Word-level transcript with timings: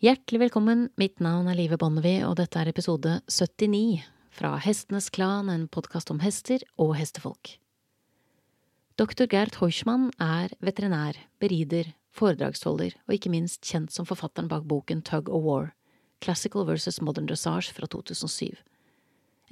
Hjertelig 0.00 0.38
velkommen, 0.40 0.86
mitt 0.96 1.18
navn 1.20 1.50
er 1.52 1.58
Live 1.58 1.76
Bonnevie, 1.76 2.22
og 2.24 2.38
dette 2.38 2.56
er 2.56 2.70
episode 2.70 3.18
79 3.28 4.00
fra 4.32 4.54
Hestenes 4.64 5.10
Klan, 5.12 5.50
en 5.52 5.66
podkast 5.68 6.08
om 6.08 6.22
hester 6.24 6.64
og 6.80 6.94
hestefolk. 6.96 7.50
Doktor 8.96 9.28
Gerd 9.28 9.58
Heuschmann 9.60 10.06
er 10.16 10.54
veterinær, 10.64 11.20
berider, 11.36 11.92
foredragsholder 12.16 12.96
og 12.96 13.12
ikke 13.18 13.34
minst 13.34 13.60
kjent 13.60 13.92
som 13.92 14.08
forfatteren 14.08 14.48
bak 14.48 14.64
boken 14.72 15.04
Tug 15.04 15.28
of 15.28 15.44
War, 15.44 15.68
Classical 16.24 16.64
versus 16.64 17.02
Modern 17.04 17.28
Dressage 17.28 17.76
fra 17.76 17.84
2007. 17.84 18.56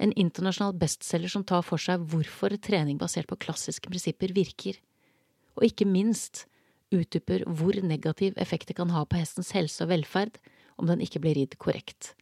En 0.01 0.17
internasjonal 0.17 0.73
bestselger 0.81 1.29
som 1.29 1.45
tar 1.45 1.61
for 1.61 1.77
seg 1.77 2.09
hvorfor 2.09 2.57
trening 2.57 2.97
basert 2.97 3.29
på 3.29 3.37
klassiske 3.37 3.93
prinsipper 3.93 4.33
virker, 4.33 4.81
og 5.61 5.69
ikke 5.69 5.85
minst 5.85 6.47
utdyper 6.95 7.45
hvor 7.45 7.77
negativ 7.85 8.37
effekt 8.41 8.69
det 8.69 8.77
kan 8.79 8.91
ha 8.93 9.05
på 9.05 9.19
hestens 9.19 9.53
helse 9.55 9.83
og 9.85 9.91
velferd 9.93 10.39
om 10.79 10.89
den 10.89 11.03
ikke 11.03 11.21
blir 11.23 11.37
ridd 11.37 11.57
korrekt. 11.61 12.13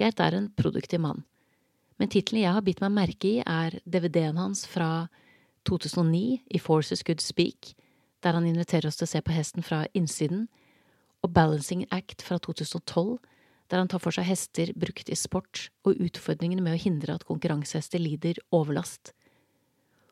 Gert 0.00 0.20
er 0.20 0.36
en 0.36 0.50
produktiv 0.56 1.02
mann, 1.02 1.24
men 1.98 2.10
tittelen 2.10 2.42
jeg 2.42 2.56
har 2.56 2.64
bitt 2.66 2.80
meg 2.82 2.94
merke 2.94 3.28
i, 3.28 3.42
er 3.46 3.78
DVD-en 3.84 4.40
hans 4.40 4.64
fra 4.66 5.08
2009, 5.68 6.42
I 6.50 6.58
Forces 6.58 7.04
Good 7.06 7.22
Speak, 7.22 7.74
der 8.22 8.34
han 8.34 8.46
inviterer 8.46 8.88
oss 8.88 8.98
til 8.98 9.06
å 9.06 9.12
se 9.12 9.22
på 9.22 9.34
hesten 9.34 9.66
fra 9.66 9.84
innsiden, 9.94 10.48
og 11.22 11.30
Balancing 11.36 11.84
Act 11.94 12.24
fra 12.26 12.40
2012, 12.42 13.18
der 13.70 13.80
han 13.80 13.88
tar 13.88 14.02
for 14.02 14.14
seg 14.14 14.26
hester 14.26 14.72
brukt 14.76 15.08
i 15.08 15.16
sport 15.16 15.68
og 15.86 16.00
utfordringene 16.02 16.64
med 16.64 16.76
å 16.76 16.82
hindre 16.82 17.14
at 17.14 17.26
konkurransehester 17.28 18.02
lider 18.02 18.40
overlast. 18.52 19.14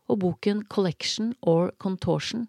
Og 0.08 0.22
boken 0.22 0.62
Collection 0.70 1.34
or 1.42 1.74
Contortion, 1.82 2.46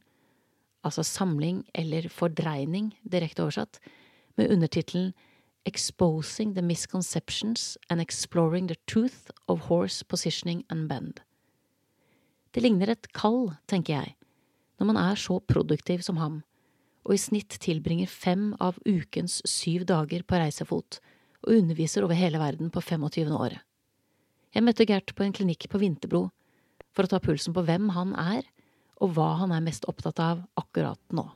altså 0.86 1.04
samling 1.06 1.64
eller 1.76 2.10
fordreining, 2.10 2.92
direkte 3.04 3.44
oversatt, 3.46 3.80
med 4.38 4.52
undertittelen 4.52 5.14
Exposing 5.66 6.56
the 6.56 6.62
Misconceptions 6.62 7.78
and 7.90 8.02
Exploring 8.02 8.68
the 8.68 8.78
Truth 8.88 9.30
of 9.48 9.68
Horse 9.70 10.04
Positioning 10.04 10.64
and 10.70 10.90
Bend. 10.90 11.22
Det 12.52 12.64
ligner 12.64 12.90
et 12.90 13.12
kall, 13.14 13.54
tenker 13.70 13.94
jeg, 13.94 14.16
når 14.80 14.90
man 14.90 14.98
er 14.98 15.16
så 15.16 15.38
produktiv 15.40 16.02
som 16.02 16.18
ham, 16.18 16.42
og 17.06 17.14
i 17.14 17.22
snitt 17.22 17.60
tilbringer 17.62 18.10
fem 18.10 18.52
av 18.62 18.80
ukens 18.86 19.40
syv 19.46 19.86
dager 19.90 20.26
på 20.26 20.40
reisefot 20.42 21.00
og 21.46 21.54
underviser 21.54 22.06
over 22.06 22.18
hele 22.18 22.42
verden 22.42 22.70
på 22.74 22.82
25. 22.82 23.30
året. 23.34 23.62
Jeg 24.52 24.66
møtte 24.66 24.86
Gert 24.90 25.14
på 25.16 25.24
en 25.24 25.34
klinikk 25.34 25.70
på 25.72 25.80
Vinterbro 25.82 26.26
for 26.92 27.06
å 27.06 27.12
ta 27.14 27.22
pulsen 27.24 27.54
på 27.56 27.64
hvem 27.66 27.94
han 27.96 28.12
er, 28.20 28.44
og 29.02 29.16
hva 29.16 29.36
han 29.42 29.52
er 29.52 29.64
mest 29.66 29.88
opptatt 29.90 30.22
av 30.22 30.44
akkurat 30.62 31.02
nå. 31.16 31.28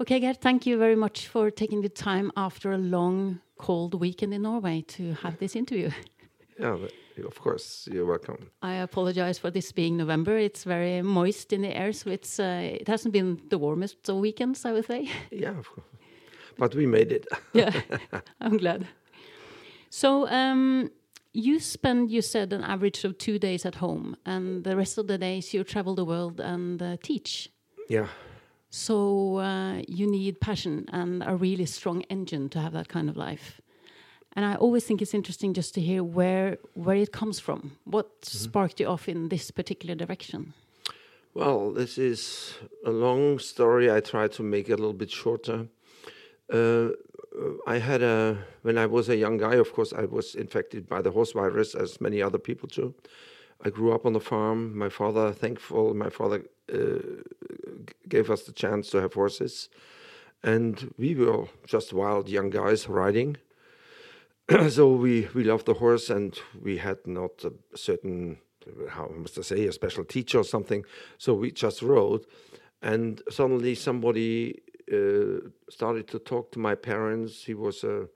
Okay, 0.00 0.18
Gert, 0.18 0.40
thank 0.40 0.66
you 0.66 0.76
very 0.76 0.96
much 0.96 1.28
for 1.28 1.50
taking 1.50 1.82
the 1.82 1.88
time 1.88 2.32
after 2.36 2.72
a 2.72 2.78
long, 2.78 3.40
cold 3.58 3.94
weekend 3.94 4.34
in 4.34 4.42
Norway 4.42 4.82
to 4.82 5.14
have 5.22 5.38
this 5.38 5.54
interview. 5.54 5.90
Yeah, 6.58 6.76
of 7.24 7.40
course, 7.40 7.88
you're 7.90 8.04
welcome. 8.04 8.50
I 8.60 8.74
apologize 8.74 9.38
for 9.38 9.50
this 9.50 9.70
being 9.72 9.96
November. 9.96 10.36
It's 10.36 10.64
very 10.64 11.00
moist 11.00 11.52
in 11.52 11.62
the 11.62 11.76
air, 11.76 11.92
so 11.92 12.10
it's 12.10 12.40
uh, 12.40 12.60
it 12.80 12.88
hasn't 12.88 13.12
been 13.12 13.40
the 13.50 13.58
warmest 13.58 14.08
of 14.08 14.16
weekends, 14.16 14.64
I 14.64 14.72
would 14.72 14.86
say. 14.86 15.08
Yeah, 15.30 15.62
but 16.58 16.74
we 16.74 16.86
made 16.86 17.12
it. 17.12 17.26
yeah, 17.52 17.72
I'm 18.40 18.56
glad. 18.56 18.86
So, 20.00 20.26
um, 20.26 20.90
you 21.32 21.60
spend, 21.60 22.10
you 22.10 22.20
said, 22.20 22.52
an 22.52 22.64
average 22.64 23.04
of 23.04 23.16
two 23.16 23.38
days 23.38 23.64
at 23.64 23.76
home, 23.76 24.16
and 24.26 24.64
the 24.64 24.76
rest 24.76 24.98
of 24.98 25.06
the 25.06 25.18
days 25.18 25.54
you 25.54 25.62
travel 25.62 25.94
the 25.94 26.04
world 26.04 26.40
and 26.40 26.82
uh, 26.82 26.96
teach. 27.00 27.48
Yeah. 27.88 28.08
So 28.70 29.36
uh, 29.36 29.82
you 29.86 30.10
need 30.10 30.40
passion 30.40 30.86
and 30.92 31.22
a 31.24 31.36
really 31.36 31.66
strong 31.66 32.02
engine 32.10 32.48
to 32.48 32.58
have 32.58 32.72
that 32.72 32.88
kind 32.88 33.08
of 33.08 33.16
life. 33.16 33.60
And 34.32 34.44
I 34.44 34.56
always 34.56 34.84
think 34.84 35.00
it's 35.00 35.14
interesting 35.14 35.54
just 35.54 35.74
to 35.74 35.80
hear 35.80 36.02
where 36.02 36.58
where 36.74 36.96
it 36.96 37.12
comes 37.12 37.38
from. 37.38 37.60
What 37.84 38.06
mm 38.06 38.30
-hmm. 38.30 38.42
sparked 38.48 38.80
you 38.80 38.90
off 38.90 39.08
in 39.08 39.28
this 39.28 39.50
particular 39.52 39.96
direction? 39.96 40.54
Well, 41.34 41.72
this 41.74 41.98
is 41.98 42.54
a 42.84 42.90
long 42.90 43.40
story. 43.40 43.86
I 43.98 44.00
try 44.00 44.28
to 44.28 44.42
make 44.42 44.64
it 44.72 44.80
a 44.80 44.82
little 44.82 44.98
bit 45.04 45.10
shorter. 45.12 45.58
Uh, 46.52 46.88
I 47.66 47.78
had 47.78 48.02
a 48.02 48.38
when 48.62 48.78
I 48.78 48.86
was 48.86 49.08
a 49.08 49.16
young 49.16 49.38
guy. 49.38 49.54
Of 49.54 49.72
course, 49.72 49.92
I 49.92 50.04
was 50.04 50.34
infected 50.34 50.88
by 50.88 51.02
the 51.02 51.10
horse 51.10 51.32
virus, 51.32 51.74
as 51.74 52.00
many 52.00 52.22
other 52.22 52.38
people 52.38 52.68
too. 52.68 52.94
I 53.64 53.70
grew 53.70 53.92
up 53.92 54.06
on 54.06 54.12
the 54.12 54.20
farm. 54.20 54.76
My 54.76 54.88
father, 54.88 55.32
thankful, 55.32 55.94
my 55.94 56.10
father 56.10 56.44
uh, 56.72 56.98
gave 58.08 58.30
us 58.30 58.42
the 58.42 58.52
chance 58.52 58.90
to 58.90 58.98
have 58.98 59.14
horses. 59.14 59.68
And 60.42 60.92
we 60.98 61.14
were 61.14 61.46
just 61.66 61.92
wild 61.92 62.28
young 62.28 62.50
guys 62.50 62.88
riding. 62.88 63.38
so 64.68 64.92
we, 64.92 65.28
we 65.34 65.44
loved 65.44 65.66
the 65.66 65.74
horse 65.74 66.10
and 66.10 66.38
we 66.62 66.76
had 66.76 66.98
not 67.06 67.44
a 67.44 67.52
certain, 67.76 68.38
how 68.90 69.08
must 69.16 69.38
I 69.38 69.42
say, 69.42 69.66
a 69.66 69.72
special 69.72 70.04
teacher 70.04 70.38
or 70.38 70.44
something. 70.44 70.84
So 71.16 71.32
we 71.32 71.50
just 71.50 71.80
rode. 71.80 72.26
And 72.82 73.22
suddenly 73.30 73.74
somebody 73.74 74.60
uh, 74.92 75.48
started 75.70 76.08
to 76.08 76.18
talk 76.18 76.52
to 76.52 76.58
my 76.58 76.74
parents. 76.74 77.44
He 77.44 77.54
was 77.54 77.84
uh, 77.84 78.06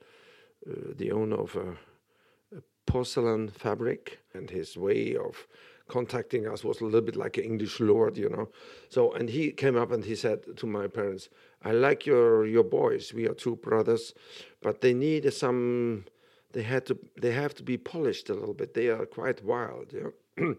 uh, 0.68 0.72
the 0.96 1.12
owner 1.12 1.36
of 1.36 1.56
a, 1.56 2.56
a 2.56 2.62
porcelain 2.86 3.48
fabric, 3.48 4.18
and 4.34 4.50
his 4.50 4.76
way 4.76 5.16
of 5.16 5.46
contacting 5.88 6.46
us 6.46 6.62
was 6.62 6.80
a 6.80 6.84
little 6.84 7.00
bit 7.00 7.16
like 7.16 7.38
an 7.38 7.44
English 7.44 7.80
lord, 7.80 8.16
you 8.16 8.28
know. 8.28 8.48
So, 8.90 9.12
and 9.12 9.28
he 9.28 9.52
came 9.52 9.76
up 9.76 9.90
and 9.92 10.04
he 10.04 10.14
said 10.14 10.56
to 10.56 10.66
my 10.66 10.86
parents, 10.86 11.28
"I 11.64 11.72
like 11.72 12.06
your 12.06 12.46
your 12.46 12.64
boys. 12.64 13.12
We 13.14 13.26
are 13.26 13.34
two 13.34 13.56
brothers, 13.56 14.14
but 14.60 14.80
they 14.80 14.94
need 14.94 15.32
some. 15.32 16.04
They 16.52 16.62
had 16.62 16.86
to. 16.86 16.98
They 17.20 17.32
have 17.32 17.54
to 17.54 17.62
be 17.62 17.78
polished 17.78 18.30
a 18.30 18.34
little 18.34 18.54
bit. 18.54 18.74
They 18.74 18.88
are 18.88 19.06
quite 19.06 19.42
wild, 19.44 19.92
you 19.92 20.12
know. 20.36 20.56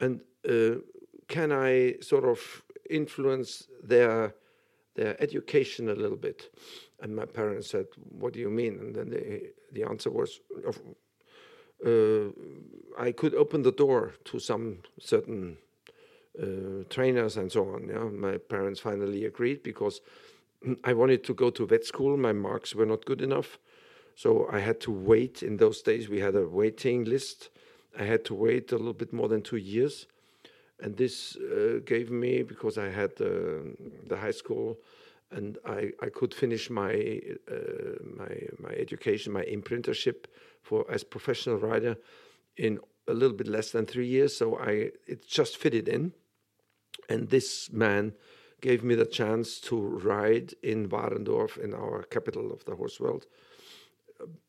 and 0.00 0.20
uh, 0.48 0.80
can 1.28 1.52
I 1.52 1.96
sort 2.00 2.24
of 2.24 2.62
influence 2.90 3.68
their 3.82 4.34
their 4.94 5.20
education 5.22 5.88
a 5.88 5.94
little 5.94 6.16
bit?" 6.16 6.50
And 7.00 7.14
my 7.14 7.26
parents 7.26 7.68
said, 7.70 7.86
"What 7.96 8.32
do 8.32 8.40
you 8.40 8.50
mean?" 8.50 8.78
And 8.78 8.94
then 8.94 9.10
they, 9.10 9.50
the 9.72 9.84
answer 9.84 10.10
was, 10.10 10.40
uh, 11.84 12.30
I 12.98 13.12
could 13.12 13.34
open 13.34 13.62
the 13.62 13.72
door 13.72 14.14
to 14.24 14.38
some 14.38 14.78
certain 14.98 15.58
uh, 16.40 16.84
trainers 16.88 17.36
and 17.36 17.50
so 17.50 17.74
on. 17.74 17.88
Yeah, 17.88 18.04
my 18.04 18.38
parents 18.38 18.80
finally 18.80 19.24
agreed 19.24 19.62
because 19.62 20.00
I 20.84 20.92
wanted 20.94 21.24
to 21.24 21.34
go 21.34 21.50
to 21.50 21.66
vet 21.66 21.84
school. 21.84 22.16
My 22.16 22.32
marks 22.32 22.74
were 22.74 22.86
not 22.86 23.04
good 23.04 23.20
enough, 23.20 23.58
so 24.14 24.48
I 24.50 24.60
had 24.60 24.80
to 24.82 24.92
wait. 24.92 25.42
In 25.42 25.56
those 25.56 25.82
days, 25.82 26.08
we 26.08 26.20
had 26.20 26.34
a 26.34 26.46
waiting 26.46 27.04
list. 27.04 27.50
I 27.98 28.04
had 28.04 28.24
to 28.26 28.34
wait 28.34 28.72
a 28.72 28.76
little 28.76 28.94
bit 28.94 29.12
more 29.12 29.28
than 29.28 29.42
two 29.42 29.56
years, 29.56 30.06
and 30.80 30.96
this 30.96 31.36
uh, 31.36 31.80
gave 31.84 32.10
me 32.10 32.42
because 32.42 32.78
I 32.78 32.90
had 32.90 33.12
uh, 33.20 33.62
the 34.06 34.16
high 34.16 34.32
school 34.32 34.78
and 35.30 35.58
I, 35.64 35.90
I 36.02 36.08
could 36.08 36.34
finish 36.34 36.70
my 36.70 37.20
uh, 37.50 37.98
my 38.16 38.34
my 38.58 38.70
education, 38.70 39.32
my 39.32 39.44
apprenticeship 39.44 40.28
for 40.62 40.84
as 40.90 41.04
professional 41.04 41.58
rider 41.58 41.96
in 42.56 42.78
a 43.08 43.12
little 43.12 43.36
bit 43.36 43.48
less 43.48 43.70
than 43.70 43.86
three 43.86 44.06
years. 44.06 44.36
So 44.36 44.58
I 44.58 44.90
it 45.06 45.26
just 45.26 45.56
fitted 45.56 45.88
in, 45.88 46.12
and 47.08 47.28
this 47.28 47.70
man 47.72 48.14
gave 48.60 48.82
me 48.82 48.94
the 48.94 49.06
chance 49.06 49.60
to 49.60 49.76
ride 49.78 50.54
in 50.62 50.88
Warendorf, 50.88 51.58
in 51.58 51.74
our 51.74 52.02
capital 52.04 52.50
of 52.52 52.64
the 52.64 52.76
horse 52.76 52.98
world. 52.98 53.26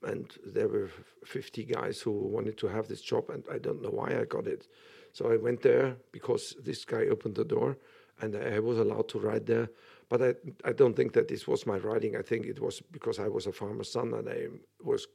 And 0.03 0.31
there 0.45 0.69
were 0.69 0.89
50 1.25 1.65
guys 1.65 1.99
who 1.99 2.11
wanted 2.11 2.57
to 2.59 2.67
have 2.67 2.87
this 2.87 3.01
job, 3.01 3.29
and 3.29 3.43
I 3.51 3.57
don't 3.57 3.81
know 3.81 3.89
why 3.89 4.17
I 4.17 4.23
got 4.23 4.47
it. 4.47 4.67
So 5.15 5.31
I 5.31 5.37
went 5.37 5.61
there 5.61 5.95
because 6.11 6.57
this 6.61 6.83
guy 6.83 7.05
opened 7.05 7.35
the 7.35 7.45
door, 7.45 7.77
and 8.19 8.35
I 8.35 8.59
was 8.59 8.79
allowed 8.79 9.07
to 9.09 9.19
ride 9.19 9.45
there. 9.45 9.69
But 10.09 10.21
I, 10.21 10.33
I 10.65 10.73
don't 10.73 10.93
think 10.93 11.13
that 11.13 11.29
this 11.29 11.47
was 11.47 11.65
my 11.65 11.77
riding. 11.77 12.17
I 12.17 12.21
think 12.21 12.45
it 12.45 12.59
was 12.59 12.81
because 12.91 13.17
I 13.17 13.29
was 13.29 13.47
a 13.47 13.53
farmer's 13.53 13.89
son 13.89 14.13
and 14.13 14.27
I 14.27 14.47
was 14.83 15.07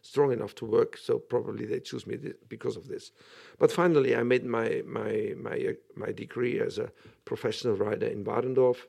strong 0.00 0.30
enough 0.30 0.54
to 0.54 0.64
work. 0.64 0.96
So 0.96 1.18
probably 1.18 1.66
they 1.66 1.80
choose 1.80 2.06
me 2.06 2.16
because 2.48 2.76
of 2.76 2.86
this. 2.86 3.10
But 3.58 3.72
finally, 3.72 4.14
I 4.14 4.22
made 4.22 4.44
my 4.44 4.82
my 4.86 5.34
my 5.36 5.56
uh, 5.70 5.72
my 5.96 6.12
degree 6.12 6.60
as 6.60 6.78
a 6.78 6.92
professional 7.24 7.74
rider 7.74 8.06
in 8.06 8.24
Warendorf 8.24 8.86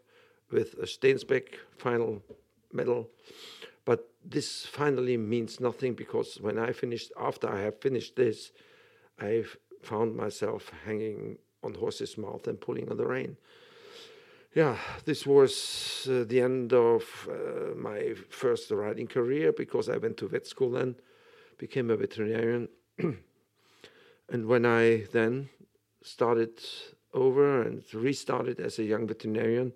with 0.51 0.75
a 0.75 0.85
Stensbeck 0.85 1.55
final 1.79 2.21
medal. 2.71 3.09
But 3.85 4.07
this 4.23 4.67
finally 4.67 5.17
means 5.17 5.59
nothing 5.59 5.95
because 5.95 6.39
when 6.39 6.59
I 6.59 6.73
finished, 6.73 7.11
after 7.19 7.49
I 7.49 7.61
have 7.61 7.81
finished 7.81 8.15
this, 8.15 8.51
I 9.19 9.45
found 9.85 10.15
myself 10.15 10.71
hanging 10.85 11.37
on 11.63 11.73
horse's 11.73 12.17
mouth 12.17 12.47
and 12.47 12.59
pulling 12.59 12.89
on 12.89 12.97
the 12.97 13.05
rein 13.05 13.37
yeah, 14.55 14.77
this 15.03 15.27
was 15.27 16.07
uh, 16.09 16.23
the 16.25 16.39
end 16.39 16.71
of 16.71 17.03
uh, 17.29 17.75
my 17.75 18.13
first 18.29 18.71
riding 18.71 19.05
career 19.05 19.51
because 19.51 19.89
I 19.89 19.97
went 19.97 20.15
to 20.17 20.29
vet 20.29 20.47
school 20.47 20.77
and 20.77 20.95
became 21.57 21.89
a 21.89 21.97
veterinarian. 21.97 22.69
and 22.97 24.45
when 24.47 24.65
I 24.65 25.07
then 25.11 25.49
started 26.01 26.63
over 27.13 27.63
and 27.63 27.83
restarted 27.93 28.61
as 28.61 28.79
a 28.79 28.83
young 28.83 29.07
veterinarian, 29.07 29.73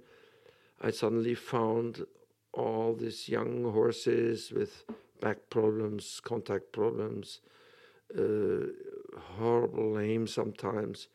I 0.82 0.92
suddenly 0.92 1.36
found 1.36 2.06
all 2.54 2.96
these 2.96 3.28
young 3.28 3.70
horses 3.74 4.50
with 4.50 4.86
back 5.20 5.50
problems, 5.50 6.22
contact 6.24 6.72
problems, 6.72 7.42
uh, 8.18 8.68
horrible 9.38 9.92
lame 9.92 10.28
sometimes. 10.28 11.08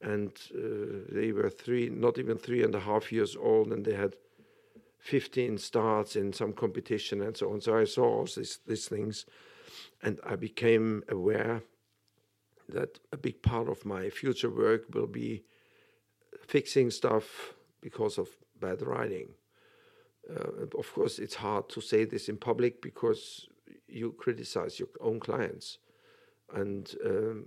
And 0.00 0.30
uh, 0.54 1.12
they 1.12 1.32
were 1.32 1.48
three, 1.48 1.88
not 1.88 2.18
even 2.18 2.36
three 2.36 2.64
and 2.64 2.74
a 2.74 2.80
half 2.80 3.12
years 3.12 3.36
old, 3.36 3.72
and 3.72 3.84
they 3.84 3.94
had 3.94 4.16
15 4.98 5.58
starts 5.58 6.16
in 6.16 6.32
some 6.32 6.52
competition 6.52 7.22
and 7.22 7.36
so 7.36 7.52
on. 7.52 7.60
So 7.60 7.76
I 7.76 7.84
saw 7.84 8.04
all 8.04 8.24
these, 8.24 8.58
these 8.66 8.88
things, 8.88 9.26
and 10.02 10.20
I 10.24 10.36
became 10.36 11.02
aware 11.08 11.62
that 12.68 12.98
a 13.12 13.16
big 13.16 13.42
part 13.42 13.68
of 13.68 13.84
my 13.84 14.10
future 14.10 14.50
work 14.50 14.92
will 14.94 15.06
be 15.06 15.44
fixing 16.46 16.90
stuff 16.90 17.54
because 17.80 18.18
of 18.18 18.28
bad 18.60 18.82
riding. 18.82 19.28
Uh, 20.30 20.66
of 20.78 20.92
course, 20.94 21.18
it's 21.18 21.34
hard 21.34 21.68
to 21.68 21.80
say 21.80 22.04
this 22.04 22.28
in 22.28 22.36
public 22.36 22.80
because 22.80 23.48
you 23.88 24.12
criticize 24.12 24.78
your 24.78 24.88
own 25.00 25.18
clients. 25.18 25.78
And 26.54 26.94
um, 27.04 27.46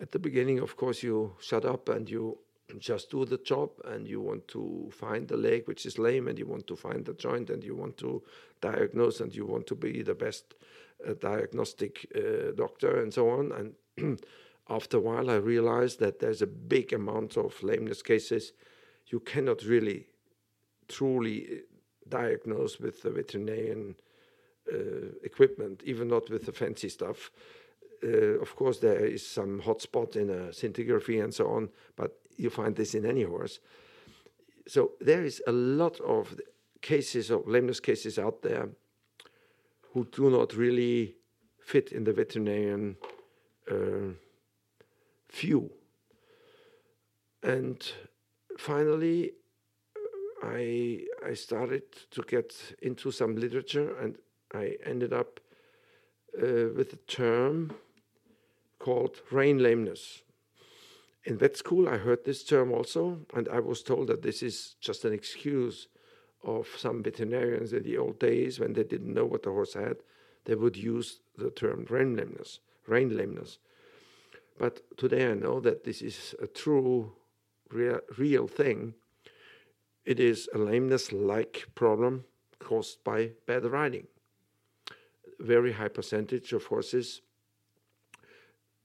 at 0.00 0.12
the 0.12 0.18
beginning, 0.18 0.58
of 0.60 0.76
course, 0.76 1.02
you 1.02 1.34
shut 1.40 1.64
up 1.64 1.88
and 1.88 2.08
you 2.08 2.38
just 2.78 3.10
do 3.10 3.24
the 3.24 3.38
job 3.38 3.70
and 3.86 4.06
you 4.06 4.20
want 4.20 4.46
to 4.48 4.90
find 4.92 5.26
the 5.26 5.36
leg 5.36 5.66
which 5.66 5.86
is 5.86 5.98
lame 5.98 6.28
and 6.28 6.38
you 6.38 6.46
want 6.46 6.66
to 6.66 6.76
find 6.76 7.04
the 7.04 7.14
joint 7.14 7.48
and 7.48 7.64
you 7.64 7.74
want 7.74 7.96
to 7.96 8.22
diagnose 8.60 9.20
and 9.20 9.34
you 9.34 9.46
want 9.46 9.66
to 9.66 9.74
be 9.74 10.02
the 10.02 10.14
best 10.14 10.54
uh, 11.06 11.14
diagnostic 11.14 12.06
uh, 12.14 12.52
doctor 12.54 13.02
and 13.02 13.12
so 13.12 13.30
on. 13.30 13.74
And 13.98 14.20
after 14.68 14.98
a 14.98 15.00
while, 15.00 15.30
I 15.30 15.36
realized 15.36 15.98
that 16.00 16.18
there's 16.18 16.42
a 16.42 16.46
big 16.46 16.92
amount 16.92 17.36
of 17.36 17.62
lameness 17.62 18.02
cases 18.02 18.52
you 19.06 19.20
cannot 19.20 19.64
really 19.64 20.06
truly 20.88 21.46
uh, 21.46 21.56
diagnose 22.08 22.78
with 22.78 23.02
the 23.02 23.10
veterinarian 23.10 23.94
equipment, 25.22 25.82
even 25.84 26.08
not 26.08 26.30
with 26.30 26.44
the 26.46 26.52
fancy 26.52 26.88
stuff. 26.88 27.30
Uh, 28.02 28.40
of 28.40 28.54
course, 28.54 28.78
there 28.78 29.04
is 29.04 29.26
some 29.26 29.60
hotspot 29.60 30.16
in 30.16 30.30
a 30.30 30.52
scintigraphy 30.52 31.22
and 31.22 31.34
so 31.34 31.48
on, 31.48 31.68
but 31.96 32.20
you 32.36 32.50
find 32.50 32.76
this 32.76 32.94
in 32.94 33.04
any 33.04 33.24
horse. 33.24 33.60
So 34.66 34.92
there 35.00 35.24
is 35.24 35.42
a 35.46 35.52
lot 35.52 36.00
of 36.00 36.38
cases 36.80 37.30
of 37.30 37.46
lameness 37.48 37.80
cases 37.80 38.18
out 38.18 38.42
there 38.42 38.68
who 39.92 40.04
do 40.12 40.30
not 40.30 40.54
really 40.54 41.16
fit 41.58 41.92
in 41.92 42.04
the 42.04 42.12
veterinarian 42.12 42.96
uh, 43.70 44.12
view. 45.32 45.70
And 47.42 47.92
finally, 48.58 49.32
I 50.42 51.04
I 51.26 51.34
started 51.34 51.82
to 52.10 52.22
get 52.22 52.54
into 52.82 53.10
some 53.10 53.36
literature, 53.36 53.96
and 53.98 54.16
I 54.54 54.76
ended 54.84 55.12
up 55.12 55.40
uh, 56.36 56.72
with 56.76 56.92
a 56.92 56.98
term 57.06 57.74
called 58.78 59.20
rein 59.30 59.58
lameness. 59.58 60.22
In 61.24 61.36
vet 61.36 61.56
school, 61.56 61.88
I 61.88 61.98
heard 61.98 62.24
this 62.24 62.44
term 62.44 62.72
also, 62.72 63.20
and 63.34 63.48
I 63.48 63.60
was 63.60 63.82
told 63.82 64.08
that 64.08 64.22
this 64.22 64.42
is 64.42 64.76
just 64.80 65.04
an 65.04 65.12
excuse 65.12 65.88
of 66.42 66.68
some 66.78 67.02
veterinarians 67.02 67.72
in 67.72 67.82
the 67.82 67.98
old 67.98 68.18
days 68.18 68.60
when 68.60 68.72
they 68.72 68.84
didn't 68.84 69.12
know 69.12 69.26
what 69.26 69.42
the 69.42 69.50
horse 69.50 69.74
had. 69.74 69.96
They 70.44 70.54
would 70.54 70.76
use 70.76 71.20
the 71.36 71.50
term 71.50 71.86
rein 71.90 72.16
lameness, 72.16 72.60
rein 72.86 73.16
lameness. 73.16 73.58
But 74.58 74.80
today 74.96 75.30
I 75.30 75.34
know 75.34 75.60
that 75.60 75.84
this 75.84 76.00
is 76.00 76.34
a 76.40 76.46
true, 76.46 77.12
real, 77.70 78.00
real 78.16 78.48
thing. 78.48 78.94
It 80.04 80.18
is 80.18 80.48
a 80.54 80.58
lameness 80.58 81.12
like 81.12 81.66
problem 81.74 82.24
caused 82.58 83.04
by 83.04 83.32
bad 83.46 83.64
riding. 83.66 84.06
Very 85.40 85.72
high 85.72 85.88
percentage 85.88 86.52
of 86.52 86.64
horses 86.64 87.22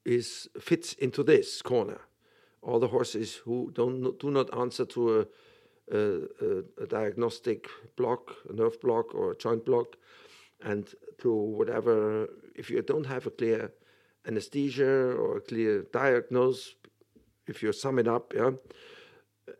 is 0.05 0.47
fits 0.59 0.93
into 0.93 1.23
this 1.23 1.61
corner. 1.61 2.01
All 2.61 2.79
the 2.79 2.87
horses 2.87 3.35
who 3.35 3.71
don't 3.73 4.19
do 4.19 4.31
not 4.31 4.55
answer 4.57 4.85
to 4.85 5.19
a, 5.19 5.25
a, 5.91 6.83
a 6.83 6.87
diagnostic 6.87 7.67
block, 7.95 8.35
a 8.49 8.53
nerve 8.53 8.79
block 8.81 9.13
or 9.15 9.31
a 9.31 9.35
joint 9.35 9.65
block, 9.65 9.97
and 10.61 10.93
to 11.19 11.33
whatever. 11.33 12.27
If 12.55 12.69
you 12.69 12.81
don't 12.81 13.05
have 13.05 13.27
a 13.27 13.31
clear 13.31 13.71
anesthesia 14.27 14.85
or 14.85 15.37
a 15.37 15.41
clear 15.41 15.85
diagnosis, 15.91 16.75
if 17.47 17.61
you 17.63 17.73
sum 17.73 17.99
it 17.99 18.07
up, 18.07 18.33
yeah, 18.33 18.51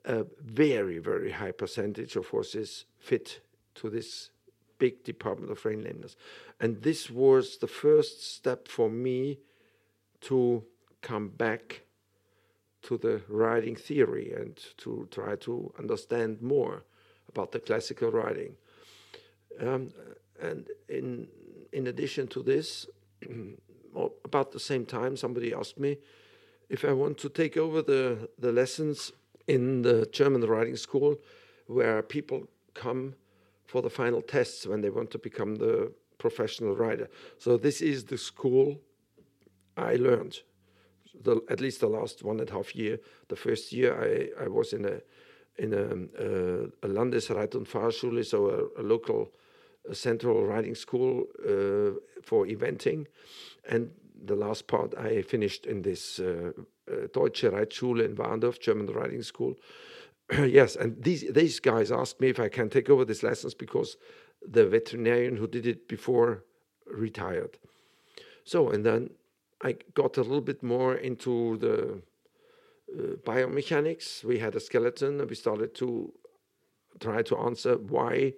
a 0.06 0.26
very 0.40 1.00
very 1.00 1.32
high 1.32 1.52
percentage 1.52 2.16
of 2.16 2.28
horses 2.28 2.86
fit 3.00 3.42
to 3.76 3.90
this 3.90 4.30
big 4.80 5.04
department 5.04 5.52
of 5.52 5.64
rein 5.66 5.84
lameness, 5.84 6.16
and 6.60 6.82
this 6.82 7.10
was 7.10 7.58
the 7.58 7.68
first 7.68 8.24
step 8.36 8.68
for 8.68 8.90
me 8.90 9.40
to 10.22 10.64
come 11.02 11.30
back 11.30 11.82
to 12.84 12.98
the 12.98 13.22
riding 13.28 13.76
theory 13.76 14.34
and 14.34 14.60
to 14.78 15.08
try 15.12 15.36
to 15.38 15.74
understand 15.80 16.42
more 16.42 16.84
about 17.30 17.52
the 17.52 17.60
classical 17.60 18.12
riding. 18.12 18.56
Um, 19.60 19.94
and 20.42 20.68
in 20.90 21.28
in 21.72 21.88
addition 21.88 22.28
to 22.28 22.44
this, 22.44 22.88
about 24.26 24.52
the 24.52 24.60
same 24.60 24.86
time, 24.86 25.18
somebody 25.18 25.54
asked 25.54 25.80
me 25.80 25.98
if 26.70 26.86
I 26.86 26.94
want 26.94 27.18
to 27.20 27.30
take 27.30 27.58
over 27.58 27.82
the 27.82 28.30
the 28.38 28.52
lessons 28.52 29.12
in 29.48 29.82
the 29.82 30.06
German 30.12 30.42
riding 30.42 30.78
school, 30.78 31.20
where 31.68 32.02
people 32.02 32.48
come 32.74 33.16
for 33.66 33.82
the 33.82 33.90
final 33.90 34.22
tests 34.22 34.66
when 34.68 34.82
they 34.82 34.90
want 34.90 35.12
to 35.12 35.20
become 35.20 35.56
the 35.56 35.92
professional 36.18 36.76
rider. 36.76 37.10
So 37.38 37.58
this 37.58 37.82
is 37.82 38.06
the 38.06 38.18
school 38.18 38.80
I 39.78 39.96
learned, 39.96 40.40
the, 41.22 41.42
at 41.50 41.60
least 41.60 41.80
the 41.80 41.88
last 41.88 42.24
one 42.24 42.40
and 42.40 42.50
a 42.50 42.54
half 42.54 42.76
year. 42.76 43.00
The 43.30 43.36
first 43.36 43.72
year 43.72 44.32
I, 44.40 44.44
I 44.46 44.48
was 44.48 44.74
in 44.74 44.86
a 44.86 45.02
in 45.56 45.72
a, 45.72 45.86
a, 45.86 46.88
a 46.88 46.90
Landesreit- 46.90 47.56
und 47.56 47.68
Fahrschule, 47.68 48.26
so 48.26 48.50
a, 48.50 48.82
a 48.82 48.84
local 48.84 49.32
a 49.88 49.94
central 49.94 50.46
riding 50.46 50.76
school 50.76 51.26
uh, 51.46 52.00
for 52.24 52.46
eventing, 52.48 53.06
and 53.70 53.92
the 54.26 54.36
last 54.36 54.68
part 54.68 54.96
I 54.98 55.22
finished 55.22 55.66
in 55.66 55.82
this 55.82 56.20
uh, 56.20 56.54
uh, 56.90 57.08
Deutsche 57.14 57.44
Reitschule 57.44 58.06
in 58.06 58.16
Warendorf, 58.16 58.60
German 58.60 58.88
riding 58.88 59.22
school. 59.22 59.56
yes, 60.48 60.76
and 60.76 61.02
these 61.04 61.26
these 61.32 61.60
guys 61.60 61.92
asked 61.92 62.20
me 62.22 62.30
if 62.30 62.40
I 62.40 62.50
can 62.50 62.70
take 62.70 62.90
over 62.90 63.06
these 63.06 63.24
lessons 63.24 63.54
because 63.54 63.98
the 64.46 64.66
veterinarian 64.66 65.38
who 65.38 65.48
did 65.48 65.66
it 65.66 65.88
before 65.88 66.44
retired. 66.86 67.58
So, 68.46 68.70
and 68.70 68.86
then 68.86 69.10
I 69.62 69.78
got 69.94 70.18
a 70.18 70.22
little 70.22 70.42
bit 70.42 70.64
more 70.64 70.96
into 70.96 71.58
the 71.58 72.02
uh, 72.98 73.16
biomechanics. 73.26 74.24
We 74.24 74.40
had 74.40 74.56
a 74.56 74.60
skeleton, 74.60 75.20
and 75.20 75.30
we 75.30 75.36
started 75.36 75.74
to 75.76 76.14
try 77.00 77.22
to 77.24 77.38
answer 77.38 77.76
why 77.76 78.34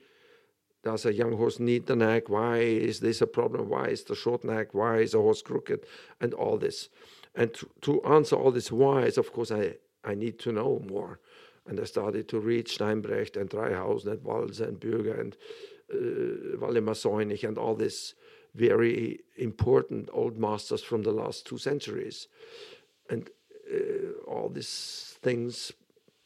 does 0.84 1.06
a 1.06 1.14
young 1.14 1.36
horse 1.36 1.60
need 1.60 1.88
the 1.88 1.96
neck? 1.96 2.30
Why 2.30 2.60
is 2.60 3.00
this 3.00 3.20
a 3.22 3.28
problem? 3.28 3.70
Why 3.70 3.88
is 3.88 4.04
the 4.04 4.16
short 4.16 4.44
neck? 4.44 4.74
Why 4.74 5.00
is 5.00 5.16
a 5.16 5.18
horse 5.18 5.42
crooked? 5.42 5.86
And 6.22 6.34
all 6.36 6.58
this. 6.58 6.90
And 7.34 7.54
to, 7.56 7.70
to 7.82 8.04
answer 8.04 8.36
all 8.36 8.52
these 8.52 8.72
whys, 8.72 9.18
of 9.18 9.34
course, 9.34 9.52
I, 9.52 9.78
I 10.04 10.14
need 10.14 10.38
to 10.40 10.52
know 10.52 10.84
more. 10.88 11.20
And 11.68 11.80
I 11.80 11.86
started 11.86 12.28
to 12.30 12.40
read 12.40 12.68
Steinbrecht 12.68 13.38
and 13.38 13.50
Dreihausen 13.50 14.12
and 14.12 14.24
Walser 14.24 14.68
and 14.68 14.80
Bürger 14.80 15.20
and 15.20 15.36
uh, 15.92 16.58
Waldemar 16.60 16.94
Seunig 16.96 17.44
and 17.44 17.58
all 17.58 17.76
these 17.76 18.14
very 18.54 19.20
important 19.38 20.10
old 20.14 20.38
masters 20.38 20.84
from 20.84 21.04
the 21.04 21.12
last 21.12 21.46
two 21.46 21.58
centuries. 21.58 22.28
And 23.10 23.30
uh, 23.72 24.30
all 24.30 24.50
these 24.50 25.18
things 25.22 25.72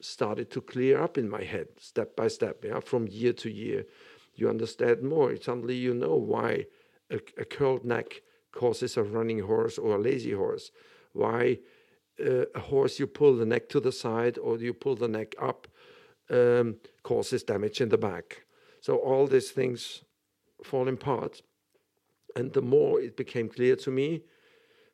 started 0.01 0.50
to 0.51 0.62
clear 0.62 1.01
up 1.01 1.17
in 1.17 1.29
my 1.29 1.43
head 1.43 1.67
step 1.79 2.15
by 2.15 2.27
step, 2.27 2.63
yeah, 2.63 2.79
from 2.79 3.08
year 3.08 3.34
to 3.34 3.50
year. 3.50 3.86
You 4.36 4.50
understand 4.50 5.03
more. 5.03 5.36
Suddenly 5.36 5.75
you 5.75 5.93
know 5.93 6.15
why 6.15 6.65
a, 7.10 7.19
a 7.38 7.46
curled 7.46 7.84
neck 7.84 8.22
causes 8.51 8.98
a 8.98 9.03
running 9.03 9.39
horse 9.39 9.77
or 9.77 9.96
a 9.96 10.01
lazy 10.01 10.31
horse. 10.31 10.72
Why 11.13 11.60
uh, 12.19 12.45
a 12.55 12.59
horse 12.59 12.99
you 12.99 13.07
pull 13.07 13.35
the 13.35 13.45
neck 13.45 13.69
to 13.69 13.79
the 13.79 13.91
side 13.91 14.38
or 14.38 14.57
you 14.57 14.73
pull 14.73 14.95
the 14.95 15.07
neck 15.07 15.35
up 15.39 15.67
um, 16.29 16.75
causes 17.03 17.43
damage 17.43 17.81
in 17.81 17.89
the 17.89 17.97
back. 17.97 18.43
So 18.81 18.97
all 18.97 19.27
these 19.27 19.51
things 19.51 20.03
fall 20.63 20.88
apart. 20.88 21.41
And 22.35 22.53
the 22.53 22.61
more 22.61 23.01
it 23.01 23.17
became 23.17 23.49
clear 23.49 23.75
to 23.77 23.91
me, 23.91 24.23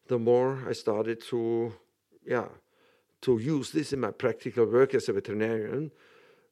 the 0.07 0.19
more 0.19 0.63
I 0.67 0.73
started 0.73 1.21
to, 1.29 1.73
yeah, 2.25 2.47
to 3.21 3.39
use 3.39 3.71
this 3.71 3.91
in 3.91 3.99
my 3.99 4.11
practical 4.11 4.65
work 4.65 4.93
as 4.93 5.09
a 5.09 5.13
veterinarian. 5.13 5.91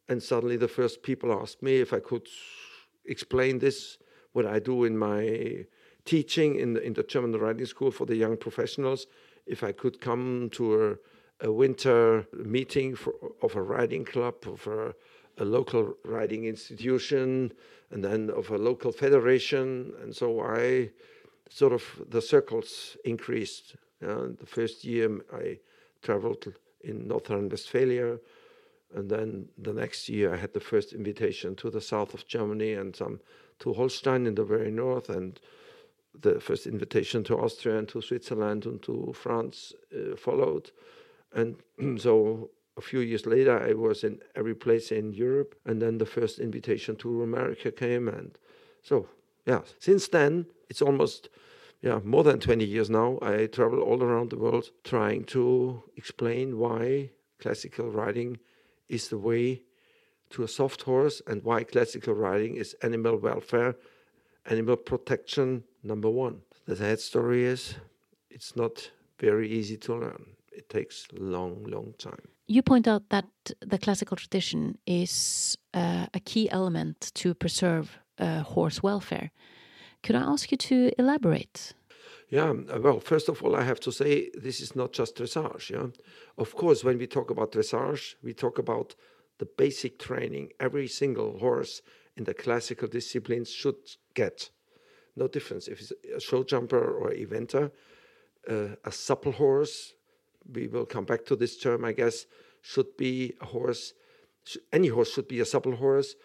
And 0.09 0.21
suddenly 0.21 0.57
the 0.57 0.67
first 0.67 1.03
people 1.03 1.31
asked 1.31 1.61
me 1.61 1.79
if 1.79 1.93
I 1.93 1.99
could 1.99 2.27
explain 3.05 3.59
this, 3.59 3.97
what 4.33 4.45
I 4.45 4.59
do 4.59 4.83
in 4.83 4.97
my 4.97 5.65
teaching 6.05 6.55
in 6.55 6.73
the, 6.73 6.81
in 6.81 6.93
the 6.93 7.03
German 7.03 7.31
riding 7.33 7.65
school 7.65 7.91
for 7.91 8.05
the 8.05 8.15
young 8.15 8.35
professionals, 8.35 9.07
if 9.45 9.63
I 9.63 9.71
could 9.71 9.99
come 9.99 10.49
to 10.53 10.97
a, 11.41 11.47
a 11.47 11.51
winter 11.51 12.25
meeting 12.33 12.95
for, 12.95 13.13
of 13.41 13.55
a 13.55 13.61
riding 13.61 14.05
club, 14.05 14.35
of 14.45 14.65
a, 14.67 14.95
a 15.37 15.45
local 15.45 15.95
riding 16.05 16.45
institution, 16.45 17.51
and 17.91 18.03
then 18.03 18.29
of 18.29 18.49
a 18.49 18.57
local 18.57 18.91
federation. 18.91 19.93
And 20.01 20.15
so 20.15 20.41
I 20.41 20.91
sort 21.49 21.73
of 21.73 21.83
the 22.09 22.21
circles 22.21 22.97
increased. 23.05 23.75
Uh, 24.01 24.29
the 24.39 24.45
first 24.45 24.83
year 24.83 25.09
I 25.33 25.59
traveled 26.01 26.53
in 26.81 27.07
northern 27.07 27.49
Westphalia, 27.49 28.19
and 28.93 29.09
then 29.09 29.47
the 29.57 29.73
next 29.73 30.09
year 30.09 30.33
I 30.33 30.37
had 30.37 30.53
the 30.53 30.59
first 30.59 30.93
invitation 30.93 31.55
to 31.55 31.69
the 31.69 31.81
south 31.81 32.13
of 32.13 32.27
Germany 32.27 32.73
and 32.73 32.95
some 32.95 33.19
to 33.59 33.73
Holstein 33.73 34.27
in 34.27 34.35
the 34.35 34.43
very 34.43 34.71
north, 34.71 35.09
and 35.09 35.39
the 36.19 36.39
first 36.39 36.67
invitation 36.67 37.23
to 37.25 37.37
Austria 37.37 37.77
and 37.77 37.87
to 37.89 38.01
Switzerland 38.01 38.65
and 38.65 38.81
to 38.83 39.13
France 39.13 39.73
uh, 39.95 40.15
followed. 40.15 40.71
And 41.33 41.57
so 41.99 42.49
a 42.77 42.81
few 42.81 42.99
years 42.99 43.25
later, 43.25 43.59
I 43.59 43.73
was 43.73 44.03
in 44.03 44.19
every 44.35 44.55
place 44.55 44.91
in 44.91 45.13
Europe, 45.13 45.55
and 45.65 45.81
then 45.81 45.97
the 45.97 46.05
first 46.05 46.39
invitation 46.39 46.95
to 46.97 47.23
America 47.23 47.71
came, 47.71 48.07
and 48.07 48.37
so 48.81 49.07
yeah. 49.45 49.61
Since 49.79 50.07
then, 50.07 50.47
it's 50.69 50.81
almost 50.81 51.29
yeah 51.81 51.99
more 52.03 52.23
than 52.23 52.39
20 52.39 52.65
years 52.65 52.89
now. 52.89 53.19
I 53.21 53.45
travel 53.47 53.81
all 53.81 54.01
around 54.01 54.31
the 54.31 54.37
world 54.37 54.71
trying 54.83 55.25
to 55.25 55.83
explain 55.95 56.57
why 56.57 57.11
classical 57.39 57.91
riding 57.91 58.39
is 58.89 59.09
the 59.09 59.17
way 59.17 59.63
to 60.31 60.43
a 60.43 60.47
soft 60.47 60.83
horse, 60.83 61.21
and 61.27 61.43
why 61.43 61.63
classical 61.63 62.15
riding 62.15 62.55
is 62.55 62.75
animal 62.81 63.17
welfare, 63.17 63.75
animal 64.47 64.77
protection 64.77 65.63
number 65.83 66.09
one. 66.09 66.41
The 66.65 66.75
sad 66.75 66.99
story 66.99 67.45
is, 67.45 67.75
it's 68.29 68.55
not 68.55 68.91
very 69.19 69.49
easy 69.49 69.77
to 69.77 69.95
learn. 69.95 70.25
It 70.51 70.69
takes 70.69 71.07
long, 71.13 71.63
long 71.63 71.93
time. 71.97 72.27
You 72.47 72.61
point 72.61 72.87
out 72.87 73.09
that 73.09 73.25
the 73.61 73.77
classical 73.77 74.17
tradition 74.17 74.77
is 74.85 75.57
uh, 75.73 76.07
a 76.13 76.19
key 76.19 76.49
element 76.49 77.11
to 77.15 77.33
preserve 77.33 77.97
uh, 78.19 78.41
horse 78.41 78.83
welfare. 78.83 79.31
Could 80.03 80.15
I 80.15 80.21
ask 80.21 80.51
you 80.51 80.57
to 80.57 80.91
elaborate? 80.99 81.73
Yeah, 82.29 82.51
well, 82.79 82.99
first 82.99 83.29
of 83.29 83.41
all, 83.43 83.55
I 83.55 83.63
have 83.63 83.79
to 83.81 83.91
say 83.91 84.29
this 84.33 84.59
is 84.59 84.75
not 84.75 84.91
just 84.91 85.15
dressage. 85.15 85.69
Yeah, 85.69 85.87
of 86.37 86.55
course, 86.55 86.83
when 86.83 86.97
we 86.97 87.07
talk 87.07 87.29
about 87.29 87.51
dressage, 87.51 88.15
we 88.23 88.33
talk 88.33 88.57
about 88.57 88.95
the 89.37 89.45
basic 89.45 89.99
training 89.99 90.49
every 90.59 90.87
single 90.87 91.37
horse 91.39 91.81
in 92.17 92.23
the 92.23 92.33
classical 92.33 92.87
disciplines 92.87 93.49
should 93.49 93.75
get. 94.13 94.49
No 95.15 95.27
difference 95.27 95.67
if 95.67 95.79
it's 95.79 95.93
a 96.15 96.19
show 96.19 96.43
jumper 96.43 96.79
or 96.79 97.11
eventer, 97.11 97.71
uh, 98.49 98.75
a 98.83 98.91
supple 98.91 99.31
horse 99.31 99.93
we 100.51 100.67
will 100.67 100.85
come 100.85 101.05
back 101.05 101.25
to 101.25 101.35
this 101.35 101.57
term, 101.57 101.85
I 101.85 101.93
guess, 101.93 102.25
should 102.61 102.97
be 102.97 103.33
a 103.41 103.45
horse. 103.45 103.93
Any 104.71 104.87
horse 104.87 105.13
should 105.13 105.27
be 105.27 105.39
a 105.39 105.45
supple 105.45 105.75
horse, 105.75 106.15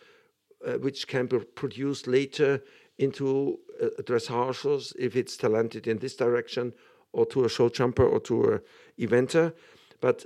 uh, 0.66 0.74
which 0.74 1.06
can 1.06 1.26
be 1.26 1.38
produced 1.38 2.06
later 2.06 2.62
into 2.98 3.60
a 3.80 4.02
dressage 4.02 4.62
horse 4.62 4.92
if 4.98 5.14
it's 5.14 5.36
talented 5.36 5.86
in 5.86 5.98
this 5.98 6.16
direction, 6.16 6.72
or 7.12 7.26
to 7.26 7.44
a 7.44 7.48
show 7.48 7.68
jumper 7.68 8.04
or 8.04 8.20
to 8.20 8.54
a 8.54 8.60
eventer. 9.00 9.54
But 10.00 10.24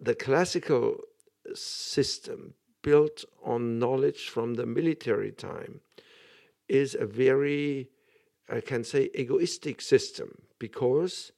the 0.00 0.14
classical 0.14 0.96
system 1.54 2.54
built 2.82 3.24
on 3.44 3.78
knowledge 3.78 4.30
from 4.30 4.54
the 4.54 4.64
military 4.64 5.32
time 5.32 5.80
is 6.70 6.96
a 6.98 7.04
very, 7.04 7.90
I 8.48 8.60
can 8.60 8.84
say, 8.84 9.10
egoistic 9.14 9.80
system 9.80 10.42
because 10.58 11.32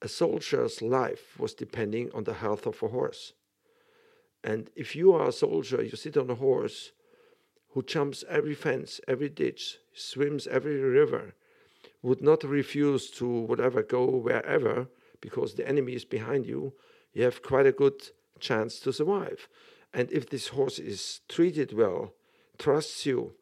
a 0.00 0.08
soldier's 0.08 0.80
life 0.80 1.38
was 1.38 1.52
depending 1.52 2.10
on 2.14 2.24
the 2.24 2.32
health 2.32 2.66
of 2.66 2.82
a 2.82 2.88
horse. 2.88 3.34
And 4.42 4.70
if 4.74 4.96
you 4.96 5.12
are 5.12 5.28
a 5.28 5.32
soldier, 5.32 5.82
you 5.82 5.94
sit 5.94 6.16
on 6.16 6.30
a 6.30 6.34
horse 6.34 6.92
who 7.72 7.82
jumps 7.82 8.24
every 8.28 8.54
fence, 8.54 8.98
every 9.06 9.28
ditch, 9.28 9.76
swims 9.92 10.46
every 10.46 10.80
river, 10.80 11.34
would 12.02 12.22
not 12.22 12.42
refuse 12.42 13.10
to 13.10 13.28
whatever 13.28 13.82
go 13.82 14.06
wherever 14.06 14.88
because 15.20 15.54
the 15.54 15.68
enemy 15.68 15.92
is 15.92 16.06
behind 16.06 16.46
you, 16.46 16.72
you 17.12 17.22
have 17.24 17.42
quite 17.42 17.66
a 17.66 17.72
good 17.72 18.00
chance 18.38 18.80
to 18.80 18.92
survive. 18.92 19.48
And 19.92 20.10
if 20.10 20.30
this 20.30 20.48
horse 20.48 20.78
is 20.78 21.20
treated 21.28 21.74
well, 21.74 22.14
trusts 22.58 23.04
you, 23.04 23.34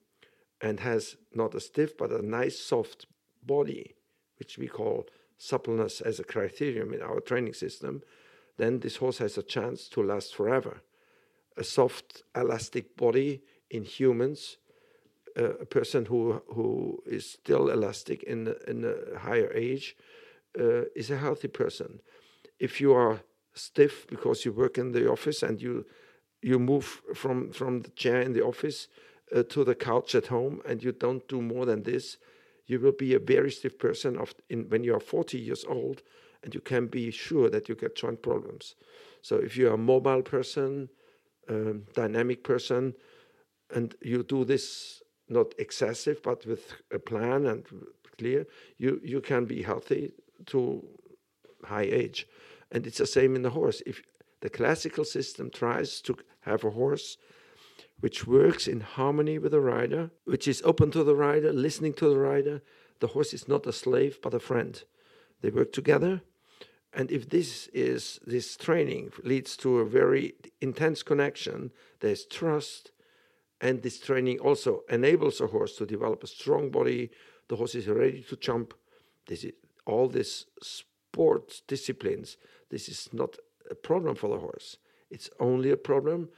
and 0.61 0.81
has 0.81 1.17
not 1.35 1.55
a 1.55 1.61
stiff 1.61 1.97
but 1.97 2.11
a 2.11 2.23
nice 2.23 2.59
soft 2.59 3.07
body, 3.43 3.95
which 4.39 4.59
we 4.59 4.69
call 4.69 5.07
suppleness 5.37 6.01
as 6.01 6.19
a 6.19 6.25
criterion 6.25 6.93
in 6.93 7.03
our 7.03 7.21
training 7.21 7.55
system, 7.55 8.03
then 8.57 8.81
this 8.81 8.97
horse 8.97 9.19
has 9.19 9.39
a 9.39 9.43
chance 9.43 9.89
to 9.89 10.03
last 10.03 10.35
forever. 10.35 10.83
A 11.57 11.65
soft, 11.65 12.25
elastic 12.37 12.97
body 12.97 13.43
in 13.71 13.85
humans, 13.85 14.59
uh, 15.39 15.55
a 15.61 15.67
person 15.67 16.07
who 16.07 16.43
who 16.55 17.03
is 17.07 17.31
still 17.31 17.69
elastic 17.69 18.23
in 18.25 18.55
in 18.67 18.85
a 18.85 19.19
higher 19.19 19.53
age, 19.55 19.97
uh, 20.59 20.85
is 20.97 21.11
a 21.11 21.17
healthy 21.17 21.49
person. 21.49 22.01
If 22.59 22.81
you 22.81 22.93
are 22.95 23.21
stiff 23.55 24.07
because 24.09 24.45
you 24.45 24.53
work 24.53 24.79
in 24.79 24.93
the 24.93 25.11
office 25.11 25.43
and 25.43 25.61
you 25.63 25.85
you 26.43 26.59
move 26.59 27.03
from 27.15 27.53
from 27.53 27.83
the 27.83 27.91
chair 27.91 28.21
in 28.21 28.33
the 28.33 28.45
office 28.45 28.89
uh, 29.35 29.43
to 29.45 29.65
the 29.65 29.75
couch 29.75 30.15
at 30.15 30.27
home 30.27 30.61
and 30.67 30.83
you 30.83 30.93
don't 30.93 31.27
do 31.29 31.41
more 31.41 31.67
than 31.67 31.83
this, 31.83 32.19
you 32.67 32.79
will 32.79 32.93
be 32.93 33.15
a 33.15 33.19
very 33.19 33.51
stiff 33.51 33.79
person 33.79 34.17
of 34.17 34.35
in, 34.51 34.69
when 34.69 34.85
you 34.85 34.95
are 34.95 35.01
40 35.01 35.39
years 35.39 35.65
old, 35.67 36.03
and 36.43 36.55
you 36.55 36.61
can 36.61 36.87
be 36.87 37.11
sure 37.11 37.51
that 37.51 37.69
you 37.69 37.75
get 37.75 37.97
joint 37.97 38.23
problems. 38.23 38.75
So 39.23 39.37
if 39.37 39.57
you 39.57 39.69
are 39.69 39.75
a 39.75 39.79
mobile 39.79 40.23
person, 40.23 40.89
um, 41.49 41.85
dynamic 41.95 42.45
person, 42.45 42.95
and 43.75 43.95
you 44.03 44.23
do 44.23 44.45
this 44.45 45.03
not 45.29 45.55
excessive 45.59 46.23
but 46.23 46.47
with 46.47 46.73
a 46.93 46.99
plan 46.99 47.47
and 47.47 47.65
clear, 48.17 48.47
you 48.77 49.01
you 49.03 49.21
can 49.21 49.45
be 49.45 49.63
healthy 49.63 50.13
to 50.47 50.85
high 51.65 51.89
age, 52.03 52.27
and 52.71 52.87
it's 52.87 52.99
the 52.99 53.07
same 53.07 53.35
in 53.35 53.43
the 53.43 53.51
horse. 53.51 53.83
If 53.87 54.03
the 54.41 54.51
classical 54.51 55.05
system 55.05 55.51
tries 55.51 56.01
to 56.03 56.17
have 56.41 56.65
a 56.65 56.71
horse 56.71 57.17
which 58.01 58.27
works 58.27 58.69
in 58.69 58.81
harmony 58.81 59.39
with 59.39 59.53
the 59.53 59.61
rider, 59.61 60.11
which 60.25 60.47
is 60.47 60.63
open 60.65 60.91
to 60.93 61.03
the 61.03 61.17
rider, 61.17 61.53
listening 61.53 61.93
to 61.95 62.09
the 62.09 62.19
rider. 62.19 62.63
The 63.01 63.09
horse 63.09 63.33
is 63.35 63.49
not 63.49 63.67
a 63.67 63.73
slave 63.73 64.19
but 64.23 64.35
a 64.35 64.41
friend. 64.41 64.83
They 65.41 65.51
work 65.51 65.73
together. 65.73 66.23
And 66.93 67.11
if 67.11 67.29
this 67.29 67.69
is 67.69 68.19
this 68.27 68.57
training 68.57 69.13
leads 69.23 69.57
to 69.59 69.79
a 69.79 69.89
very 69.89 70.35
intense 70.61 71.03
connection, 71.03 71.71
there's 72.01 72.25
trust, 72.25 72.93
and 73.61 73.83
this 73.83 74.01
training 74.01 74.39
also 74.39 74.83
enables 74.89 75.41
a 75.41 75.49
horse 75.49 75.77
to 75.77 75.87
develop 75.87 76.23
a 76.23 76.29
strong 76.29 76.71
body. 76.71 77.11
The 77.49 77.57
horse 77.57 77.75
is 77.75 77.89
ready 77.89 78.23
to 78.29 78.37
jump. 78.37 78.75
This 79.27 79.45
is 79.45 79.53
all 79.87 80.09
these 80.09 80.47
sports 80.63 81.63
disciplines. 81.67 82.37
This 82.71 82.89
is 82.89 83.09
not 83.13 83.37
a 83.71 83.75
problem 83.75 84.15
for 84.15 84.29
the 84.29 84.39
horse. 84.39 84.77
It's 85.11 85.31
only 85.41 85.71
a 85.71 85.77
problem 85.77 86.29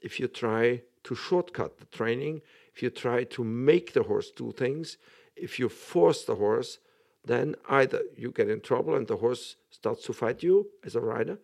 if 0.00 0.18
you 0.18 0.28
try 0.28 0.82
to 1.04 1.14
shortcut 1.14 1.78
the 1.78 1.86
training, 1.86 2.42
if 2.74 2.82
you 2.82 2.90
try 2.90 3.24
to 3.24 3.44
make 3.44 3.92
the 3.92 4.02
horse 4.02 4.30
do 4.30 4.52
things, 4.52 4.98
if 5.36 5.58
you 5.58 5.68
force 5.68 6.24
the 6.24 6.36
horse, 6.36 6.78
then 7.24 7.54
either 7.68 8.02
you 8.16 8.30
get 8.30 8.48
in 8.48 8.60
trouble 8.60 8.94
and 8.94 9.06
the 9.06 9.16
horse 9.16 9.56
starts 9.70 10.04
to 10.04 10.12
fight 10.12 10.42
you 10.42 10.68
as 10.84 10.96
a 10.96 11.00
rider, 11.00 11.38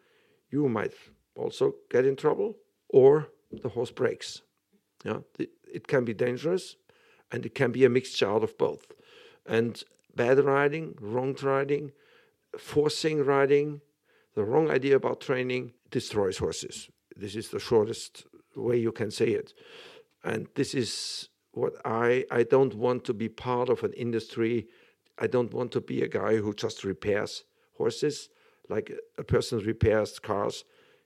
you 0.51 0.69
might 0.69 0.93
also 1.37 1.75
get 1.91 2.05
in 2.05 2.17
trouble, 2.17 2.57
or 2.89 3.29
the 3.53 3.69
horse 3.69 3.91
breaks. 3.91 4.43
Yeah, 5.05 5.21
it 5.39 5.87
can 5.87 6.05
be 6.05 6.15
dangerous, 6.15 6.77
and 7.31 7.47
it 7.47 7.55
can 7.55 7.71
be 7.71 7.85
a 7.85 7.89
mixture 7.89 8.29
out 8.29 8.43
of 8.43 8.59
both. 8.59 8.93
And 9.47 9.83
bad 10.15 10.45
riding, 10.45 10.97
wrong 11.01 11.37
riding, 11.43 11.93
forcing 12.59 13.25
riding, 13.25 13.81
the 14.35 14.45
wrong 14.45 14.71
idea 14.71 14.97
about 14.97 15.21
training 15.21 15.73
destroys 15.91 16.39
horses. 16.39 16.89
This 17.17 17.37
is 17.37 17.49
the 17.51 17.61
shortest 17.61 18.27
way 18.63 18.77
you 18.77 18.93
can 18.93 19.11
say 19.11 19.29
it. 19.29 19.55
And 20.25 20.49
this 20.55 20.75
is 20.75 21.29
what 21.53 21.75
I 21.85 22.25
I 22.31 22.43
don't 22.43 22.75
want 22.75 23.05
to 23.05 23.15
be 23.15 23.29
part 23.29 23.69
of 23.69 23.83
an 23.85 23.93
industry. 23.93 24.67
I 25.19 25.27
don't 25.27 25.53
want 25.53 25.73
to 25.73 25.81
be 25.81 26.03
a 26.03 26.09
guy 26.09 26.37
who 26.37 26.55
just 26.55 26.85
repairs 26.85 27.45
horses, 27.77 28.29
like 28.69 28.93
a 29.17 29.25
person 29.25 29.59
repairs 29.59 30.19
cars. 30.19 30.65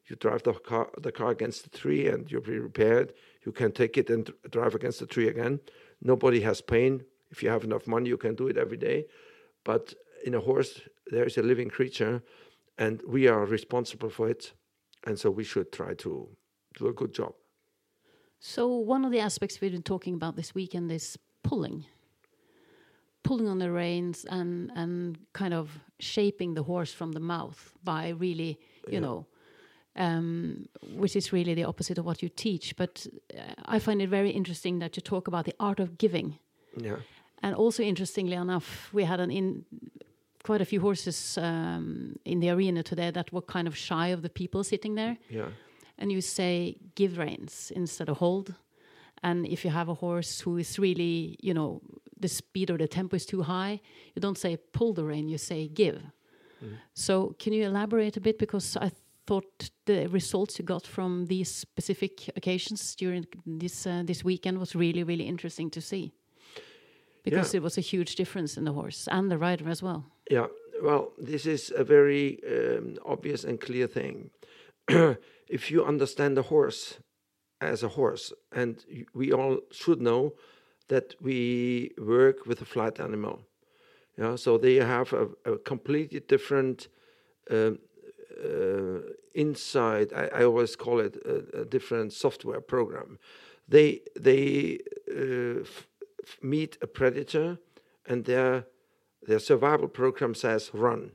You 0.08 0.16
drive 0.16 0.42
the 0.42 0.54
car 0.54 0.90
the 1.00 1.12
car 1.12 1.30
against 1.30 1.64
the 1.64 1.78
tree 1.78 2.08
and 2.08 2.30
you 2.30 2.40
repair 2.40 3.00
it. 3.00 3.16
You 3.46 3.52
can 3.52 3.72
take 3.72 3.96
it 3.96 4.10
and 4.10 4.30
drive 4.50 4.74
against 4.74 5.00
the 5.00 5.06
tree 5.06 5.28
again. 5.28 5.60
Nobody 6.00 6.40
has 6.40 6.60
pain. 6.60 7.04
If 7.30 7.42
you 7.42 7.48
have 7.48 7.64
enough 7.64 7.86
money, 7.86 8.08
you 8.08 8.18
can 8.18 8.34
do 8.34 8.48
it 8.48 8.58
every 8.58 8.76
day. 8.76 9.06
But 9.64 9.94
in 10.24 10.34
a 10.34 10.40
horse, 10.40 10.80
there 11.06 11.24
is 11.24 11.38
a 11.38 11.42
living 11.42 11.70
creature, 11.70 12.22
and 12.78 13.00
we 13.06 13.28
are 13.28 13.44
responsible 13.44 14.10
for 14.10 14.28
it. 14.28 14.52
And 15.04 15.18
so 15.18 15.30
we 15.30 15.44
should 15.44 15.72
try 15.72 15.94
to 15.94 16.28
do 16.78 16.86
a 16.88 16.92
good 16.92 17.14
job. 17.14 17.34
So, 18.44 18.66
one 18.66 19.04
of 19.04 19.12
the 19.12 19.20
aspects 19.20 19.60
we've 19.60 19.70
been 19.70 19.84
talking 19.84 20.14
about 20.14 20.34
this 20.34 20.52
weekend 20.52 20.90
is 20.90 21.16
pulling. 21.44 21.86
pulling 23.22 23.46
on 23.46 23.60
the 23.60 23.70
reins 23.70 24.26
and 24.28 24.72
and 24.74 25.16
kind 25.32 25.54
of 25.54 25.78
shaping 26.00 26.54
the 26.54 26.62
horse 26.64 26.92
from 26.92 27.12
the 27.12 27.20
mouth 27.20 27.72
by 27.84 28.08
really, 28.08 28.58
you 28.88 28.94
yeah. 28.94 29.00
know, 29.00 29.26
um, 29.94 30.66
which 30.96 31.14
is 31.14 31.32
really 31.32 31.54
the 31.54 31.64
opposite 31.64 32.00
of 32.00 32.04
what 32.04 32.20
you 32.20 32.28
teach. 32.28 32.74
But 32.76 33.06
uh, 33.32 33.76
I 33.76 33.78
find 33.78 34.02
it 34.02 34.10
very 34.10 34.30
interesting 34.30 34.80
that 34.80 34.96
you 34.96 35.02
talk 35.02 35.28
about 35.28 35.44
the 35.44 35.54
art 35.58 35.80
of 35.80 35.96
giving. 35.96 36.38
Yeah. 36.76 36.96
And 37.42 37.54
also 37.54 37.82
interestingly 37.82 38.36
enough, 38.36 38.92
we 38.92 39.04
had 39.04 39.20
an 39.20 39.30
in 39.30 39.64
quite 40.42 40.60
a 40.60 40.64
few 40.64 40.80
horses 40.80 41.38
um, 41.38 42.16
in 42.24 42.40
the 42.40 42.50
arena 42.50 42.82
today 42.82 43.12
that 43.12 43.32
were 43.32 43.42
kind 43.42 43.68
of 43.68 43.76
shy 43.76 44.12
of 44.12 44.20
the 44.22 44.28
people 44.28 44.64
sitting 44.64 44.96
there. 44.96 45.16
Yeah. 45.30 45.50
And 46.02 46.10
you 46.10 46.20
say 46.20 46.76
give 46.96 47.16
reins 47.16 47.72
instead 47.74 48.08
of 48.08 48.16
hold. 48.18 48.54
And 49.22 49.46
if 49.46 49.64
you 49.64 49.70
have 49.70 49.88
a 49.88 49.94
horse 49.94 50.40
who 50.40 50.58
is 50.58 50.78
really, 50.78 51.36
you 51.40 51.54
know, 51.54 51.80
the 52.18 52.28
speed 52.28 52.70
or 52.70 52.76
the 52.76 52.88
tempo 52.88 53.14
is 53.16 53.24
too 53.24 53.42
high, 53.42 53.80
you 54.14 54.20
don't 54.20 54.36
say 54.36 54.56
pull 54.72 54.92
the 54.92 55.04
rein, 55.04 55.28
you 55.28 55.38
say 55.38 55.68
give. 55.68 56.02
Mm. 56.60 56.78
So 56.94 57.36
can 57.38 57.52
you 57.52 57.64
elaborate 57.64 58.16
a 58.16 58.20
bit 58.20 58.36
because 58.36 58.76
I 58.76 58.90
thought 59.26 59.70
the 59.86 60.08
results 60.08 60.58
you 60.58 60.64
got 60.64 60.86
from 60.86 61.26
these 61.26 61.50
specific 61.54 62.28
occasions 62.36 62.96
during 62.96 63.24
this 63.46 63.86
uh, 63.86 64.02
this 64.04 64.24
weekend 64.24 64.58
was 64.58 64.74
really 64.74 65.04
really 65.04 65.26
interesting 65.28 65.70
to 65.70 65.80
see 65.80 66.12
because 67.22 67.54
yeah. 67.54 67.58
it 67.58 67.62
was 67.62 67.78
a 67.78 67.80
huge 67.80 68.16
difference 68.16 68.56
in 68.56 68.64
the 68.64 68.72
horse 68.72 69.08
and 69.10 69.30
the 69.30 69.38
rider 69.38 69.68
as 69.68 69.82
well. 69.82 70.04
Yeah, 70.28 70.46
well, 70.82 71.12
this 71.18 71.46
is 71.46 71.72
a 71.76 71.84
very 71.84 72.40
um, 72.46 72.98
obvious 73.04 73.44
and 73.44 73.60
clear 73.60 73.86
thing. 73.86 74.30
if 75.52 75.70
you 75.70 75.84
understand 75.84 76.36
the 76.36 76.42
horse 76.42 76.98
as 77.60 77.82
a 77.82 77.88
horse, 77.88 78.32
and 78.52 78.84
we 79.14 79.32
all 79.32 79.58
should 79.70 80.00
know 80.00 80.32
that 80.88 81.14
we 81.20 81.92
work 81.98 82.46
with 82.46 82.62
a 82.62 82.64
flight 82.64 82.98
animal. 82.98 83.40
Yeah, 84.18 84.36
so 84.36 84.58
they 84.58 84.76
have 84.76 85.12
a, 85.12 85.28
a 85.44 85.58
completely 85.58 86.20
different 86.20 86.88
um, 87.50 87.78
uh, 88.44 89.00
inside. 89.34 90.12
I, 90.12 90.24
I, 90.38 90.44
always 90.44 90.76
call 90.76 91.00
it 91.00 91.16
a, 91.24 91.60
a, 91.60 91.64
different 91.64 92.12
software 92.12 92.60
program. 92.60 93.18
They 93.68 94.00
they 94.18 94.78
uh, 95.10 95.64
meet 96.42 96.78
a 96.82 96.86
predator, 96.86 97.58
and 98.06 98.24
their 98.24 98.66
their 99.28 99.38
survival 99.38 99.88
program 99.88 100.34
says 100.34 100.70
run, 100.74 101.12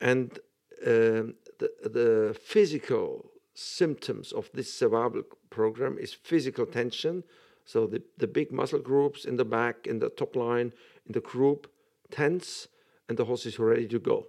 and 0.00 0.38
um, 0.86 1.34
the 1.62 1.88
the 1.88 2.34
physical 2.34 3.30
symptoms 3.54 4.32
of 4.32 4.50
this 4.54 4.72
survival 4.72 5.22
program 5.50 5.98
is 5.98 6.12
physical 6.12 6.66
tension. 6.66 7.24
So 7.64 7.86
the, 7.86 8.02
the 8.18 8.26
big 8.26 8.50
muscle 8.50 8.80
groups 8.80 9.24
in 9.24 9.36
the 9.36 9.44
back, 9.44 9.86
in 9.86 9.98
the 9.98 10.08
top 10.08 10.34
line, 10.36 10.72
in 11.06 11.12
the 11.12 11.20
croup 11.20 11.70
tense, 12.10 12.68
and 13.08 13.16
the 13.16 13.24
horse 13.24 13.46
is 13.46 13.58
ready 13.58 13.86
to 13.88 13.98
go. 13.98 14.26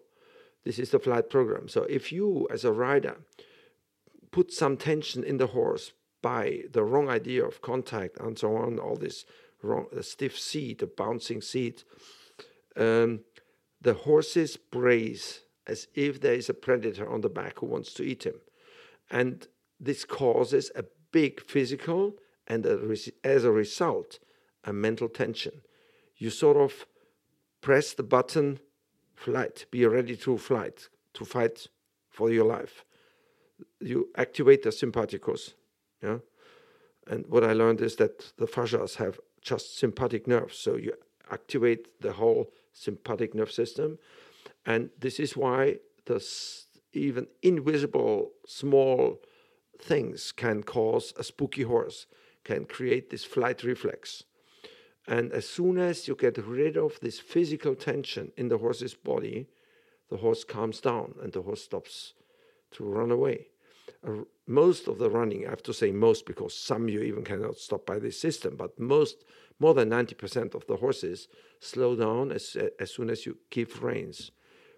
This 0.66 0.80
is 0.80 0.92
the 0.92 1.00
flight 1.00 1.30
program. 1.30 1.68
So 1.68 1.84
if 1.84 2.12
you, 2.12 2.48
as 2.52 2.64
a 2.64 2.72
rider, 2.72 3.18
put 4.32 4.52
some 4.52 4.78
tension 4.78 5.24
in 5.24 5.38
the 5.38 5.48
horse 5.48 5.94
by 6.22 6.64
the 6.72 6.84
wrong 6.84 7.10
idea 7.10 7.46
of 7.46 7.62
contact 7.62 8.18
and 8.20 8.38
so 8.38 8.56
on, 8.56 8.80
all 8.80 8.96
this 8.96 9.26
wrong, 9.62 9.88
a 9.96 10.04
stiff 10.04 10.38
seat, 10.38 10.82
a 10.82 10.88
bouncing 10.88 11.42
seat, 11.42 11.84
um, 12.76 13.22
the 13.82 13.94
horses 13.94 14.58
brace 14.58 15.43
as 15.68 15.88
if 15.96 16.22
there 16.22 16.34
is 16.34 16.50
a 16.50 16.54
predator 16.54 17.10
on 17.10 17.22
the 17.22 17.30
back 17.30 17.60
who 17.60 17.66
wants 17.66 17.94
to 17.94 18.04
eat 18.04 18.26
him. 18.26 18.36
And 19.10 19.48
this 19.80 20.06
causes 20.06 20.72
a 20.76 20.86
big 21.12 21.42
physical 21.42 22.16
and 22.48 22.66
a 22.66 22.96
as 23.24 23.44
a 23.44 23.52
result, 23.52 24.20
a 24.64 24.74
mental 24.74 25.10
tension. 25.10 25.62
You 26.18 26.30
sort 26.30 26.58
of 26.58 26.86
press 27.62 27.94
the 27.94 28.04
button, 28.04 28.60
flight, 29.16 29.66
be 29.72 29.86
ready 29.86 30.16
to 30.18 30.38
flight, 30.38 30.90
to 31.14 31.26
fight 31.26 31.68
for 32.10 32.30
your 32.32 32.46
life. 32.46 32.84
You 33.80 34.10
activate 34.18 34.64
the 34.64 34.70
sympathicus. 34.70 35.54
Yeah? 36.02 36.18
And 37.08 37.26
what 37.28 37.44
I 37.44 37.54
learned 37.54 37.82
is 37.82 37.96
that 37.98 38.34
the 38.38 38.48
fascias 38.48 38.96
have 38.96 39.20
just 39.42 39.78
sympathetic 39.78 40.28
nerves. 40.28 40.58
So 40.58 40.76
you 40.76 40.94
activate 41.32 42.02
the 42.02 42.14
whole 42.14 42.52
sympathetic 42.72 43.34
nerve 43.34 43.52
system. 43.52 44.00
And 44.66 44.90
this 45.00 45.20
is 45.20 45.36
why 45.36 45.78
the 46.06 46.24
even 46.94 47.28
invisible 47.42 48.32
small 48.46 49.20
things 49.82 50.32
can 50.32 50.64
cause 50.64 51.14
a 51.18 51.24
spooky 51.24 51.64
horse, 51.64 52.06
can 52.44 52.66
create 52.66 53.10
this 53.10 53.26
flight 53.26 53.64
reflex. 53.64 54.24
And 55.08 55.32
as 55.34 55.48
soon 55.48 55.78
as 55.78 56.08
you 56.08 56.16
get 56.16 56.38
rid 56.38 56.78
of 56.78 57.00
this 57.02 57.20
physical 57.20 57.76
tension 57.76 58.32
in 58.38 58.48
the 58.48 58.58
horse's 58.58 58.94
body, 58.94 59.48
the 60.10 60.18
horse 60.18 60.44
calms 60.44 60.80
down 60.80 61.16
and 61.22 61.34
the 61.34 61.42
horse 61.42 61.64
stops 61.64 62.14
to 62.72 62.84
run 62.86 63.12
away 63.12 63.48
most 64.48 64.88
of 64.88 64.98
the 64.98 65.10
running, 65.10 65.48
I 65.48 65.52
have 65.52 65.64
to 65.64 65.74
say 65.74 65.92
most 65.92 66.26
because 66.26 66.54
some 66.54 66.90
you 66.90 67.02
even 67.02 67.24
cannot 67.24 67.58
stop 67.58 67.86
by 67.86 68.00
this 68.00 68.20
system, 68.20 68.56
but 68.58 68.78
most, 68.80 69.24
more 69.60 69.74
than 69.74 69.90
90% 69.90 70.56
of 70.56 70.66
the 70.68 70.78
horses 70.78 71.28
slow 71.60 71.96
down 71.96 72.32
as, 72.32 72.58
as 72.80 72.94
soon 72.94 73.10
as 73.10 73.26
you 73.26 73.38
give 73.50 73.82
reins. 73.84 74.32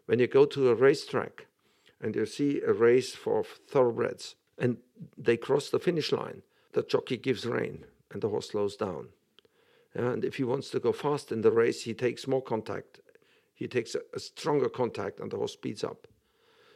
When 0.06 0.20
you 0.20 0.28
go 0.28 0.46
to 0.46 0.70
a 0.70 0.76
racetrack 0.76 1.48
and 2.02 2.16
you 2.16 2.26
see 2.26 2.62
a 2.62 2.74
race 2.74 3.16
for 3.16 3.44
thoroughbreds 3.44 4.36
and 4.58 4.78
they 5.18 5.38
cross 5.38 5.70
the 5.70 5.80
finish 5.80 6.12
line, 6.12 6.42
the 6.74 6.84
jockey 6.84 7.18
gives 7.18 7.46
rein 7.46 7.86
and 8.12 8.22
the 8.22 8.30
horse 8.30 8.50
slows 8.50 8.76
down. 8.76 9.10
And 9.94 10.26
if 10.26 10.36
he 10.36 10.44
wants 10.44 10.70
to 10.72 10.80
go 10.80 10.92
fast 10.92 11.32
in 11.32 11.42
the 11.42 11.52
race, 11.52 11.84
he 11.84 11.94
takes 11.94 12.28
more 12.28 12.42
contact. 12.42 13.00
He 13.54 13.68
takes 13.68 13.96
a, 13.96 14.02
a 14.14 14.20
stronger 14.20 14.70
contact 14.70 15.20
and 15.20 15.32
the 15.32 15.38
horse 15.38 15.54
speeds 15.54 15.84
up. 15.84 16.08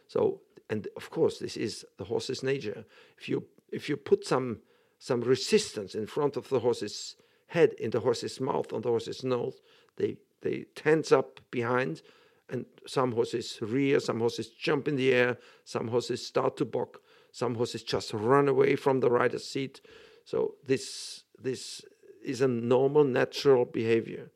So 0.07 0.41
and 0.69 0.87
of 0.95 1.09
course 1.09 1.39
this 1.39 1.57
is 1.57 1.85
the 1.97 2.05
horse's 2.05 2.43
nature 2.43 2.85
if 3.17 3.27
you 3.27 3.45
if 3.71 3.89
you 3.89 3.97
put 3.97 4.25
some 4.25 4.59
some 4.99 5.21
resistance 5.21 5.95
in 5.95 6.05
front 6.05 6.37
of 6.37 6.49
the 6.49 6.59
horse's 6.59 7.15
head 7.47 7.73
in 7.73 7.89
the 7.89 7.99
horse's 7.99 8.39
mouth 8.39 8.71
on 8.71 8.81
the 8.81 8.89
horse's 8.89 9.23
nose 9.23 9.61
they 9.97 10.17
they 10.41 10.65
tense 10.75 11.11
up 11.11 11.39
behind 11.51 12.01
and 12.49 12.65
some 12.87 13.11
horses 13.11 13.59
rear 13.61 13.99
some 13.99 14.19
horses 14.19 14.49
jump 14.49 14.87
in 14.87 14.95
the 14.95 15.13
air 15.13 15.37
some 15.63 15.87
horses 15.87 16.25
start 16.25 16.57
to 16.57 16.65
buck 16.65 17.01
some 17.31 17.55
horses 17.55 17.83
just 17.83 18.13
run 18.13 18.47
away 18.47 18.75
from 18.75 18.99
the 18.99 19.09
rider's 19.09 19.45
seat 19.45 19.81
so 20.25 20.55
this 20.65 21.23
this 21.41 21.83
is 22.23 22.41
a 22.41 22.47
normal 22.47 23.03
natural 23.03 23.65
behavior 23.65 24.31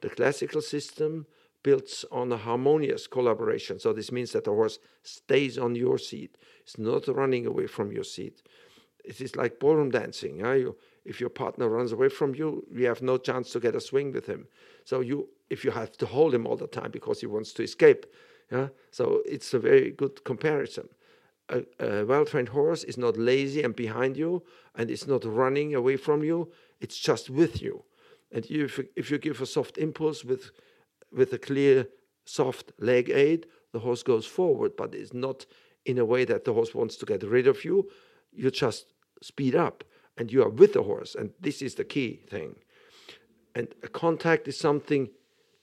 the 0.00 0.08
classical 0.08 0.62
system 0.62 1.26
builds 1.62 2.04
on 2.10 2.32
a 2.32 2.36
harmonious 2.36 3.06
collaboration. 3.06 3.78
So 3.78 3.92
this 3.92 4.12
means 4.12 4.32
that 4.32 4.44
the 4.44 4.52
horse 4.52 4.78
stays 5.02 5.58
on 5.58 5.74
your 5.74 5.98
seat. 5.98 6.36
It's 6.62 6.78
not 6.78 7.08
running 7.08 7.46
away 7.46 7.66
from 7.66 7.92
your 7.92 8.04
seat. 8.04 8.42
It 9.04 9.20
is 9.20 9.36
like 9.36 9.58
ballroom 9.58 9.90
dancing. 9.90 10.38
Yeah? 10.38 10.54
You, 10.54 10.76
if 11.04 11.20
your 11.20 11.30
partner 11.30 11.68
runs 11.68 11.92
away 11.92 12.10
from 12.10 12.34
you, 12.34 12.66
you 12.72 12.86
have 12.86 13.02
no 13.02 13.16
chance 13.16 13.50
to 13.52 13.60
get 13.60 13.74
a 13.74 13.80
swing 13.80 14.12
with 14.12 14.26
him. 14.26 14.46
So 14.84 15.00
you, 15.00 15.28
if 15.50 15.64
you 15.64 15.70
have 15.70 15.92
to 15.98 16.06
hold 16.06 16.34
him 16.34 16.46
all 16.46 16.56
the 16.56 16.66
time 16.66 16.90
because 16.90 17.20
he 17.20 17.26
wants 17.26 17.52
to 17.54 17.62
escape, 17.62 18.06
yeah. 18.50 18.68
So 18.90 19.22
it's 19.26 19.54
a 19.54 19.58
very 19.58 19.90
good 19.90 20.24
comparison. 20.24 20.88
A, 21.50 21.62
a 21.80 22.04
well-trained 22.04 22.50
horse 22.50 22.84
is 22.84 22.98
not 22.98 23.16
lazy 23.16 23.62
and 23.62 23.74
behind 23.74 24.16
you, 24.16 24.42
and 24.74 24.90
it's 24.90 25.06
not 25.06 25.24
running 25.24 25.74
away 25.74 25.96
from 25.96 26.22
you. 26.22 26.50
It's 26.80 26.98
just 26.98 27.30
with 27.30 27.62
you. 27.62 27.84
And 28.32 28.44
if, 28.46 28.80
if 28.96 29.10
you 29.10 29.18
give 29.18 29.40
a 29.40 29.46
soft 29.46 29.78
impulse 29.78 30.24
with 30.24 30.50
with 31.10 31.32
a 31.32 31.38
clear, 31.38 31.86
soft 32.24 32.72
leg 32.78 33.08
aid, 33.10 33.46
the 33.72 33.78
horse 33.78 34.02
goes 34.02 34.26
forward, 34.26 34.72
but 34.76 34.94
it's 34.94 35.14
not 35.14 35.46
in 35.84 35.98
a 35.98 36.04
way 36.04 36.24
that 36.24 36.44
the 36.44 36.52
horse 36.52 36.74
wants 36.74 36.96
to 36.96 37.06
get 37.06 37.22
rid 37.22 37.46
of 37.46 37.64
you. 37.64 37.88
You 38.32 38.50
just 38.50 38.92
speed 39.22 39.54
up 39.54 39.84
and 40.16 40.30
you 40.30 40.42
are 40.42 40.50
with 40.50 40.74
the 40.74 40.82
horse. 40.82 41.14
And 41.14 41.30
this 41.40 41.62
is 41.62 41.74
the 41.74 41.84
key 41.84 42.20
thing. 42.28 42.56
And 43.54 43.68
a 43.82 43.88
contact 43.88 44.48
is 44.48 44.58
something 44.58 45.08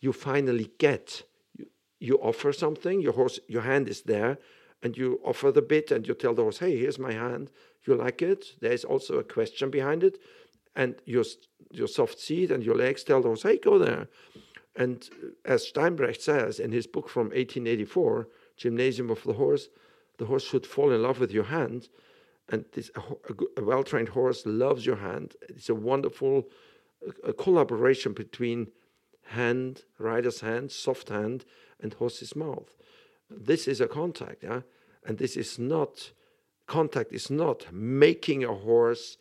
you 0.05 0.13
finally 0.13 0.69
get. 0.77 1.23
You, 1.57 1.65
you 1.99 2.15
offer 2.29 2.51
something, 2.53 3.01
your 3.01 3.13
horse, 3.13 3.39
your 3.47 3.63
hand 3.71 3.85
is 3.89 4.01
there, 4.03 4.37
and 4.83 4.95
you 4.95 5.19
offer 5.23 5.51
the 5.51 5.61
bit 5.73 5.91
and 5.91 6.07
you 6.07 6.13
tell 6.13 6.35
the 6.35 6.43
horse, 6.43 6.59
hey, 6.59 6.77
here's 6.77 6.99
my 6.99 7.13
hand. 7.13 7.45
You 7.85 7.95
like 7.95 8.21
it? 8.21 8.41
There's 8.61 8.85
also 8.85 9.13
a 9.19 9.23
question 9.23 9.69
behind 9.69 10.03
it. 10.03 10.17
And 10.75 10.95
your, 11.05 11.25
your 11.71 11.87
soft 11.87 12.19
seat 12.19 12.51
and 12.51 12.63
your 12.63 12.75
legs 12.75 13.03
tell 13.03 13.21
the 13.21 13.29
horse, 13.29 13.43
hey, 13.43 13.57
go 13.57 13.79
there. 13.79 14.07
And 14.75 15.09
uh, 15.23 15.53
as 15.53 15.67
Steinbrecht 15.67 16.21
says 16.21 16.59
in 16.59 16.71
his 16.71 16.87
book 16.87 17.07
from 17.09 17.27
1884, 17.27 18.27
Gymnasium 18.57 19.09
of 19.09 19.23
the 19.23 19.33
Horse, 19.33 19.69
the 20.17 20.25
horse 20.25 20.43
should 20.43 20.65
fall 20.65 20.91
in 20.91 21.01
love 21.01 21.19
with 21.19 21.31
your 21.31 21.45
hand. 21.45 21.89
And 22.49 22.65
this, 22.73 22.91
a, 22.95 23.01
a 23.61 23.63
well 23.63 23.83
trained 23.83 24.09
horse 24.09 24.43
loves 24.45 24.85
your 24.85 24.97
hand. 24.97 25.35
It's 25.49 25.69
a 25.69 25.75
wonderful 25.75 26.47
a 27.23 27.33
collaboration 27.33 28.13
between 28.13 28.67
hand, 29.29 29.83
rider's 29.97 30.41
hand, 30.41 30.71
soft 30.71 31.09
hand, 31.09 31.45
and 31.79 31.93
horse's 31.93 32.35
mouth. 32.35 32.75
This 33.29 33.67
is 33.67 33.81
a 33.81 33.87
contact, 33.87 34.43
yeah? 34.43 34.61
and 35.05 35.17
this 35.17 35.37
is 35.37 35.59
not 35.59 36.11
contact 36.67 37.13
is 37.13 37.29
not 37.29 37.71
making 37.71 38.43
a 38.43 38.53
horse 38.53 39.17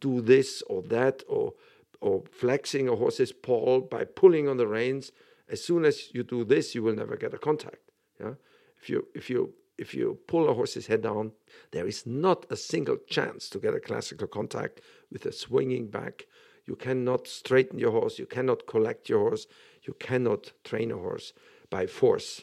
do 0.00 0.20
this 0.20 0.62
or 0.68 0.82
that 0.82 1.22
or 1.28 1.54
or 2.00 2.22
flexing 2.30 2.88
a 2.88 2.96
horse's 2.96 3.32
paw 3.32 3.80
by 3.80 4.04
pulling 4.04 4.48
on 4.48 4.58
the 4.58 4.66
reins. 4.66 5.10
As 5.48 5.64
soon 5.64 5.84
as 5.84 6.14
you 6.14 6.22
do 6.22 6.44
this, 6.44 6.74
you 6.74 6.82
will 6.82 6.94
never 6.94 7.16
get 7.16 7.34
a 7.34 7.38
contact. 7.38 7.90
Yeah? 8.20 8.34
If 8.80 8.88
you 8.90 9.08
if 9.14 9.30
you 9.30 9.54
if 9.76 9.94
you 9.94 10.18
pull 10.28 10.48
a 10.48 10.54
horse's 10.54 10.86
head 10.86 11.02
down, 11.02 11.32
there 11.72 11.86
is 11.86 12.06
not 12.06 12.46
a 12.50 12.56
single 12.56 12.98
chance 13.08 13.48
to 13.50 13.58
get 13.58 13.74
a 13.74 13.80
classical 13.80 14.28
contact 14.28 14.80
with 15.10 15.26
a 15.26 15.32
swinging 15.32 15.88
back. 15.88 16.26
You 16.66 16.76
cannot 16.76 17.28
straighten 17.28 17.78
your 17.78 17.90
horse, 17.90 18.18
you 18.18 18.26
cannot 18.26 18.66
collect 18.66 19.08
your 19.08 19.20
horse, 19.20 19.46
you 19.82 19.94
cannot 19.98 20.52
train 20.64 20.90
a 20.90 20.96
horse 20.96 21.32
by 21.70 21.86
force. 21.86 22.42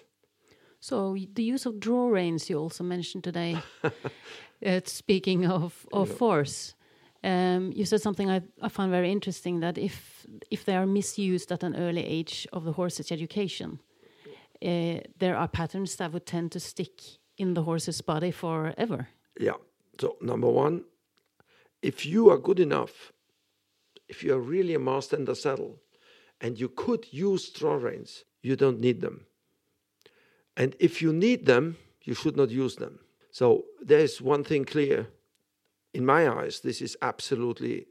So 0.80 1.16
the 1.34 1.44
use 1.44 1.66
of 1.66 1.80
draw 1.80 2.08
reins 2.08 2.50
you 2.50 2.58
also 2.58 2.84
mentioned 2.84 3.24
today. 3.24 3.58
uh, 4.66 4.82
speaking 4.86 5.46
of 5.46 5.86
of 5.94 6.10
yeah. 6.10 6.16
force, 6.16 6.76
um, 7.24 7.72
you 7.76 7.86
said 7.86 8.02
something 8.02 8.30
I, 8.30 8.42
I 8.62 8.70
found 8.70 8.92
very 8.92 9.12
interesting 9.12 9.62
that 9.62 9.78
if 9.78 10.26
if 10.50 10.66
they 10.66 10.76
are 10.76 10.88
misused 10.88 11.52
at 11.52 11.64
an 11.64 11.76
early 11.76 12.04
age 12.04 12.48
of 12.52 12.64
the 12.64 12.72
horse's 12.72 13.12
education, 13.12 13.80
uh, 14.62 15.00
there 15.20 15.36
are 15.36 15.48
patterns 15.48 15.96
that 15.96 16.12
would 16.12 16.26
tend 16.26 16.52
to 16.52 16.60
stick 16.60 17.02
in 17.38 17.54
the 17.54 17.62
horse's 17.64 18.02
body 18.02 18.32
forever. 18.32 19.08
Yeah. 19.40 19.58
So 20.00 20.18
number 20.22 20.50
one, 20.50 20.84
if 21.82 22.06
you 22.06 22.30
are 22.32 22.38
good 22.38 22.60
enough, 22.60 23.12
if 24.12 24.24
you 24.24 24.34
are 24.36 24.40
really 24.40 24.76
a 24.76 24.80
master 24.80 25.16
in 25.16 25.26
the 25.26 25.36
saddle, 25.36 25.80
and 26.42 26.60
you 26.60 26.68
could 26.68 27.08
use 27.12 27.50
draw 27.50 27.76
reins, 27.76 28.26
you 28.42 28.58
don't 28.58 28.82
need 28.82 29.00
them. 29.00 29.26
And 30.58 30.76
if 30.80 31.02
you 31.02 31.14
need 31.14 31.46
them, 31.46 31.78
you 32.04 32.14
should 32.14 32.36
not 32.36 32.50
use 32.50 32.76
them. 32.76 33.00
So 33.32 33.64
there's 33.82 34.22
one 34.22 34.44
thing 34.44 34.66
clear. 34.66 35.08
In 35.94 36.06
my 36.06 36.28
eyes, 36.30 36.60
this 36.60 36.82
is 36.82 36.98
absolutely 37.02 37.88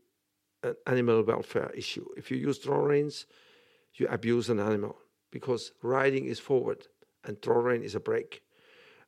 an 0.63 0.75
animal 0.87 1.23
welfare 1.23 1.71
issue. 1.75 2.07
If 2.19 2.31
you 2.31 2.37
use 2.37 2.59
draw 2.59 2.81
reins, 2.81 3.25
you 3.95 4.07
abuse 4.09 4.51
an 4.51 4.61
animal 4.61 4.97
because 5.31 5.73
riding 5.83 6.27
is 6.27 6.39
forward 6.39 6.87
and 7.25 7.41
draw 7.41 7.61
rein 7.61 7.83
is 7.83 7.95
a 7.95 8.01
brake. 8.01 8.43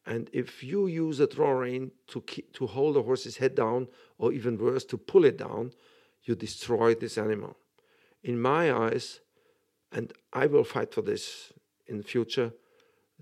And 0.06 0.30
if 0.32 0.64
you 0.64 0.86
use 0.86 1.20
a 1.20 1.26
draw 1.26 1.52
rein 1.52 1.90
to 2.08 2.22
keep, 2.22 2.54
to 2.54 2.66
hold 2.66 2.96
a 2.96 3.02
horse's 3.02 3.36
head 3.36 3.54
down, 3.54 3.88
or 4.18 4.32
even 4.32 4.56
worse, 4.56 4.84
to 4.86 4.96
pull 4.96 5.24
it 5.24 5.36
down, 5.36 5.72
you 6.24 6.34
destroy 6.34 6.94
this 6.94 7.18
animal. 7.18 7.56
In 8.22 8.40
my 8.40 8.72
eyes, 8.72 9.20
and 9.90 10.12
I 10.32 10.46
will 10.46 10.64
fight 10.64 10.94
for 10.94 11.02
this 11.02 11.52
in 11.86 11.98
the 11.98 12.04
future, 12.04 12.52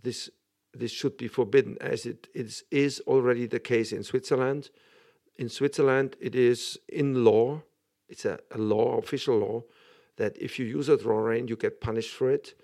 this 0.02 0.30
this 0.72 0.92
should 0.92 1.16
be 1.16 1.26
forbidden, 1.26 1.76
as 1.80 2.06
it 2.06 2.28
is, 2.32 2.62
is 2.70 3.02
already 3.08 3.46
the 3.46 3.58
case 3.58 3.90
in 3.90 4.04
Switzerland. 4.04 4.70
In 5.34 5.48
Switzerland, 5.48 6.14
it 6.20 6.36
is 6.36 6.78
in 6.88 7.24
law, 7.24 7.62
it's 8.08 8.24
a, 8.24 8.38
a 8.52 8.58
law, 8.58 8.96
official 8.98 9.38
law, 9.38 9.64
that 10.16 10.36
if 10.38 10.60
you 10.60 10.66
use 10.66 10.88
a 10.88 10.96
draw 10.96 11.18
rein, 11.18 11.48
you 11.48 11.56
get 11.56 11.80
punished 11.80 12.14
for 12.14 12.30
it 12.30 12.54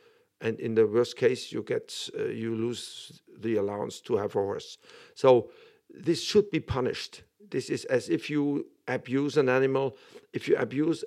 and 0.40 0.61
in 0.61 0.75
the 0.75 0.87
worst 0.87 1.16
case 1.16 1.53
you 1.53 1.62
get 1.62 2.09
uh, 2.18 2.25
you 2.25 2.55
lose 2.55 3.22
the 3.40 3.57
allowance 3.57 4.01
to 4.01 4.16
have 4.16 4.37
a 4.37 4.38
horse 4.38 4.79
so 5.14 5.51
this 5.90 6.22
should 6.22 6.51
be 6.51 6.61
punished 6.61 7.22
this 7.51 7.71
is 7.71 7.85
as 7.87 8.09
if 8.09 8.31
you 8.31 8.67
abuse 8.89 9.37
an 9.37 9.49
animal. 9.49 9.97
If 10.33 10.49
you 10.49 10.57
abuse 10.57 11.05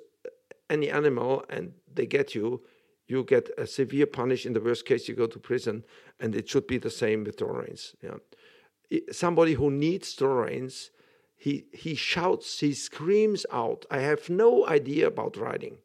any 0.68 0.90
animal 0.90 1.44
and 1.48 1.72
they 1.92 2.06
get 2.06 2.34
you 2.34 2.62
you 3.06 3.24
get 3.24 3.50
a 3.58 3.66
severe 3.66 4.06
punish. 4.06 4.46
In 4.46 4.52
the 4.52 4.60
worst 4.60 4.86
case 4.86 5.08
you 5.08 5.14
go 5.14 5.26
to 5.26 5.38
prison 5.38 5.84
and 6.20 6.34
it 6.34 6.48
should 6.48 6.66
be 6.68 6.78
the 6.78 6.90
same 6.90 7.24
with 7.24 7.36
draw 7.36 7.62
yeah. 8.02 8.18
Somebody 9.10 9.54
who 9.54 9.70
needs 9.70 10.14
draw 10.14 10.46
he 11.36 11.64
he 11.72 11.94
shouts 11.94 12.60
he 12.60 12.72
screams 12.74 13.46
out 13.50 13.86
i 13.90 13.98
have 13.98 14.28
no 14.28 14.66
idea 14.66 15.06
about 15.06 15.36
riding. 15.36 15.78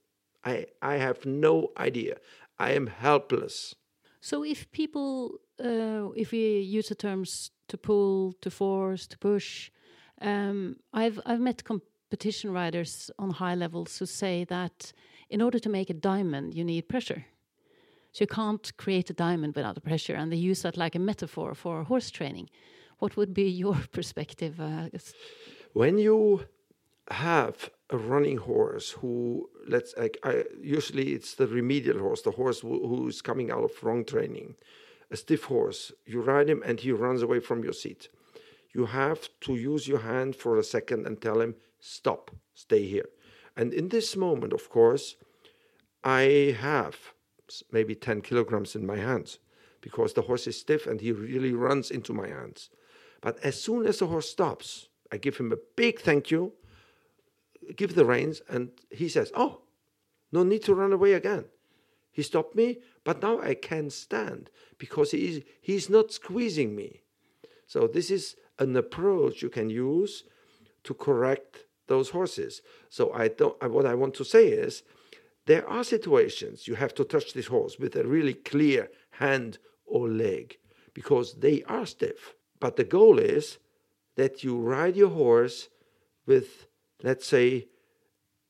I 0.43 0.67
i 0.81 0.95
have 0.97 1.25
no 1.25 1.71
idea. 1.77 2.15
I 2.59 2.71
am 2.71 2.87
helpless. 2.87 3.75
So 4.21 4.43
if 4.43 4.71
people, 4.71 5.39
uh, 5.63 6.09
if 6.15 6.31
we 6.31 6.59
use 6.59 6.87
the 6.89 6.95
terms 6.95 7.51
to 7.67 7.77
pull, 7.77 8.33
to 8.41 8.49
force, 8.49 9.07
to 9.07 9.17
push, 9.17 9.69
um, 10.21 10.77
I've 10.93 11.19
I've 11.25 11.39
met 11.39 11.63
competition 11.63 12.51
riders 12.51 13.11
on 13.19 13.31
high 13.31 13.55
levels 13.55 13.97
who 13.97 14.05
say 14.05 14.45
that 14.45 14.93
in 15.29 15.41
order 15.41 15.59
to 15.59 15.69
make 15.69 15.89
a 15.89 15.93
diamond, 15.93 16.53
you 16.53 16.63
need 16.63 16.87
pressure. 16.87 17.25
So 18.11 18.23
you 18.23 18.27
can't 18.27 18.77
create 18.77 19.09
a 19.09 19.13
diamond 19.13 19.55
without 19.55 19.75
the 19.75 19.81
pressure, 19.81 20.15
and 20.15 20.31
they 20.31 20.37
use 20.37 20.61
that 20.61 20.77
like 20.77 20.95
a 20.95 20.99
metaphor 20.99 21.53
for 21.53 21.83
horse 21.83 22.09
training. 22.09 22.49
What 22.99 23.17
would 23.17 23.33
be 23.33 23.49
your 23.63 23.77
perspective? 23.91 24.59
Uh, 24.59 24.89
when 25.73 25.97
you 25.97 26.45
have 27.09 27.69
a 27.89 27.97
running 27.97 28.37
horse 28.37 28.91
who 28.91 29.49
let's 29.67 29.93
like 29.97 30.17
I, 30.23 30.43
usually 30.59 31.13
it's 31.13 31.35
the 31.35 31.45
remedial 31.45 31.99
horse 31.99 32.23
the 32.23 32.31
horse 32.31 32.61
who, 32.61 32.87
who's 32.87 33.21
coming 33.21 33.51
out 33.51 33.63
of 33.63 33.83
wrong 33.83 34.03
training 34.03 34.55
a 35.11 35.17
stiff 35.17 35.43
horse 35.43 35.91
you 36.05 36.21
ride 36.21 36.49
him 36.49 36.63
and 36.65 36.79
he 36.79 36.91
runs 36.91 37.21
away 37.21 37.39
from 37.39 37.63
your 37.63 37.73
seat 37.73 38.09
you 38.75 38.85
have 38.85 39.29
to 39.41 39.55
use 39.55 39.87
your 39.87 39.99
hand 39.99 40.35
for 40.35 40.57
a 40.57 40.63
second 40.63 41.07
and 41.07 41.21
tell 41.21 41.41
him 41.41 41.55
stop 41.79 42.31
stay 42.53 42.85
here 42.85 43.09
and 43.55 43.73
in 43.73 43.89
this 43.89 44.15
moment 44.15 44.53
of 44.53 44.69
course 44.69 45.15
i 46.03 46.55
have 46.59 46.95
maybe 47.71 47.95
10 47.95 48.21
kilograms 48.21 48.75
in 48.75 48.85
my 48.85 48.97
hands 48.97 49.39
because 49.81 50.13
the 50.13 50.23
horse 50.23 50.47
is 50.47 50.59
stiff 50.59 50.87
and 50.87 51.01
he 51.01 51.11
really 51.11 51.53
runs 51.53 51.91
into 51.91 52.13
my 52.13 52.27
hands 52.27 52.69
but 53.21 53.39
as 53.43 53.61
soon 53.61 53.85
as 53.85 53.99
the 53.99 54.07
horse 54.07 54.29
stops 54.29 54.89
i 55.11 55.17
give 55.17 55.37
him 55.37 55.51
a 55.51 55.57
big 55.75 55.99
thank 55.99 56.29
you 56.29 56.53
give 57.75 57.95
the 57.95 58.05
reins, 58.05 58.41
and 58.49 58.69
he 58.89 59.09
says, 59.09 59.31
Oh, 59.35 59.61
no 60.31 60.43
need 60.43 60.63
to 60.63 60.75
run 60.75 60.93
away 60.93 61.13
again. 61.13 61.45
He 62.11 62.21
stopped 62.21 62.55
me, 62.55 62.79
but 63.03 63.21
now 63.21 63.41
I 63.41 63.55
can 63.55 63.89
stand 63.89 64.49
because 64.77 65.11
he 65.11 65.27
is, 65.27 65.43
he's 65.61 65.89
not 65.89 66.11
squeezing 66.11 66.75
me. 66.75 67.01
So, 67.67 67.87
this 67.87 68.11
is 68.11 68.35
an 68.59 68.75
approach 68.75 69.41
you 69.41 69.49
can 69.49 69.69
use 69.69 70.23
to 70.83 70.93
correct 70.93 71.65
those 71.87 72.09
horses. 72.09 72.61
So, 72.89 73.13
I 73.13 73.27
don't, 73.27 73.55
what 73.71 73.85
I 73.85 73.95
want 73.95 74.13
to 74.15 74.25
say 74.25 74.47
is 74.47 74.83
there 75.45 75.67
are 75.67 75.83
situations 75.83 76.67
you 76.67 76.75
have 76.75 76.93
to 76.95 77.03
touch 77.03 77.33
this 77.33 77.47
horse 77.47 77.77
with 77.77 77.95
a 77.95 78.07
really 78.07 78.33
clear 78.33 78.89
hand 79.11 79.59
or 79.85 80.07
leg 80.07 80.57
because 80.93 81.35
they 81.35 81.63
are 81.63 81.85
stiff. 81.85 82.33
But 82.59 82.75
the 82.75 82.83
goal 82.83 83.19
is 83.19 83.59
that 84.15 84.43
you 84.43 84.57
ride 84.57 84.95
your 84.95 85.09
horse 85.09 85.69
with 86.25 86.67
let's 87.03 87.27
say, 87.27 87.67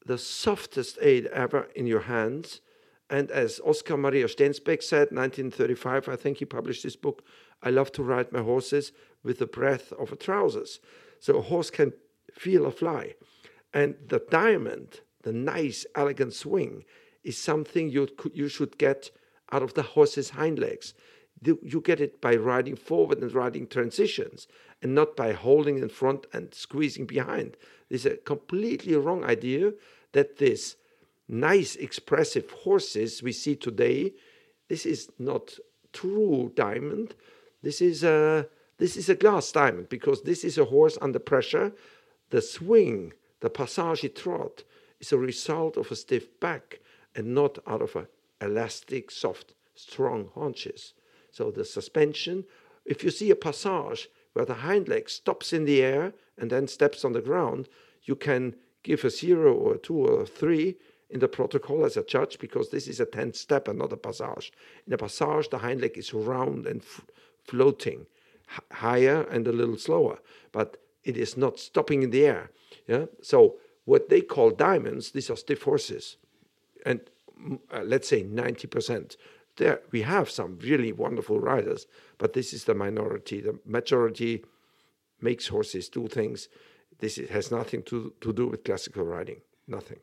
the 0.05 0.17
softest 0.17 0.97
aid 1.01 1.25
ever 1.27 1.67
in 1.75 1.87
your 1.87 2.01
hands. 2.01 2.61
And 3.09 3.29
as 3.31 3.59
Oskar 3.65 3.97
Maria 3.97 4.25
Stensbeck 4.25 4.83
said, 4.83 5.11
1935, 5.11 6.09
I 6.09 6.15
think 6.15 6.37
he 6.37 6.45
published 6.45 6.83
this 6.83 6.95
book, 6.95 7.23
I 7.61 7.69
love 7.69 7.91
to 7.93 8.03
ride 8.03 8.31
my 8.31 8.41
horses 8.41 8.91
with 9.25 9.39
the 9.39 9.47
breath 9.47 9.91
of 9.93 10.11
a 10.13 10.15
trousers. 10.15 10.79
So 11.19 11.37
a 11.37 11.41
horse 11.41 11.69
can 11.69 11.91
feel 12.31 12.65
a 12.65 12.71
fly. 12.71 13.15
And 13.73 13.95
the 14.07 14.23
diamond, 14.29 15.01
the 15.23 15.33
nice, 15.33 15.85
elegant 15.95 16.33
swing, 16.33 16.85
is 17.23 17.37
something 17.37 17.89
you, 17.89 18.07
you 18.33 18.47
should 18.47 18.77
get 18.77 19.09
out 19.51 19.63
of 19.63 19.73
the 19.73 19.81
horse's 19.81 20.29
hind 20.29 20.59
legs. 20.59 20.93
You 21.41 21.81
get 21.81 21.99
it 21.99 22.21
by 22.21 22.35
riding 22.35 22.75
forward 22.75 23.19
and 23.19 23.33
riding 23.33 23.67
transitions, 23.67 24.47
and 24.81 24.95
not 24.95 25.17
by 25.17 25.33
holding 25.33 25.79
in 25.79 25.89
front 25.89 26.27
and 26.31 26.53
squeezing 26.53 27.05
behind. 27.05 27.57
This 27.89 28.05
is 28.05 28.13
a 28.13 28.17
completely 28.17 28.95
wrong 28.95 29.23
idea 29.23 29.73
that 30.13 30.37
this 30.37 30.77
nice, 31.27 31.75
expressive 31.75 32.49
horses 32.51 33.21
we 33.21 33.31
see 33.31 33.55
today, 33.55 34.13
this 34.69 34.85
is 34.85 35.09
not 35.19 35.57
true 35.91 36.51
diamond. 36.55 37.15
This 37.61 37.81
is 37.81 38.03
a 38.03 38.47
this 38.77 38.97
is 38.97 39.09
a 39.09 39.15
glass 39.15 39.51
diamond 39.51 39.89
because 39.89 40.21
this 40.23 40.43
is 40.43 40.57
a 40.57 40.65
horse 40.65 40.97
under 41.01 41.19
pressure. 41.19 41.71
The 42.29 42.41
swing, 42.41 43.13
the 43.39 43.49
passage 43.49 44.13
trot, 44.13 44.63
is 44.99 45.13
a 45.13 45.17
result 45.17 45.77
of 45.77 45.91
a 45.91 45.95
stiff 45.95 46.39
back 46.39 46.79
and 47.15 47.33
not 47.33 47.59
out 47.65 47.81
of 47.81 47.95
a 47.95 48.07
elastic, 48.41 49.11
soft, 49.11 49.53
strong 49.75 50.29
haunches. 50.35 50.93
So 51.31 51.51
the 51.51 51.63
suspension, 51.63 52.45
if 52.85 53.03
you 53.03 53.11
see 53.11 53.31
a 53.31 53.35
passage 53.35 54.09
where 54.33 54.45
the 54.45 54.55
hind 54.55 54.89
leg 54.89 55.09
stops 55.09 55.53
in 55.53 55.63
the 55.63 55.81
air 55.81 56.13
and 56.37 56.49
then 56.49 56.67
steps 56.67 57.05
on 57.05 57.13
the 57.13 57.21
ground, 57.21 57.69
you 58.03 58.15
can 58.15 58.55
give 58.83 59.05
a 59.05 59.09
zero 59.09 59.53
or 59.53 59.75
a 59.75 59.77
two 59.77 59.95
or 59.95 60.21
a 60.21 60.25
three 60.25 60.75
in 61.09 61.19
the 61.21 61.27
protocol 61.29 61.85
as 61.85 61.95
a 61.95 62.03
judge 62.03 62.39
because 62.39 62.69
this 62.69 62.87
is 62.87 62.99
a 62.99 63.05
10 63.05 63.33
step 63.33 63.67
and 63.69 63.79
not 63.79 63.93
a 63.93 63.97
passage. 63.97 64.51
In 64.85 64.93
a 64.93 64.97
passage, 64.97 65.49
the 65.49 65.59
hind 65.59 65.81
leg 65.81 65.97
is 65.97 66.13
round 66.13 66.67
and 66.67 66.81
f- 66.81 67.05
floating 67.45 68.05
higher 68.71 69.23
and 69.31 69.47
a 69.47 69.51
little 69.51 69.77
slower, 69.77 70.19
but 70.51 70.77
it 71.03 71.17
is 71.17 71.37
not 71.37 71.59
stopping 71.59 72.03
in 72.03 72.09
the 72.09 72.25
air. 72.25 72.51
Yeah. 72.87 73.05
So 73.21 73.55
what 73.85 74.09
they 74.09 74.21
call 74.21 74.51
diamonds, 74.51 75.11
these 75.11 75.29
are 75.29 75.37
stiff 75.37 75.63
horses, 75.63 76.17
and 76.85 77.01
uh, 77.71 77.81
let's 77.83 78.07
say 78.07 78.23
90%. 78.23 79.15
There 79.57 79.81
we 79.91 80.01
have 80.01 80.29
some 80.29 80.59
really 80.59 80.91
wonderful 80.91 81.39
riders, 81.39 81.87
but 82.17 82.33
this 82.33 82.53
is 82.53 82.65
the 82.65 82.73
minority. 82.73 83.41
The 83.41 83.57
majority 83.65 84.43
makes 85.21 85.47
horses 85.47 85.87
do 85.89 86.07
things. 86.07 86.49
This 86.99 87.17
has 87.29 87.51
nothing 87.51 87.83
to, 87.83 88.13
to 88.21 88.33
do 88.33 88.47
with 88.47 88.63
classical 88.63 89.03
riding. 89.03 89.41
Nothing. 89.67 89.99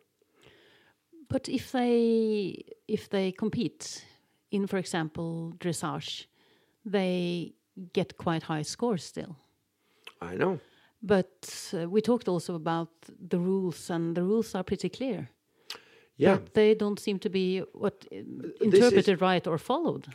But 1.29 1.49
if 1.49 1.73
they 1.73 2.65
if 2.89 3.09
they 3.09 3.33
compete 3.33 4.05
in, 4.51 4.67
for 4.67 4.79
example, 4.79 5.55
dressage, 5.59 6.27
they 6.85 7.55
get 7.93 8.17
quite 8.17 8.43
high 8.45 8.63
scores 8.65 9.05
still. 9.05 9.37
I 10.21 10.35
know. 10.37 10.61
But 11.03 11.73
uh, 11.75 11.89
we 11.89 12.01
talked 12.01 12.29
also 12.29 12.55
about 12.55 12.91
the 13.29 13.39
rules, 13.39 13.91
and 13.91 14.15
the 14.15 14.23
rules 14.23 14.55
are 14.55 14.63
pretty 14.63 14.89
clear. 14.89 15.29
Yeah. 16.17 16.35
But 16.37 16.55
they 16.55 16.75
don't 16.75 17.01
seem 17.01 17.19
to 17.19 17.31
be 17.31 17.63
what 17.73 18.07
uh, 18.13 18.17
is- 18.17 18.75
interpreted 18.75 19.21
right 19.21 19.47
or 19.47 19.59
followed. 19.59 20.07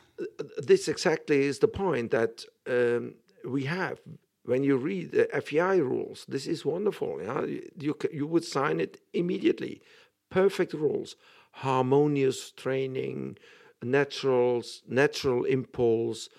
this 0.68 0.88
exactly 0.88 1.46
is 1.46 1.60
the 1.60 1.68
point 1.68 2.12
that 2.12 2.46
um, 2.68 3.16
we 3.46 3.66
have 3.66 4.00
when 4.46 4.64
you 4.64 4.78
read 4.78 5.12
the 5.12 5.28
FEI 5.42 5.80
rules. 5.80 6.26
This 6.28 6.48
is 6.48 6.66
wonderful. 6.66 7.22
Yeah? 7.22 7.46
You, 7.46 7.62
you 7.80 7.96
you 8.14 8.28
would 8.28 8.46
sign 8.46 8.80
it 8.80 9.02
immediately. 9.14 9.82
Perfect 10.30 10.74
rules, 10.74 11.16
harmonious 11.52 12.52
training, 12.52 13.38
naturals, 13.82 14.84
natural 14.88 15.46
impulse. 15.46 16.30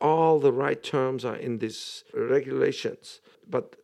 All 0.00 0.38
the 0.38 0.52
right 0.52 0.82
terms 0.82 1.24
are 1.24 1.36
in 1.36 1.58
these 1.58 2.04
regulations. 2.14 3.20
But 3.48 3.76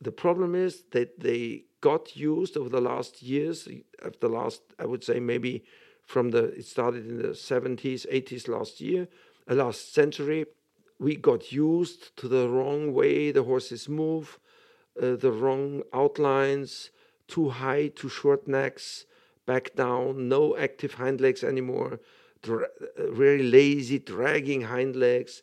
the 0.00 0.12
problem 0.12 0.54
is 0.54 0.84
that 0.92 1.20
they 1.20 1.64
got 1.80 2.16
used 2.16 2.56
over 2.56 2.68
the 2.68 2.80
last 2.80 3.22
years, 3.22 3.68
of 4.02 4.18
the 4.20 4.28
last, 4.28 4.62
I 4.78 4.86
would 4.86 5.04
say 5.04 5.20
maybe 5.20 5.64
from 6.04 6.30
the, 6.30 6.44
it 6.58 6.66
started 6.66 7.06
in 7.06 7.18
the 7.18 7.28
70s, 7.28 8.06
80s 8.12 8.48
last 8.48 8.80
year, 8.80 9.08
uh, 9.50 9.54
last 9.54 9.94
century. 9.94 10.46
We 10.98 11.16
got 11.16 11.52
used 11.52 12.16
to 12.16 12.28
the 12.28 12.48
wrong 12.48 12.92
way 12.92 13.30
the 13.30 13.44
horses 13.44 13.88
move, 13.88 14.38
uh, 15.00 15.16
the 15.16 15.32
wrong 15.32 15.82
outlines, 15.92 16.90
too 17.28 17.48
high, 17.48 17.88
too 17.88 18.08
short 18.08 18.46
necks, 18.48 19.06
back 19.46 19.74
down, 19.74 20.28
no 20.28 20.56
active 20.56 20.94
hind 20.94 21.20
legs 21.20 21.42
anymore, 21.42 22.00
very 22.42 23.42
lazy, 23.42 23.98
dragging 23.98 24.62
hind 24.62 24.96
legs. 24.96 25.42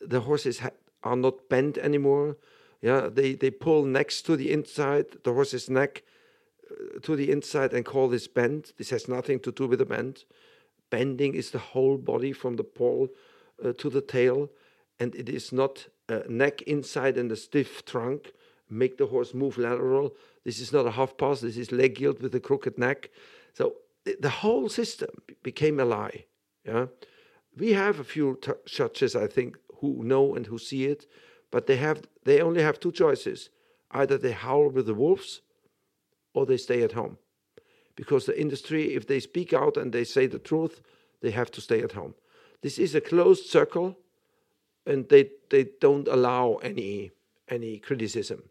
The 0.00 0.20
horses 0.20 0.60
are 1.02 1.16
not 1.16 1.48
bent 1.48 1.78
anymore. 1.78 2.36
Yeah, 2.82 3.08
they, 3.10 3.34
they 3.34 3.50
pull 3.50 3.84
next 3.84 4.22
to 4.22 4.36
the 4.36 4.50
inside, 4.52 5.06
the 5.24 5.32
horse's 5.32 5.70
neck 5.70 6.02
uh, 6.70 7.00
to 7.00 7.16
the 7.16 7.30
inside 7.30 7.72
and 7.72 7.84
call 7.84 8.08
this 8.08 8.28
bend. 8.28 8.72
This 8.76 8.90
has 8.90 9.08
nothing 9.08 9.40
to 9.40 9.52
do 9.52 9.66
with 9.66 9.78
the 9.78 9.86
bend. 9.86 10.24
Bending 10.90 11.34
is 11.34 11.50
the 11.50 11.58
whole 11.58 11.96
body 11.96 12.32
from 12.32 12.56
the 12.56 12.64
poll 12.64 13.08
uh, 13.64 13.72
to 13.78 13.88
the 13.88 14.02
tail, 14.02 14.50
and 15.00 15.14
it 15.14 15.28
is 15.28 15.50
not 15.50 15.88
uh, 16.08 16.20
neck 16.28 16.60
inside 16.62 17.16
and 17.16 17.32
a 17.32 17.36
stiff 17.36 17.84
trunk. 17.86 18.32
Make 18.68 18.98
the 18.98 19.06
horse 19.06 19.32
move 19.32 19.56
lateral. 19.56 20.14
This 20.44 20.60
is 20.60 20.72
not 20.72 20.86
a 20.86 20.90
half 20.90 21.16
pass. 21.16 21.40
This 21.40 21.56
is 21.56 21.72
leg 21.72 22.00
yield 22.00 22.20
with 22.20 22.34
a 22.34 22.40
crooked 22.40 22.78
neck. 22.78 23.10
So 23.54 23.76
the 24.20 24.30
whole 24.30 24.68
system 24.68 25.22
became 25.42 25.80
a 25.80 25.84
lie. 25.84 26.26
Yeah, 26.64 26.86
we 27.56 27.72
have 27.72 28.00
a 28.00 28.04
few 28.04 28.38
t- 28.40 29.16
I 29.16 29.26
think, 29.26 29.58
who 29.80 30.02
know 30.02 30.34
and 30.34 30.46
who 30.46 30.58
see 30.58 30.84
it, 30.86 31.06
but 31.50 31.66
they 31.66 31.76
have 31.76 32.02
they 32.24 32.40
only 32.40 32.62
have 32.62 32.80
two 32.80 32.92
choices: 32.92 33.50
either 33.90 34.16
they 34.18 34.32
howl 34.32 34.70
with 34.70 34.86
the 34.86 34.94
wolves, 34.94 35.42
or 36.32 36.46
they 36.46 36.56
stay 36.56 36.82
at 36.82 36.92
home. 36.92 37.18
Because 37.96 38.26
the 38.26 38.40
industry, 38.40 38.94
if 38.94 39.06
they 39.06 39.20
speak 39.20 39.52
out 39.52 39.76
and 39.76 39.92
they 39.92 40.04
say 40.04 40.26
the 40.26 40.38
truth, 40.38 40.80
they 41.20 41.30
have 41.30 41.50
to 41.52 41.60
stay 41.60 41.80
at 41.82 41.92
home. 41.92 42.14
This 42.60 42.78
is 42.78 42.94
a 42.94 43.00
closed 43.00 43.46
circle, 43.46 43.98
and 44.86 45.08
they 45.08 45.30
they 45.50 45.66
don't 45.80 46.08
allow 46.08 46.54
any 46.62 47.12
any 47.48 47.78
criticism. 47.78 48.42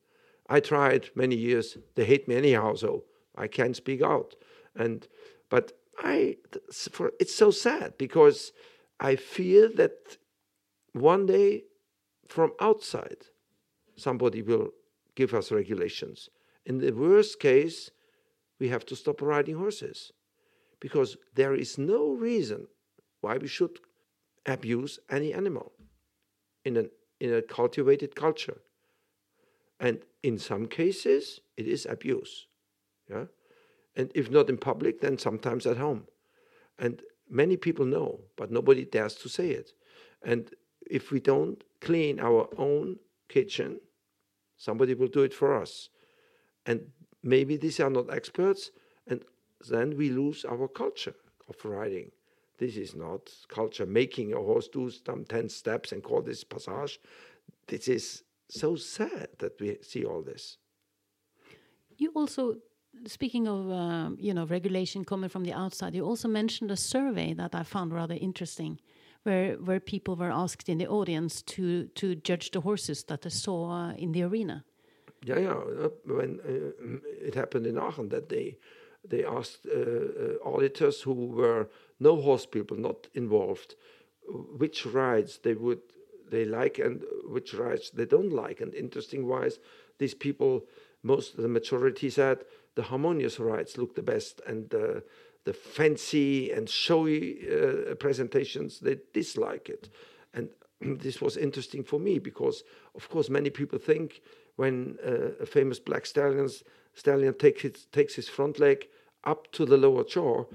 I 0.48 0.60
tried 0.60 1.10
many 1.16 1.36
years. 1.36 1.78
They 1.96 2.06
hate 2.06 2.28
me 2.28 2.36
anyhow, 2.36 2.76
so 2.76 3.06
I 3.36 3.48
can't 3.48 3.76
speak 3.76 4.02
out. 4.02 4.36
And 4.76 5.08
but 5.50 5.74
I 6.00 6.38
for 6.92 7.12
it's 7.20 7.36
so 7.36 7.52
sad 7.52 7.98
because 7.98 8.52
I 9.00 9.16
fear 9.16 9.70
that 9.76 10.18
one 10.94 11.26
day 11.26 11.64
from 12.28 12.54
outside 12.60 13.26
somebody 13.96 14.42
will 14.42 14.70
give 15.16 15.34
us 15.34 15.52
regulations. 15.52 16.30
In 16.66 16.80
the 16.80 16.92
worst 16.92 17.40
case, 17.40 17.92
we 18.60 18.70
have 18.70 18.86
to 18.88 18.96
stop 18.96 19.22
riding 19.22 19.58
horses 19.58 20.12
because 20.80 21.18
there 21.36 21.54
is 21.54 21.78
no 21.78 22.12
reason 22.14 22.68
why 23.22 23.38
we 23.38 23.48
should 23.48 23.80
abuse 24.46 25.00
any 25.10 25.34
animal 25.34 25.74
in, 26.66 26.78
an, 26.78 26.90
in 27.20 27.34
a 27.34 27.42
cultivated 27.42 28.16
culture. 28.16 28.62
And 29.80 30.00
in 30.24 30.38
some 30.38 30.68
cases, 30.68 31.40
it 31.58 31.68
is 31.68 31.86
abuse. 31.86 32.48
Yeah? 33.10 33.26
And 33.96 34.12
if 34.16 34.30
not 34.32 34.50
in 34.50 34.58
public, 34.58 35.02
then 35.02 35.18
sometimes 35.18 35.66
at 35.66 35.78
home. 35.78 36.08
And 36.80 37.02
many 37.30 37.58
people 37.58 37.86
know, 37.86 38.22
but 38.36 38.52
nobody 38.52 38.86
dares 38.86 39.16
to 39.16 39.30
say 39.30 39.50
it. 39.52 39.72
And 40.24 40.50
if 40.90 41.12
we 41.12 41.20
don't 41.20 41.64
clean 41.82 42.20
our 42.20 42.50
own 42.58 42.98
kitchen, 43.30 43.80
somebody 44.58 44.94
will 44.94 45.08
do 45.08 45.24
it 45.24 45.34
for 45.34 45.56
us. 45.56 45.90
And 46.66 46.88
maybe 47.22 47.58
these 47.58 47.80
are 47.80 47.90
not 47.90 48.12
experts, 48.12 48.72
and 49.08 49.24
then 49.70 49.98
we 49.98 50.10
lose 50.10 50.46
our 50.46 50.68
culture 50.68 51.16
of 51.50 51.64
riding. 51.64 52.12
This 52.58 52.78
is 52.78 52.96
not 52.96 53.32
culture 53.48 53.86
making 53.86 54.34
a 54.34 54.38
horse 54.38 54.68
do 54.68 54.90
some 54.90 55.26
10 55.26 55.50
steps 55.50 55.92
and 55.92 56.04
call 56.04 56.22
this 56.22 56.44
passage. 56.44 57.00
This 57.68 57.88
is 57.88 58.24
so 58.50 58.76
sad 58.76 59.30
that 59.40 59.60
we 59.60 59.78
see 59.82 60.06
all 60.06 60.22
this. 60.22 60.58
You 61.98 62.12
also, 62.16 62.58
speaking 63.06 63.48
of 63.48 63.72
um, 63.72 64.18
you 64.20 64.34
know 64.34 64.46
regulation 64.46 65.04
coming 65.06 65.30
from 65.30 65.44
the 65.44 65.54
outside, 65.54 65.96
you 65.96 66.06
also 66.06 66.28
mentioned 66.28 66.72
a 66.72 66.78
survey 66.78 67.34
that 67.34 67.56
I 67.56 67.64
found 67.64 67.94
rather 67.94 68.16
interesting, 68.16 68.80
where 69.24 69.56
where 69.56 69.80
people 69.80 70.16
were 70.16 70.32
asked 70.32 70.70
in 70.70 70.78
the 70.78 70.88
audience 70.88 71.42
to 71.44 71.88
to 71.96 72.16
judge 72.16 72.52
the 72.52 72.62
horses 72.62 73.04
that 73.06 73.22
they 73.22 73.30
saw 73.30 73.72
uh, 73.72 73.94
in 73.94 74.12
the 74.12 74.24
arena. 74.24 74.64
Yeah, 75.26 75.40
yeah. 75.40 75.54
uh, 75.54 75.90
When 76.06 76.40
uh, 76.42 77.28
it 77.28 77.36
happened 77.36 77.66
in 77.68 77.78
Aachen 77.78 78.10
that 78.10 78.30
they 78.30 78.58
they 79.10 79.26
asked 79.26 79.66
uh, 79.66 79.80
uh, 79.80 80.56
auditors 80.56 81.02
who 81.02 81.14
were 81.14 81.70
no 82.00 82.22
horse 82.22 82.46
people, 82.46 82.78
not 82.78 83.08
involved, 83.14 83.76
which 84.58 84.86
rides 84.86 85.40
they 85.40 85.54
would 85.54 85.82
they 86.30 86.46
like 86.46 86.80
and 86.80 87.04
which 87.26 87.54
rides 87.54 87.92
they 87.92 88.06
don't 88.06 88.32
like. 88.32 88.62
And 88.62 88.74
interesting 88.74 89.28
wise, 89.28 89.60
these 90.00 90.16
people, 90.16 90.66
most 91.04 91.36
of 91.36 91.42
the 91.44 91.50
majority 91.50 92.10
said 92.10 92.44
the 92.76 92.84
harmonious 92.84 93.40
rides 93.40 93.78
look 93.78 93.96
the 93.96 94.04
best, 94.04 94.42
and 94.48 94.70
the 94.70 95.04
the 95.46 95.54
fancy 95.54 96.52
and 96.52 96.70
showy 96.70 97.38
uh, 97.50 97.96
presentations 97.96 98.80
they 98.80 98.98
dislike 99.14 99.70
it. 99.70 99.90
And 100.34 100.50
this 100.82 101.22
was 101.22 101.38
interesting 101.38 101.84
for 101.84 102.00
me 102.00 102.20
because, 102.20 102.64
of 102.96 103.10
course, 103.10 103.30
many 103.30 103.50
people 103.50 103.80
think 103.80 104.22
when 104.56 104.98
uh, 105.06 105.42
a 105.42 105.46
famous 105.46 105.80
black 105.80 106.06
stallions, 106.06 106.64
stallion 106.94 107.34
take 107.34 107.62
his, 107.62 107.86
takes 107.92 108.16
his 108.16 108.30
front 108.30 108.60
leg 108.60 108.88
up 109.24 109.52
to 109.52 109.66
the 109.66 109.78
lower 109.78 110.04
jaw, 110.04 110.46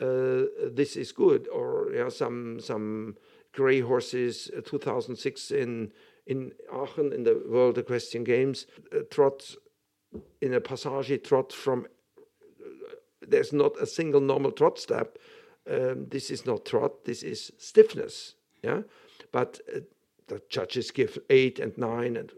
uh, 0.00 0.44
this 0.72 0.96
is 0.96 1.12
good. 1.12 1.48
Or 1.48 2.08
some 2.10 2.60
some 2.60 3.16
gray 3.52 3.80
horses, 3.80 4.50
uh, 4.56 4.60
2006 4.60 5.50
in 5.50 5.92
in 6.26 6.52
Aachen 6.72 7.12
in 7.12 7.24
the 7.24 7.42
World 7.48 7.78
Equestrian 7.78 8.24
Games, 8.24 8.66
uh, 8.92 8.98
trot 9.10 9.56
in 10.40 10.54
a 10.54 10.60
passage 10.60 11.22
trot 11.22 11.52
from. 11.52 11.86
there's 13.20 13.52
not 13.52 13.80
a 13.80 13.86
single 13.86 14.20
normal 14.20 14.52
trot 14.52 14.78
step. 14.78 15.18
Um, 15.70 16.06
this 16.08 16.30
is 16.30 16.46
not 16.46 16.64
trot. 16.64 17.04
This 17.04 17.22
is 17.22 17.52
stiffness. 17.58 18.34
Yeah, 18.62 18.82
but 19.32 19.60
uh, 19.74 19.80
the 20.28 20.42
judges 20.48 20.90
give 20.90 21.18
eight 21.30 21.58
and 21.58 21.76
nine, 21.76 22.16
and 22.16 22.32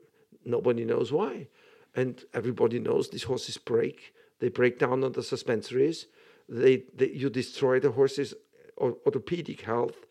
nobody 0.44 0.84
knows 0.84 1.12
why. 1.12 1.48
And 1.94 2.24
everybody 2.34 2.78
knows 2.78 3.08
these 3.08 3.24
horses 3.24 3.58
break. 3.58 4.14
They 4.38 4.48
break 4.48 4.78
down 4.78 5.04
on 5.04 5.12
the 5.12 5.22
suspensories. 5.22 6.06
They, 6.48 6.84
they 6.94 7.10
you 7.10 7.30
destroy 7.30 7.80
the 7.80 7.92
horse's 7.92 8.34
orthopedic 8.78 9.60
health, 9.62 10.06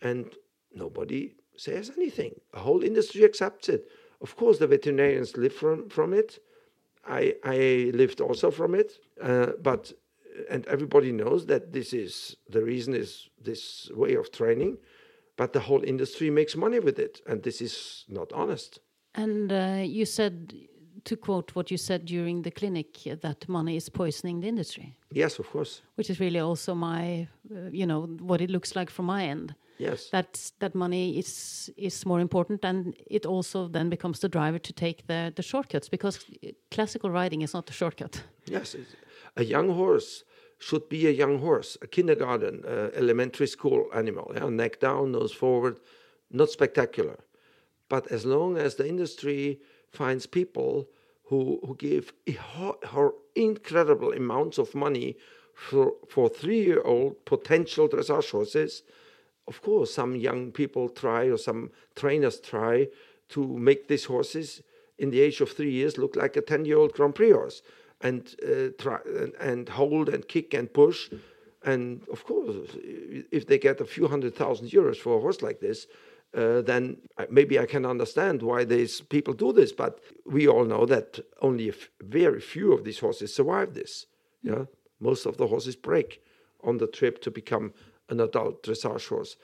and 0.00 0.32
nobody 0.74 1.34
says 1.56 1.90
anything. 1.96 2.40
The 2.52 2.60
whole 2.60 2.82
industry 2.82 3.24
accepts 3.24 3.68
it. 3.68 3.88
Of 4.20 4.36
course, 4.36 4.58
the 4.58 4.66
veterinarians 4.66 5.36
live 5.36 5.54
from 5.54 5.88
from 5.88 6.12
it. 6.14 6.38
I 7.04 7.34
I 7.44 7.90
lived 7.94 8.20
also 8.20 8.50
from 8.50 8.74
it, 8.74 8.92
uh, 9.20 9.52
but 9.62 9.92
and 10.50 10.66
everybody 10.66 11.12
knows 11.12 11.46
that 11.46 11.72
this 11.72 11.92
is 11.92 12.36
the 12.48 12.62
reason 12.62 12.94
is 12.94 13.28
this 13.44 13.90
way 13.94 14.14
of 14.16 14.30
training, 14.30 14.78
but 15.36 15.52
the 15.52 15.60
whole 15.60 15.82
industry 15.84 16.30
makes 16.30 16.56
money 16.56 16.80
with 16.80 16.98
it, 16.98 17.20
and 17.26 17.42
this 17.42 17.60
is 17.60 18.04
not 18.08 18.32
honest. 18.32 18.80
And 19.14 19.52
uh, 19.52 19.82
you 19.84 20.06
said, 20.06 20.54
to 21.04 21.16
quote 21.16 21.54
what 21.54 21.70
you 21.70 21.76
said 21.76 22.06
during 22.06 22.42
the 22.42 22.50
clinic, 22.50 22.96
that 23.20 23.46
money 23.48 23.76
is 23.76 23.88
poisoning 23.90 24.40
the 24.40 24.48
industry, 24.48 24.96
Yes, 25.10 25.38
of 25.38 25.50
course. 25.50 25.82
which 25.96 26.08
is 26.10 26.18
really 26.20 26.38
also 26.40 26.74
my, 26.74 27.28
uh, 27.54 27.68
you 27.70 27.86
know, 27.86 28.06
what 28.20 28.40
it 28.40 28.50
looks 28.50 28.74
like 28.74 28.90
from 28.90 29.06
my 29.06 29.24
end. 29.26 29.54
Yes. 29.82 30.10
That 30.10 30.52
that 30.58 30.74
money 30.74 31.18
is 31.18 31.70
is 31.76 32.06
more 32.06 32.20
important, 32.20 32.64
and 32.64 32.94
it 33.06 33.26
also 33.26 33.68
then 33.68 33.90
becomes 33.90 34.18
the 34.18 34.28
driver 34.28 34.58
to 34.58 34.72
take 34.72 35.06
the 35.06 35.32
the 35.34 35.42
shortcuts 35.42 35.88
because 35.90 36.24
classical 36.70 37.10
riding 37.10 37.42
is 37.42 37.52
not 37.52 37.66
the 37.66 37.72
shortcut. 37.72 38.22
Yes, 38.46 38.76
a 39.36 39.44
young 39.44 39.74
horse 39.74 40.24
should 40.62 40.88
be 40.88 41.06
a 41.08 41.10
young 41.10 41.38
horse, 41.40 41.76
a 41.82 41.86
kindergarten, 41.86 42.64
uh, 42.64 42.90
elementary 42.94 43.48
school 43.48 43.86
animal, 43.92 44.32
yeah? 44.34 44.48
neck 44.48 44.78
down, 44.78 45.10
nose 45.10 45.32
forward, 45.32 45.80
not 46.30 46.50
spectacular. 46.50 47.18
But 47.88 48.12
as 48.12 48.24
long 48.24 48.56
as 48.56 48.76
the 48.76 48.88
industry 48.88 49.60
finds 49.90 50.26
people 50.26 50.88
who, 51.24 51.60
who 51.66 51.74
give 51.76 52.12
incredible 53.34 54.12
amounts 54.12 54.58
of 54.58 54.74
money 54.74 55.16
for, 55.54 55.94
for 56.08 56.28
three 56.28 56.62
year 56.64 56.82
old 56.84 57.24
potential 57.24 57.88
dressage 57.88 58.30
horses, 58.30 58.82
of 59.48 59.62
course, 59.62 59.92
some 59.92 60.16
young 60.16 60.52
people 60.52 60.88
try 60.88 61.24
or 61.24 61.36
some 61.36 61.70
trainers 61.94 62.40
try 62.40 62.88
to 63.30 63.46
make 63.46 63.88
these 63.88 64.04
horses 64.04 64.62
in 64.98 65.10
the 65.10 65.20
age 65.20 65.40
of 65.40 65.50
three 65.50 65.70
years 65.72 65.98
look 65.98 66.16
like 66.16 66.36
a 66.36 66.42
10 66.42 66.64
year 66.64 66.78
old 66.78 66.92
Grand 66.92 67.14
Prix 67.14 67.30
horse 67.30 67.62
and 68.00 68.34
uh, 68.44 68.68
try 68.78 68.98
and, 69.06 69.34
and, 69.40 69.68
hold 69.68 70.08
and 70.08 70.26
kick 70.28 70.54
and 70.54 70.72
push. 70.72 71.10
And 71.64 72.02
of 72.08 72.24
course, 72.24 72.56
if 73.30 73.46
they 73.46 73.58
get 73.58 73.80
a 73.80 73.84
few 73.84 74.08
hundred 74.08 74.34
thousand 74.34 74.68
euros 74.68 74.96
for 74.96 75.16
a 75.16 75.20
horse 75.20 75.42
like 75.42 75.60
this, 75.60 75.86
uh, 76.34 76.62
then 76.62 76.96
maybe 77.30 77.58
I 77.58 77.66
can 77.66 77.84
understand 77.84 78.42
why 78.42 78.64
these 78.64 79.00
people 79.00 79.34
do 79.34 79.52
this. 79.52 79.72
But 79.72 80.00
we 80.26 80.48
all 80.48 80.64
know 80.64 80.86
that 80.86 81.20
only 81.40 81.72
very 82.00 82.40
few 82.40 82.72
of 82.72 82.84
these 82.84 82.98
horses 82.98 83.34
survive 83.34 83.74
this. 83.74 84.06
Yeah, 84.42 84.64
most 84.98 85.26
of 85.26 85.36
the 85.36 85.46
horses 85.46 85.76
break 85.76 86.22
on 86.64 86.78
the 86.78 86.86
trip 86.86 87.20
to 87.22 87.30
become 87.30 87.72
an 88.12 88.20
adult 88.20 88.62
dressage 88.62 89.08
horse. 89.08 89.36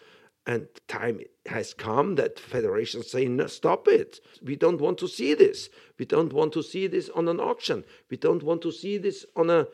And 0.47 0.69
time 0.87 1.21
has 1.47 1.75
come 1.75 2.15
that 2.15 2.39
federations 2.39 3.11
say, 3.11 3.27
no, 3.27 3.47
stop 3.49 3.89
it. 3.89 4.21
We 4.43 4.57
don't 4.57 4.81
want 4.81 4.99
to 4.99 5.09
see 5.09 5.35
this. 5.35 5.69
We 5.99 6.07
don't 6.07 6.33
want 6.33 6.53
to 6.55 6.63
see 6.63 6.87
this 6.87 7.11
on 7.11 7.29
an 7.29 7.41
auction. 7.41 7.85
We 8.11 8.17
don't 8.17 8.43
want 8.43 8.63
to 8.63 8.73
see 8.73 8.97
this 8.99 9.27
on 9.35 9.51
a 9.51 9.67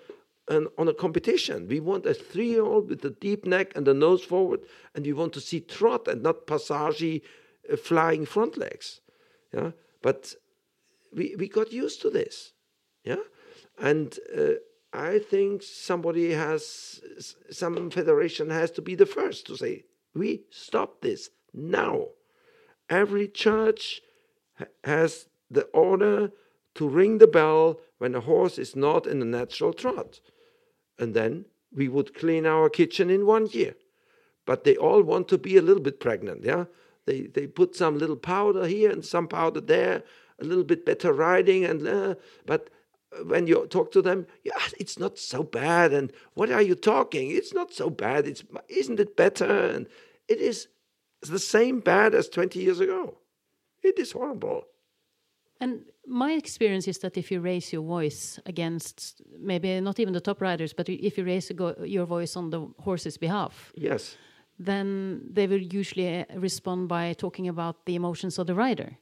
an, 0.49 0.67
on 0.77 0.89
a 0.89 0.95
competition. 0.95 1.69
We 1.69 1.81
want 1.81 2.07
a 2.07 2.13
three-year-old 2.13 2.91
with 2.91 3.05
a 3.05 3.11
deep 3.11 3.47
neck 3.47 3.73
and 3.77 3.89
a 3.89 3.95
nose 3.95 4.23
forward, 4.23 4.61
and 4.95 5.07
we 5.07 5.13
want 5.15 5.33
to 5.35 5.41
see 5.41 5.61
trot 5.61 6.07
and 6.07 6.23
not 6.23 6.47
passage 6.47 7.23
uh, 7.73 7.77
flying 7.77 8.27
front 8.27 8.59
legs. 8.59 9.01
Yeah, 9.55 9.71
but 10.03 10.35
we 11.13 11.35
we 11.39 11.49
got 11.49 11.73
used 11.73 12.03
to 12.03 12.11
this. 12.11 12.53
Yeah, 13.05 13.25
and 13.79 14.19
uh, 14.37 14.55
I 14.95 15.19
think 15.19 15.65
somebody 15.65 16.31
has 16.31 17.01
some 17.51 17.91
federation 17.91 18.51
has 18.51 18.71
to 18.73 18.83
be 18.83 18.95
the 18.95 19.07
first 19.07 19.47
to 19.49 19.57
say 19.57 19.85
we 20.15 20.45
stop 20.51 21.01
this 21.01 21.31
now. 21.53 22.07
Every 22.89 23.27
church 23.27 24.03
has 24.85 25.27
the 25.51 25.65
order 25.73 26.31
to 26.77 26.89
ring 26.89 27.19
the 27.19 27.27
bell 27.27 27.81
when 27.99 28.15
a 28.15 28.21
horse 28.21 28.57
is 28.57 28.77
not 28.77 29.07
in 29.07 29.21
a 29.21 29.25
natural 29.25 29.73
trot. 29.73 30.21
And 30.97 31.13
then 31.13 31.47
we 31.73 31.89
would 31.89 32.15
clean 32.15 32.47
our 32.47 32.69
kitchen 32.69 33.11
in 33.11 33.27
one 33.27 33.47
year. 33.47 33.75
But 34.47 34.63
they 34.63 34.77
all 34.77 35.03
want 35.03 35.27
to 35.29 35.39
be 35.39 35.57
a 35.57 35.63
little 35.63 35.83
bit 35.83 35.99
pregnant, 35.99 36.45
yeah? 36.45 36.67
They, 37.07 37.23
they 37.23 37.47
put 37.47 37.75
some 37.75 37.99
little 37.99 38.17
powder 38.17 38.67
here 38.67 38.91
and 38.91 39.05
some 39.05 39.27
powder 39.27 39.61
there, 39.61 40.05
a 40.39 40.45
little 40.45 40.65
bit 40.65 40.87
better 40.87 41.13
riding, 41.13 41.65
and 41.65 41.87
uh, 41.87 42.15
but 42.47 42.71
when 43.27 43.47
you 43.47 43.67
talk 43.67 43.93
to 43.93 44.03
them, 44.03 44.27
yeah, 44.43 44.61
it's 44.79 44.99
not 44.99 45.19
so 45.19 45.43
bad. 45.43 45.93
And 45.93 46.13
what 46.35 46.51
are 46.51 46.63
you 46.63 46.75
talking? 46.75 47.31
It's 47.31 47.55
not 47.55 47.73
so 47.73 47.91
bad. 47.91 48.27
It's 48.27 48.45
isn't 48.69 49.01
it 49.01 49.17
better? 49.17 49.69
And 49.69 49.87
it 50.29 50.41
is 50.41 50.69
the 51.23 51.39
same 51.39 51.81
bad 51.81 52.15
as 52.15 52.29
20 52.29 52.59
years 52.59 52.81
ago. 52.81 53.19
It 53.83 53.99
is 53.99 54.13
horrible. 54.13 54.65
And 55.61 55.85
my 56.07 56.33
experience 56.33 56.89
is 56.89 56.99
that 56.99 57.17
if 57.17 57.31
you 57.31 57.41
raise 57.41 57.73
your 57.73 57.83
voice 57.83 58.39
against 58.47 59.23
maybe 59.39 59.81
not 59.81 59.99
even 60.01 60.13
the 60.13 60.21
top 60.21 60.41
riders, 60.41 60.73
but 60.73 60.89
if 60.89 61.17
you 61.17 61.25
raise 61.25 61.51
your 61.85 62.07
voice 62.07 62.37
on 62.37 62.51
the 62.51 62.69
horse's 62.81 63.17
behalf, 63.17 63.73
yes, 63.75 64.17
then 64.59 65.23
they 65.31 65.47
will 65.47 65.63
usually 65.63 66.21
uh, 66.21 66.25
respond 66.37 66.89
by 66.89 67.13
talking 67.15 67.49
about 67.49 67.87
the 67.87 67.95
emotions 67.95 68.39
of 68.39 68.47
the 68.47 68.55
rider 68.55 68.99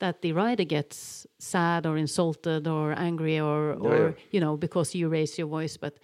that 0.00 0.22
the 0.22 0.32
rider 0.32 0.64
gets 0.64 1.26
sad 1.38 1.86
or 1.86 1.96
insulted 1.96 2.66
or 2.66 2.98
angry 2.98 3.38
or, 3.38 3.74
or 3.74 3.96
yeah. 3.96 4.12
you 4.32 4.40
know 4.40 4.56
because 4.56 4.94
you 4.94 5.08
raise 5.08 5.38
your 5.38 5.46
voice 5.46 5.76
but 5.76 5.98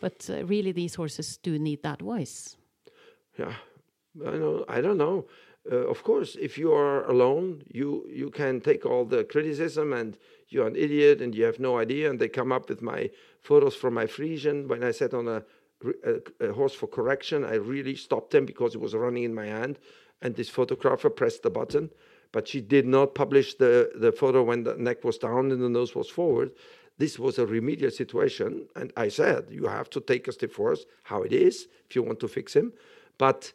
but 0.00 0.28
uh, 0.28 0.44
really 0.46 0.72
these 0.72 0.96
horses 0.96 1.36
do 1.36 1.58
need 1.58 1.82
that 1.84 2.00
voice. 2.02 2.56
Yeah. 3.38 3.54
I 4.26 4.36
know 4.36 4.64
i 4.68 4.80
don't 4.80 4.98
know. 4.98 5.26
Uh, 5.70 5.86
of 5.88 6.02
course 6.02 6.36
if 6.40 6.58
you 6.58 6.72
are 6.72 7.08
alone 7.08 7.62
you 7.68 8.04
you 8.10 8.30
can 8.30 8.60
take 8.60 8.84
all 8.84 9.04
the 9.04 9.24
criticism 9.24 9.92
and 9.92 10.18
you're 10.48 10.66
an 10.66 10.76
idiot 10.76 11.22
and 11.22 11.34
you 11.34 11.44
have 11.44 11.60
no 11.60 11.78
idea 11.78 12.10
and 12.10 12.18
they 12.18 12.28
come 12.28 12.52
up 12.52 12.68
with 12.68 12.82
my 12.82 13.10
photos 13.40 13.76
from 13.76 13.94
my 13.94 14.06
Friesian. 14.06 14.66
When 14.68 14.82
i 14.82 14.90
sat 14.90 15.14
on 15.14 15.28
a, 15.28 15.42
a, 16.04 16.48
a 16.48 16.52
horse 16.52 16.74
for 16.74 16.88
correction 16.88 17.44
i 17.44 17.54
really 17.54 17.96
stopped 17.96 18.34
him 18.34 18.44
because 18.44 18.74
it 18.74 18.80
was 18.80 18.94
running 18.94 19.24
in 19.24 19.34
my 19.34 19.46
hand 19.46 19.78
and 20.20 20.34
this 20.34 20.48
photographer 20.48 21.10
pressed 21.10 21.42
the 21.42 21.50
button 21.50 21.90
but 22.32 22.48
she 22.48 22.60
did 22.60 22.86
not 22.86 23.14
publish 23.14 23.54
the, 23.54 23.90
the 23.94 24.12
photo 24.12 24.42
when 24.42 24.64
the 24.64 24.74
neck 24.76 25.04
was 25.04 25.18
down 25.18 25.50
and 25.52 25.62
the 25.62 25.68
nose 25.68 25.94
was 25.94 26.08
forward. 26.08 26.50
This 26.98 27.18
was 27.18 27.38
a 27.38 27.46
remedial 27.46 27.90
situation, 27.90 28.66
and 28.76 28.92
I 28.96 29.08
said, 29.08 29.46
you 29.50 29.66
have 29.66 29.88
to 29.90 30.00
take 30.00 30.28
a 30.28 30.32
step 30.32 30.52
forward, 30.52 30.78
how 31.04 31.22
it 31.22 31.32
is, 31.32 31.66
if 31.88 31.96
you 31.96 32.02
want 32.02 32.20
to 32.20 32.28
fix 32.28 32.54
him. 32.54 32.72
But 33.18 33.52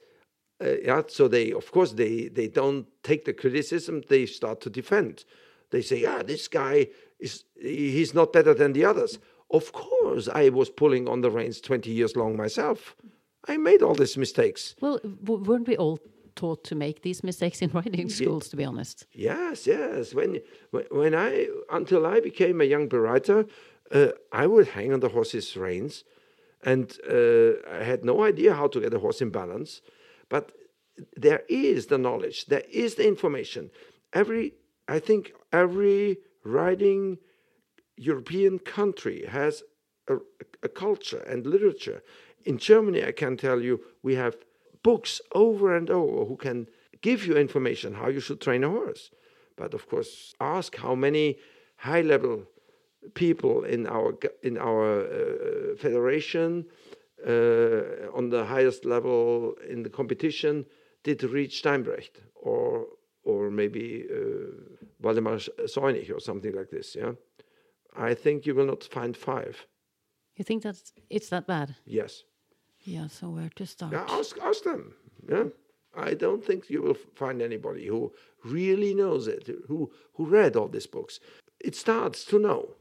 uh, 0.59 0.77
yeah, 0.83 1.03
so 1.07 1.27
they, 1.27 1.51
of 1.51 1.71
course, 1.71 1.91
they 1.93 2.29
they 2.29 2.47
don't 2.47 2.87
take 3.03 3.25
the 3.25 3.33
criticism. 3.33 4.01
They 4.09 4.25
start 4.25 4.59
to 4.61 4.69
defend. 4.69 5.23
They 5.69 5.81
say, 5.81 6.01
yeah, 6.01 6.23
this 6.23 6.47
guy 6.47 6.87
is 7.19 7.43
he's 7.61 8.13
not 8.13 8.33
better 8.33 8.53
than 8.55 8.73
the 8.73 8.85
others. 8.85 9.19
Of 9.49 9.71
course, 9.71 10.27
I 10.27 10.49
was 10.49 10.69
pulling 10.69 11.07
on 11.07 11.21
the 11.21 11.29
reins 11.29 11.61
twenty 11.61 11.91
years 11.91 12.15
long 12.15 12.35
myself. 12.35 12.95
I 13.47 13.57
made 13.57 13.83
all 13.83 13.95
these 13.95 14.17
mistakes. 14.17 14.75
Well, 14.81 14.99
weren't 15.23 15.67
we 15.67 15.77
all 15.77 15.99
taught 16.38 16.63
to 16.63 16.76
make 16.76 17.02
these 17.02 17.23
mistakes 17.23 17.62
in 17.62 17.69
riding 17.82 18.10
schools, 18.10 18.47
to 18.50 18.56
be 18.56 18.65
honest. 18.65 19.06
Yes, 19.12 19.67
yes. 19.67 20.13
When 20.13 20.32
when 21.02 21.13
I 21.13 21.47
until 21.69 22.06
I 22.06 22.19
became 22.19 22.62
a 22.62 22.69
young 22.73 22.88
bereiter, 22.88 23.39
uh, 23.91 24.12
I 24.32 24.47
would 24.47 24.67
hang 24.69 24.93
on 24.93 25.02
the 25.02 25.10
horse's 25.10 25.58
reins, 25.58 26.04
and 26.63 26.86
uh, 27.10 27.52
I 27.80 27.84
had 27.84 28.06
no 28.06 28.23
idea 28.23 28.54
how 28.54 28.67
to 28.67 28.80
get 28.80 28.93
a 28.93 29.00
horse 29.00 29.21
in 29.21 29.30
balance. 29.30 29.82
But 30.30 30.52
there 31.15 31.43
is 31.50 31.88
the 31.88 31.97
knowledge, 31.97 32.45
there 32.45 32.67
is 32.71 32.95
the 32.95 33.08
information. 33.08 33.69
Every 34.13 34.54
I 34.88 35.00
think 35.00 35.34
every 35.52 36.17
riding 36.43 37.17
European 37.97 38.60
country 38.60 39.26
has 39.26 39.63
a, 40.08 40.17
a 40.63 40.69
culture 40.69 41.23
and 41.28 41.45
literature. 41.45 42.02
In 42.45 42.58
Germany, 42.58 43.04
I 43.04 43.12
can 43.12 43.36
tell 43.36 43.62
you, 43.62 43.82
we 44.04 44.15
have 44.15 44.38
books 44.89 45.21
over 45.34 45.76
and 45.80 45.89
over 45.89 46.19
who 46.30 46.38
can 46.47 46.58
give 47.02 47.19
you 47.28 47.36
information 47.38 47.89
how 47.93 48.10
you 48.15 48.21
should 48.26 48.41
train 48.41 48.63
a 48.63 48.69
horse. 48.69 49.04
But 49.62 49.73
of 49.73 49.84
course, 49.91 50.12
ask 50.58 50.76
how 50.86 50.95
many 50.95 51.28
high 51.89 52.04
level 52.13 52.36
people 53.13 53.56
in 53.76 53.82
our 53.88 54.10
in 54.50 54.56
our 54.69 54.88
uh, 55.02 55.76
federation 55.84 56.65
uh, 57.34 58.17
on 58.17 58.30
the 58.30 58.43
highest 58.56 58.86
level 58.86 59.56
in 59.73 59.84
the 59.84 59.89
competition 60.00 60.65
did 61.04 61.23
reach 61.23 61.54
Steinbrecht 61.62 62.15
or 62.50 62.67
or 63.23 63.52
maybe 63.62 64.06
uh, 64.10 64.17
Waldemar 65.04 65.38
Seunig 65.73 66.10
or 66.15 66.19
something 66.19 66.54
like 66.60 66.69
this. 66.76 66.95
Yeah, 66.95 67.13
I 68.10 68.13
think 68.23 68.45
you 68.45 68.56
will 68.56 68.69
not 68.73 68.84
find 68.97 69.13
five. 69.17 69.56
You 70.38 70.45
think 70.45 70.63
that 70.63 70.78
it's 71.10 71.30
that 71.30 71.45
bad? 71.47 71.76
Yes. 71.86 72.23
Yeah, 72.88 73.08
so 73.08 73.28
where 73.32 73.50
to 73.58 73.65
start? 73.65 73.91
Yeah, 73.91 74.06
ask, 74.08 74.38
ask 74.41 74.63
them. 74.63 74.93
Yeah. 75.30 75.47
I 75.93 76.13
don't 76.13 76.41
think 76.41 76.69
you 76.69 76.82
will 76.82 76.97
find 77.15 77.41
anybody 77.41 77.88
who 77.88 78.13
really 78.45 78.93
knows 78.93 79.28
it, 79.28 79.50
who, 79.67 79.91
who 80.13 80.26
read 80.26 80.56
all 80.56 80.69
these 80.69 80.88
books. 80.88 81.19
It 81.60 81.76
starts 81.76 82.23
to 82.26 82.39
know. 82.39 82.76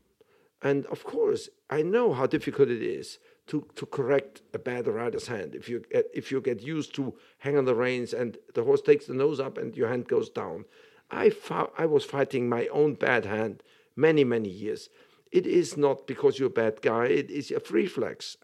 And 0.62 0.87
of 0.87 1.03
course, 1.03 1.49
I 1.71 1.83
know 1.83 2.12
how 2.12 2.27
difficult 2.27 2.69
it 2.69 2.83
is 2.83 3.19
to, 3.48 3.67
to 3.75 3.85
correct 3.87 4.42
a 4.54 4.61
bad 4.61 4.87
rider's 4.87 5.27
hand. 5.27 5.57
If 5.57 5.69
you, 5.69 5.83
get, 5.90 6.07
if 6.15 6.31
you 6.31 6.40
get 6.40 6.63
used 6.63 6.94
to 6.94 7.13
hang 7.38 7.59
on 7.59 7.65
the 7.65 7.75
reins 7.75 8.13
and 8.13 8.38
the 8.54 8.63
horse 8.63 8.83
takes 8.83 9.07
the 9.07 9.15
nose 9.15 9.40
up 9.40 9.59
and 9.59 9.77
your 9.77 9.88
hand 9.88 10.07
goes 10.07 10.31
down. 10.31 10.67
I, 11.11 11.33
I 11.77 11.87
was 11.87 12.04
fighting 12.04 12.48
my 12.48 12.69
own 12.69 12.94
bad 12.94 13.25
hand 13.25 13.65
many, 13.96 14.23
many 14.23 14.50
years. 14.50 14.88
It 15.33 15.48
is 15.48 15.77
not 15.77 16.07
because 16.07 16.38
you're 16.38 16.46
a 16.46 16.63
bad 16.63 16.81
guy, 16.81 17.07
it 17.07 17.29
is 17.29 17.50
a 17.50 17.61
reflex. 17.73 18.37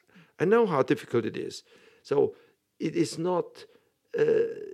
I 0.42 0.44
know 0.44 0.66
how 0.66 0.82
difficult 0.82 1.24
it 1.24 1.36
is. 1.36 1.62
So 2.02 2.34
it 2.80 2.96
is 2.96 3.16
not, 3.16 3.64
uh, 4.18 4.24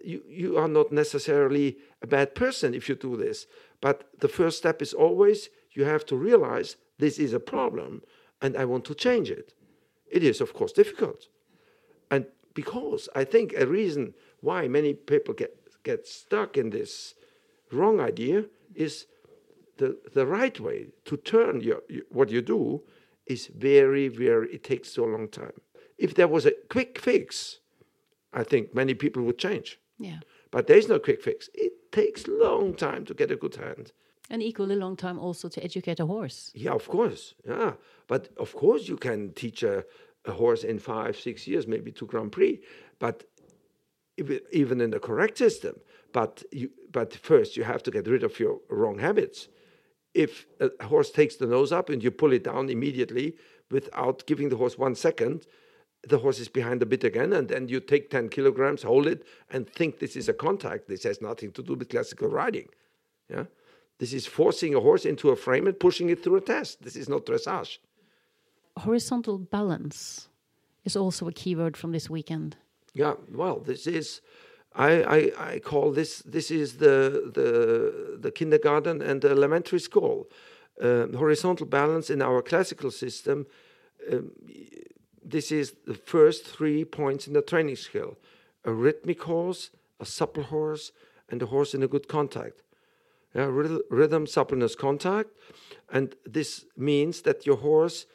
you, 0.03 0.23
you 0.27 0.57
are 0.57 0.67
not 0.67 0.91
necessarily 0.93 1.77
a 2.01 2.07
bad 2.07 2.35
person 2.35 2.73
if 2.73 2.89
you 2.89 2.95
do 2.95 3.19
this. 3.19 3.47
But 3.83 4.09
the 4.19 4.29
first 4.29 4.57
step 4.57 4.81
is 4.81 4.95
always 4.95 5.51
you 5.73 5.85
have 5.85 6.07
to 6.07 6.17
realize 6.17 6.77
this 6.99 7.19
is 7.19 7.35
a 7.35 7.41
problem 7.55 8.01
and 8.41 8.57
I 8.57 8.65
want 8.65 8.87
to 8.87 8.95
change 8.95 9.31
it. 9.31 9.53
It 10.11 10.23
is, 10.25 10.41
of 10.41 10.55
course, 10.55 10.73
difficult. 10.73 11.29
And 12.11 12.25
because 12.55 13.11
I 13.15 13.25
think 13.25 13.53
a 13.53 13.67
reason 13.67 14.15
why 14.41 14.69
many 14.69 14.95
people 14.95 15.35
get, 15.35 15.55
get 15.83 16.07
stuck 16.07 16.57
in 16.57 16.71
this 16.71 17.13
wrong 17.71 18.01
idea 18.01 18.47
is 18.75 19.05
the, 19.77 19.99
the 20.15 20.25
right 20.25 20.59
way 20.59 20.87
to 21.05 21.19
turn 21.19 21.61
your, 21.61 21.83
your, 21.91 22.05
what 22.09 22.31
you 22.31 22.41
do 22.41 22.81
is 23.29 23.47
very, 23.57 24.09
very, 24.09 24.49
it 24.55 24.65
takes 24.65 24.89
so 24.93 25.05
long 25.05 25.29
time. 25.29 25.53
if 25.99 26.15
there 26.15 26.29
was 26.29 26.47
a 26.47 26.53
quick 26.71 27.01
fix, 27.01 27.59
I 28.33 28.45
think 28.45 28.75
many 28.75 28.95
people 28.95 29.23
would 29.25 29.39
change. 29.39 29.79
Yeah. 29.99 30.21
But 30.51 30.67
there 30.67 30.79
is 30.79 30.89
no 30.89 30.99
quick 31.01 31.21
fix. 31.23 31.49
It 31.55 31.73
takes 31.91 32.29
long 32.29 32.75
time 32.75 33.05
to 33.07 33.15
get 33.15 33.31
a 33.31 33.37
good 33.37 33.57
hand. 33.57 33.93
And 34.31 34.43
equally 34.43 34.77
long 34.77 34.97
time 34.97 35.19
also 35.19 35.49
to 35.49 35.61
educate 35.65 35.99
a 36.03 36.07
horse. 36.07 36.53
Yeah, 36.55 36.75
of 36.75 36.87
course. 36.87 37.35
Yeah, 37.47 37.73
but 38.07 38.29
of 38.37 38.53
course 38.55 38.89
you 38.89 38.97
can 38.97 39.33
teach 39.35 39.63
a, 39.65 39.85
a 40.25 40.33
horse 40.33 40.63
in 40.65 40.79
five, 40.79 41.17
six 41.17 41.47
years, 41.49 41.67
maybe 41.67 41.91
to 41.93 42.07
Grand 42.07 42.31
Prix. 42.33 42.61
But 42.99 43.25
if- 44.17 44.43
even 44.53 44.81
in 44.81 44.91
the 44.91 45.01
correct 45.01 45.37
system, 45.39 45.75
but 46.13 46.43
you, 46.53 46.69
but 46.93 47.13
first 47.15 47.57
you 47.57 47.65
have 47.65 47.83
to 47.83 47.91
get 47.91 48.07
rid 48.07 48.23
of 48.23 48.39
your 48.39 48.61
wrong 48.71 48.99
habits. 49.01 49.49
If 50.19 50.47
a 50.59 50.87
horse 50.93 51.11
takes 51.13 51.37
the 51.37 51.47
nose 51.47 51.71
up 51.71 51.89
and 51.91 52.03
you 52.03 52.11
pull 52.11 52.33
it 52.33 52.43
down 52.43 52.69
immediately 52.71 53.37
without 53.71 54.27
giving 54.27 54.49
the 54.49 54.57
horse 54.57 54.77
one 54.77 54.97
second, 54.97 55.47
the 56.03 56.19
horse 56.19 56.41
is 56.41 56.49
behind 56.49 56.81
the 56.81 56.87
bit 56.87 57.05
again, 57.05 57.33
and 57.33 57.49
then 57.49 57.69
you 57.69 57.79
take 57.79 58.11
10 58.11 58.29
kilograms, 58.29 58.83
hold 58.83 59.07
it, 59.07 59.25
and 59.51 59.69
think 59.69 59.99
this 59.99 60.17
is 60.17 60.29
a 60.29 60.33
contact. 60.33 60.89
This 60.89 61.05
has 61.05 61.21
nothing 61.21 61.53
to 61.53 61.63
do 61.63 61.75
with 61.75 61.89
classical 61.89 62.29
riding. 62.29 62.69
Yeah, 63.29 63.45
this 63.99 64.13
is 64.13 64.27
forcing 64.27 64.75
a 64.75 64.81
horse 64.81 65.05
into 65.05 65.31
a 65.31 65.37
frame 65.37 65.69
and 65.69 65.79
pushing 65.79 66.11
it 66.11 66.25
through 66.25 66.37
a 66.37 66.41
test. 66.41 66.83
This 66.83 66.97
is 66.97 67.09
not 67.09 67.27
dressage. 67.27 67.79
Horizontal 68.79 69.39
balance 69.39 70.29
is 70.85 70.97
also 70.97 71.29
a 71.29 71.33
keyword 71.33 71.77
from 71.77 71.93
this 71.93 72.11
weekend. 72.11 72.57
Yeah, 72.95 73.15
well, 73.33 73.61
this 73.61 73.87
is, 73.87 74.21
I, 74.75 75.03
I, 75.03 75.53
I 75.53 75.59
call 75.59 75.93
this 75.93 76.23
this 76.23 76.51
is 76.51 76.77
the 76.77 77.31
the 77.35 78.19
the 78.21 78.31
kindergarten 78.31 79.03
and 79.03 79.21
the 79.21 79.31
elementary 79.31 79.81
school. 79.81 80.29
Um, 80.81 81.15
horizontal 81.15 81.67
balance 81.67 82.09
in 82.09 82.23
our 82.23 82.41
classical 82.41 82.93
system. 82.93 83.47
Um, 84.13 84.31
this 85.25 85.51
is 85.51 85.75
the 85.87 85.95
first 85.95 86.47
three 86.47 86.85
points 86.85 87.27
in 87.27 87.33
the 87.33 87.43
training 87.43 87.77
skill: 87.77 88.17
a 88.65 88.73
rhythmic 88.73 89.23
horse, 89.23 89.71
a 89.99 90.05
supple 90.05 90.45
horse, 90.45 90.93
and 91.29 91.43
a 91.43 91.47
horse 91.47 91.75
in 91.75 91.83
a 91.83 91.89
good 91.89 92.07
contact. 92.07 92.63
Yeah, 93.35 93.51
rhythm, 93.91 94.27
suppleness, 94.27 94.75
contact, 94.75 95.31
and 95.93 96.15
this 96.25 96.65
means 96.77 97.23
that 97.23 97.45
your 97.45 97.57
horse 97.57 98.07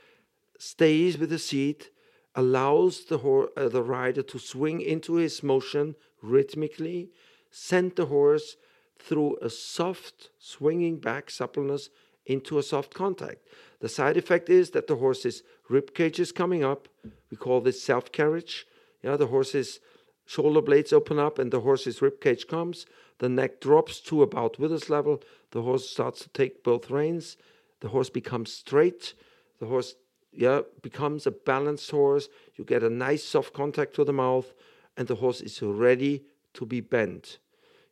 stays 0.57 1.17
with 1.19 1.29
the 1.29 1.37
seat, 1.37 1.91
allows 2.33 3.05
the, 3.05 3.19
uh, 3.55 3.69
the 3.69 3.83
rider 3.83 4.23
to 4.23 4.39
swing 4.39 4.81
into 4.81 5.15
his 5.15 5.43
motion 5.43 5.95
rhythmically, 6.23 7.11
send 7.51 7.95
the 7.95 8.07
horse 8.07 8.55
through 8.97 9.37
a 9.41 9.49
soft 9.49 10.29
swinging 10.39 10.97
back 10.97 11.29
suppleness 11.29 11.89
into 12.25 12.57
a 12.57 12.63
soft 12.63 12.93
contact. 12.93 13.45
The 13.81 13.89
side 13.89 14.17
effect 14.17 14.49
is 14.49 14.71
that 14.71 14.87
the 14.87 14.95
horse's 14.95 15.43
rib 15.69 15.93
cage 15.93 16.19
is 16.19 16.31
coming 16.31 16.63
up. 16.63 16.87
We 17.29 17.37
call 17.37 17.61
this 17.61 17.83
self 17.83 18.11
carriage. 18.11 18.65
Yeah, 19.03 19.17
the 19.17 19.27
horse's 19.27 19.79
shoulder 20.25 20.61
blades 20.61 20.93
open 20.93 21.19
up 21.19 21.37
and 21.37 21.51
the 21.51 21.59
horse's 21.59 22.01
rib 22.01 22.21
cage 22.21 22.47
comes. 22.47 22.85
The 23.19 23.29
neck 23.29 23.59
drops 23.59 23.99
to 24.01 24.23
about 24.23 24.57
withers 24.57 24.89
level. 24.89 25.21
The 25.51 25.61
horse 25.61 25.89
starts 25.89 26.21
to 26.21 26.29
take 26.29 26.63
both 26.63 26.89
reins. 26.89 27.35
The 27.81 27.89
horse 27.89 28.09
becomes 28.09 28.53
straight. 28.53 29.13
The 29.59 29.65
horse 29.65 29.95
yeah, 30.31 30.61
becomes 30.81 31.27
a 31.27 31.31
balanced 31.31 31.91
horse. 31.91 32.29
You 32.55 32.63
get 32.63 32.83
a 32.83 32.89
nice 32.89 33.23
soft 33.23 33.53
contact 33.53 33.95
to 33.95 34.03
the 34.03 34.13
mouth, 34.13 34.53
and 34.97 35.07
the 35.07 35.15
horse 35.15 35.41
is 35.41 35.61
ready 35.61 36.23
to 36.53 36.65
be 36.65 36.81
bent. 36.81 37.39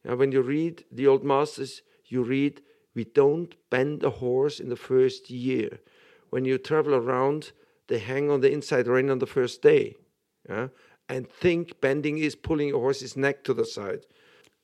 Yeah, 0.05 0.13
when 0.13 0.31
you 0.31 0.41
read 0.41 0.85
the 0.91 1.07
old 1.07 1.23
masters, 1.23 1.81
you 2.05 2.23
read, 2.23 2.61
we 2.95 3.05
don't 3.05 3.55
bend 3.69 4.03
a 4.03 4.09
horse 4.09 4.59
in 4.59 4.69
the 4.69 4.75
first 4.75 5.29
year. 5.29 5.79
When 6.29 6.45
you 6.45 6.57
travel 6.57 6.95
around, 6.95 7.51
they 7.87 7.99
hang 7.99 8.29
on 8.29 8.41
the 8.41 8.51
inside 8.51 8.87
rein 8.87 9.09
on 9.09 9.19
the 9.19 9.27
first 9.27 9.61
day. 9.61 9.95
Yeah, 10.49 10.67
and 11.07 11.29
think 11.29 11.81
bending 11.81 12.17
is 12.17 12.35
pulling 12.35 12.73
a 12.73 12.77
horse's 12.77 13.15
neck 13.15 13.43
to 13.43 13.53
the 13.53 13.65
side. 13.65 14.05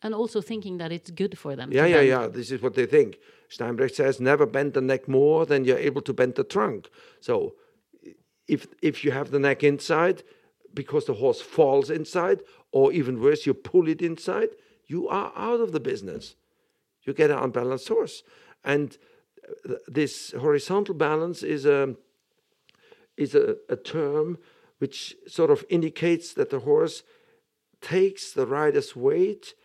And 0.01 0.13
also 0.13 0.41
thinking 0.41 0.77
that 0.77 0.91
it's 0.91 1.09
good 1.09 1.37
for 1.37 1.55
them. 1.55 1.71
Yeah, 1.71 1.85
yeah, 1.85 1.97
bend. 1.97 2.07
yeah. 2.07 2.27
This 2.27 2.51
is 2.51 2.61
what 2.61 2.75
they 2.75 2.85
think. 2.85 3.17
Steinbrecht 3.49 3.95
says, 3.95 4.19
never 4.19 4.45
bend 4.45 4.73
the 4.73 4.81
neck 4.81 5.07
more 5.07 5.45
than 5.45 5.65
you're 5.65 5.77
able 5.77 6.01
to 6.01 6.13
bend 6.13 6.35
the 6.35 6.43
trunk. 6.43 6.89
So, 7.19 7.55
if 8.47 8.67
if 8.81 9.03
you 9.03 9.11
have 9.11 9.31
the 9.31 9.39
neck 9.39 9.63
inside, 9.63 10.23
because 10.77 11.05
the 11.05 11.15
horse 11.15 11.41
falls 11.41 11.89
inside, 11.89 12.41
or 12.71 12.93
even 12.93 13.19
worse, 13.19 13.45
you 13.45 13.53
pull 13.53 13.89
it 13.89 14.01
inside, 14.01 14.49
you 14.85 15.09
are 15.09 15.33
out 15.35 15.59
of 15.59 15.71
the 15.71 15.79
business. 15.79 16.35
You 17.03 17.13
get 17.13 17.31
an 17.31 17.39
unbalanced 17.39 17.87
horse, 17.87 18.23
and 18.63 18.97
uh, 19.67 19.75
this 19.87 20.31
horizontal 20.31 20.93
balance 20.93 21.41
is 21.41 21.65
a 21.65 21.95
is 23.17 23.33
a, 23.33 23.55
a 23.69 23.75
term 23.75 24.37
which 24.77 25.15
sort 25.27 25.49
of 25.49 25.65
indicates 25.69 26.33
that 26.33 26.51
the 26.51 26.59
horse 26.59 27.03
takes 27.81 28.31
the 28.31 28.45
rider's 28.45 28.95
weight 28.95 29.55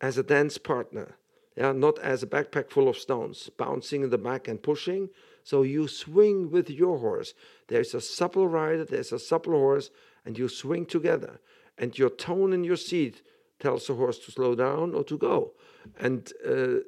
as 0.00 0.16
a 0.16 0.22
dance 0.22 0.58
partner, 0.58 1.16
yeah, 1.56 1.72
not 1.72 1.98
as 1.98 2.22
a 2.22 2.26
backpack 2.26 2.70
full 2.70 2.88
of 2.88 2.96
stones, 2.96 3.50
bouncing 3.58 4.02
in 4.04 4.10
the 4.10 4.18
back 4.18 4.46
and 4.46 4.62
pushing. 4.62 5.08
So 5.42 5.62
you 5.62 5.88
swing 5.88 6.50
with 6.50 6.70
your 6.70 6.98
horse. 6.98 7.34
There's 7.68 7.94
a 7.94 8.00
supple 8.00 8.46
rider, 8.46 8.84
there's 8.84 9.12
a 9.12 9.18
supple 9.18 9.54
horse, 9.54 9.90
and 10.24 10.38
you 10.38 10.48
swing 10.48 10.86
together. 10.86 11.40
And 11.78 11.98
your 11.98 12.10
tone 12.10 12.52
in 12.52 12.64
your 12.64 12.76
seat 12.76 13.22
tells 13.58 13.86
the 13.86 13.94
horse 13.94 14.18
to 14.20 14.30
slow 14.30 14.54
down 14.54 14.94
or 14.94 15.04
to 15.04 15.18
go. 15.18 15.52
And 15.98 16.32
uh, 16.46 16.80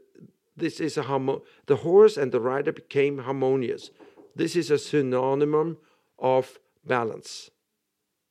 this 0.57 0.81
is 0.81 0.97
a 0.97 1.03
harmo- 1.03 1.43
the 1.67 1.77
horse 1.77 2.17
and 2.17 2.33
the 2.33 2.41
rider 2.41 2.73
became 2.73 3.19
harmonious. 3.19 3.91
This 4.35 4.57
is 4.57 4.71
a 4.71 4.79
synonym 4.79 5.79
of 6.19 6.59
balance. 6.85 7.51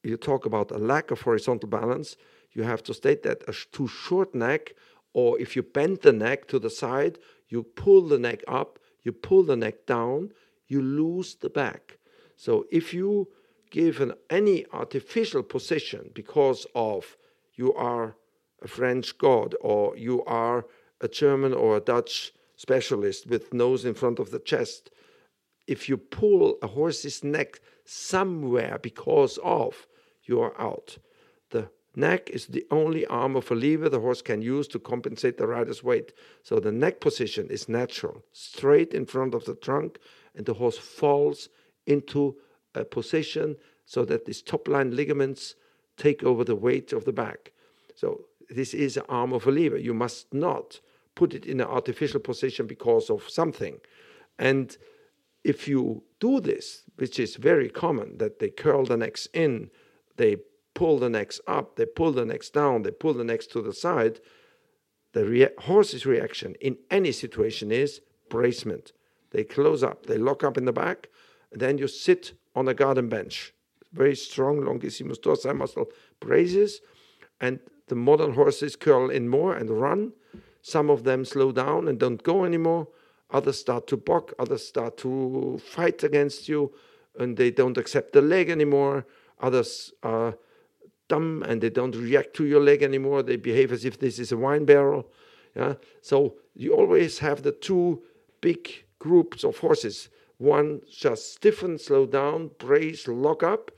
You 0.03 0.17
talk 0.17 0.45
about 0.45 0.71
a 0.71 0.77
lack 0.77 1.11
of 1.11 1.21
horizontal 1.21 1.69
balance, 1.69 2.15
you 2.51 2.63
have 2.63 2.83
to 2.83 2.93
state 2.93 3.23
that 3.23 3.43
a 3.47 3.53
sh- 3.53 3.67
too 3.71 3.87
short 3.87 4.33
neck, 4.33 4.73
or 5.13 5.39
if 5.39 5.55
you 5.55 5.63
bend 5.63 6.01
the 6.01 6.13
neck 6.13 6.47
to 6.47 6.59
the 6.59 6.69
side, 6.69 7.17
you 7.49 7.63
pull 7.63 8.07
the 8.07 8.19
neck 8.19 8.43
up, 8.47 8.79
you 9.03 9.11
pull 9.11 9.43
the 9.43 9.55
neck 9.55 9.85
down, 9.85 10.31
you 10.67 10.81
lose 10.81 11.35
the 11.35 11.49
back. 11.49 11.97
So 12.35 12.65
if 12.71 12.93
you 12.93 13.29
give 13.75 13.99
an, 13.99 14.13
any 14.29 14.65
artificial 14.71 15.43
position 15.43 16.09
because 16.13 16.65
of 16.73 17.17
you 17.55 17.73
are 17.73 18.15
a 18.61 18.67
French 18.69 19.17
god 19.17 19.53
or 19.59 19.97
you 19.97 20.23
are 20.23 20.65
a 21.01 21.09
German 21.09 21.53
or 21.53 21.75
a 21.75 21.81
Dutch 21.81 22.31
specialist 22.55 23.27
with 23.27 23.53
nose 23.53 23.83
in 23.83 23.93
front 23.93 24.17
of 24.17 24.31
the 24.31 24.39
chest, 24.39 24.91
if 25.67 25.89
you 25.89 25.97
pull 25.97 26.57
a 26.61 26.67
horse's 26.67 27.21
neck 27.21 27.59
somewhere 27.83 28.79
because 28.81 29.37
of, 29.43 29.87
you 30.23 30.39
are 30.39 30.59
out. 30.59 30.97
The 31.51 31.69
neck 31.97 32.29
is 32.29 32.47
the 32.47 32.65
only 32.71 33.05
arm 33.07 33.35
of 33.35 33.51
a 33.51 33.55
lever 33.55 33.89
the 33.89 33.99
horse 33.99 34.21
can 34.21 34.41
use 34.41 34.69
to 34.69 34.79
compensate 34.79 35.37
the 35.37 35.47
rider's 35.47 35.83
weight. 35.83 36.13
So 36.43 36.61
the 36.61 36.71
neck 36.71 37.01
position 37.01 37.49
is 37.49 37.67
natural, 37.67 38.23
straight 38.31 38.93
in 38.93 39.05
front 39.05 39.33
of 39.35 39.43
the 39.43 39.55
trunk, 39.55 39.99
and 40.33 40.45
the 40.45 40.53
horse 40.53 40.77
falls 40.77 41.49
into 41.85 42.37
a 42.75 42.85
position 42.85 43.57
so 43.85 44.05
that 44.05 44.25
these 44.25 44.41
top 44.41 44.67
line 44.67 44.95
ligaments 44.95 45.55
take 45.97 46.23
over 46.23 46.43
the 46.43 46.55
weight 46.55 46.91
of 46.93 47.05
the 47.05 47.13
back. 47.13 47.51
So 47.95 48.25
this 48.49 48.73
is 48.73 48.97
an 48.97 49.03
arm 49.09 49.33
of 49.33 49.47
a 49.47 49.51
lever. 49.51 49.77
You 49.77 49.93
must 49.93 50.33
not 50.33 50.79
put 51.15 51.33
it 51.33 51.45
in 51.45 51.61
an 51.61 51.67
artificial 51.67 52.19
position 52.19 52.67
because 52.67 53.09
of 53.09 53.29
something. 53.29 53.79
And 54.37 54.77
if 55.43 55.67
you 55.67 56.03
do 56.19 56.39
this, 56.39 56.83
which 56.97 57.19
is 57.19 57.35
very 57.35 57.69
common, 57.69 58.17
that 58.17 58.39
they 58.39 58.49
curl 58.49 58.85
the 58.85 58.97
necks 58.97 59.27
in, 59.33 59.69
they 60.17 60.37
pull 60.73 60.99
the 60.99 61.09
necks 61.09 61.39
up, 61.47 61.77
they 61.77 61.85
pull 61.85 62.11
the 62.11 62.25
necks 62.25 62.49
down, 62.49 62.81
they 62.81 62.91
pull 62.91 63.13
the 63.13 63.23
necks 63.23 63.47
to 63.47 63.61
the 63.61 63.73
side, 63.73 64.19
the 65.13 65.25
rea- 65.25 65.49
horse's 65.59 66.05
reaction 66.05 66.55
in 66.59 66.77
any 66.91 67.11
situation 67.11 67.71
is 67.71 68.01
bracement. 68.29 68.91
They 69.31 69.43
close 69.43 69.83
up, 69.83 70.05
they 70.07 70.17
lock 70.17 70.43
up 70.43 70.57
in 70.57 70.65
the 70.65 70.73
back, 70.73 71.09
and 71.51 71.61
then 71.61 71.77
you 71.77 71.87
sit 71.87 72.33
on 72.55 72.67
a 72.67 72.73
garden 72.73 73.09
bench. 73.09 73.53
Very 73.93 74.15
strong 74.15 74.61
longissimus 74.61 75.19
dorsi 75.19 75.55
muscle 75.55 75.87
braces, 76.19 76.81
and 77.39 77.59
the 77.87 77.95
modern 77.95 78.33
horses 78.33 78.75
curl 78.75 79.09
in 79.09 79.29
more 79.29 79.55
and 79.55 79.69
run. 79.69 80.13
Some 80.61 80.89
of 80.89 81.03
them 81.03 81.25
slow 81.25 81.51
down 81.51 81.87
and 81.87 81.99
don't 81.99 82.23
go 82.23 82.43
anymore. 82.43 82.87
Others 83.31 83.59
start 83.59 83.87
to 83.87 83.97
buck, 83.97 84.33
others 84.39 84.67
start 84.67 84.97
to 84.97 85.59
fight 85.63 86.03
against 86.03 86.49
you, 86.49 86.73
and 87.19 87.37
they 87.37 87.51
don't 87.51 87.77
accept 87.77 88.13
the 88.13 88.21
leg 88.21 88.49
anymore. 88.49 89.05
Others 89.41 89.93
are 90.03 90.37
dumb 91.07 91.43
and 91.47 91.61
they 91.61 91.69
don't 91.69 91.95
react 91.95 92.33
to 92.35 92.45
your 92.45 92.61
leg 92.61 92.81
anymore. 92.81 93.23
They 93.23 93.35
behave 93.35 93.71
as 93.71 93.85
if 93.85 93.99
this 93.99 94.19
is 94.19 94.31
a 94.31 94.37
wine 94.37 94.65
barrel. 94.65 95.07
Yeah. 95.55 95.75
So 96.01 96.35
you 96.55 96.73
always 96.73 97.19
have 97.19 97.43
the 97.43 97.51
two 97.51 98.01
big 98.41 98.69
groups 98.99 99.43
of 99.43 99.57
horses. 99.59 100.09
One 100.37 100.81
just 100.89 101.33
stiffen, 101.33 101.77
slow 101.77 102.05
down, 102.05 102.51
brace, 102.57 103.07
lock 103.07 103.43
up, 103.43 103.71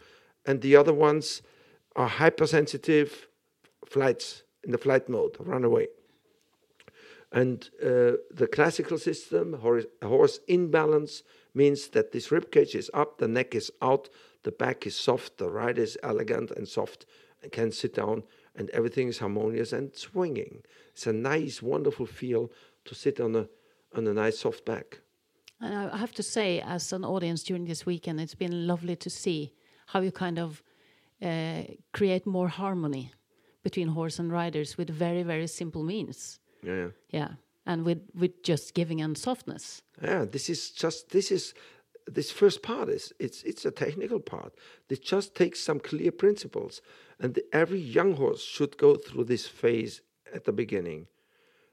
and 0.45 0.61
the 0.61 0.75
other 0.75 0.93
ones 0.93 1.41
are 1.95 2.07
hypersensitive 2.07 3.27
flights 3.85 4.43
in 4.63 4.71
the 4.71 4.77
flight 4.77 5.07
mode, 5.09 5.35
run 5.39 5.63
away. 5.63 5.87
And 7.31 7.69
uh, 7.83 8.13
the 8.31 8.47
classical 8.51 8.97
system, 8.97 9.53
hor- 9.53 9.83
horse 10.01 10.39
in 10.47 10.71
balance, 10.71 11.23
means 11.53 11.89
that 11.89 12.11
this 12.11 12.31
rib 12.31 12.51
cage 12.51 12.75
is 12.75 12.89
up, 12.93 13.17
the 13.17 13.27
neck 13.27 13.53
is 13.53 13.71
out, 13.81 14.09
The 14.47 14.51
back 14.53 14.87
is 14.87 14.95
soft, 14.95 15.39
the 15.39 15.49
rider 15.49 15.81
is 15.81 15.97
elegant 16.01 16.51
and 16.51 16.65
soft 16.65 17.05
and 17.43 17.51
can 17.51 17.73
sit 17.73 17.93
down, 17.93 18.23
and 18.55 18.69
everything 18.69 19.09
is 19.09 19.19
harmonious 19.19 19.73
and 19.73 19.93
swinging. 19.93 20.63
It's 20.93 21.05
a 21.05 21.11
nice, 21.11 21.61
wonderful 21.61 22.05
feel 22.05 22.49
to 22.85 22.95
sit 22.95 23.19
on 23.19 23.35
a 23.35 23.49
on 23.93 24.07
a 24.07 24.13
nice 24.13 24.39
soft 24.39 24.63
back. 24.63 25.01
And 25.59 25.73
I 25.91 25.97
have 25.97 26.13
to 26.13 26.23
say, 26.23 26.61
as 26.61 26.93
an 26.93 27.03
audience 27.03 27.43
during 27.43 27.65
this 27.65 27.85
weekend, 27.85 28.19
it's 28.19 28.35
been 28.35 28.67
lovely 28.67 28.95
to 28.97 29.09
see 29.09 29.53
how 29.87 30.01
you 30.01 30.11
kind 30.11 30.37
of 30.37 30.61
uh, 31.21 31.63
create 31.93 32.25
more 32.27 32.47
harmony 32.47 33.11
between 33.63 33.87
horse 33.87 34.19
and 34.19 34.31
riders 34.31 34.77
with 34.77 34.89
very, 34.89 35.23
very 35.23 35.47
simple 35.47 35.83
means. 35.83 36.39
Yeah, 36.63 36.75
yeah. 36.75 36.89
Yeah. 37.09 37.29
And 37.65 37.83
with, 37.83 38.01
with 38.13 38.43
just 38.43 38.73
giving 38.73 39.01
and 39.01 39.17
softness. 39.17 39.81
Yeah, 40.01 40.25
this 40.25 40.49
is 40.49 40.69
just 40.69 41.09
this 41.09 41.31
is 41.31 41.53
this 42.05 42.31
first 42.31 42.61
part 42.61 42.89
is 42.89 43.13
it's 43.19 43.43
it's 43.43 43.65
a 43.65 43.71
technical 43.71 44.19
part. 44.19 44.53
It 44.89 45.03
just 45.03 45.35
takes 45.35 45.59
some 45.59 45.79
clear 45.79 46.11
principles, 46.11 46.81
and 47.19 47.33
the, 47.33 47.43
every 47.51 47.79
young 47.79 48.15
horse 48.15 48.41
should 48.41 48.77
go 48.77 48.95
through 48.95 49.25
this 49.25 49.47
phase 49.47 50.01
at 50.33 50.45
the 50.45 50.53
beginning. 50.53 51.07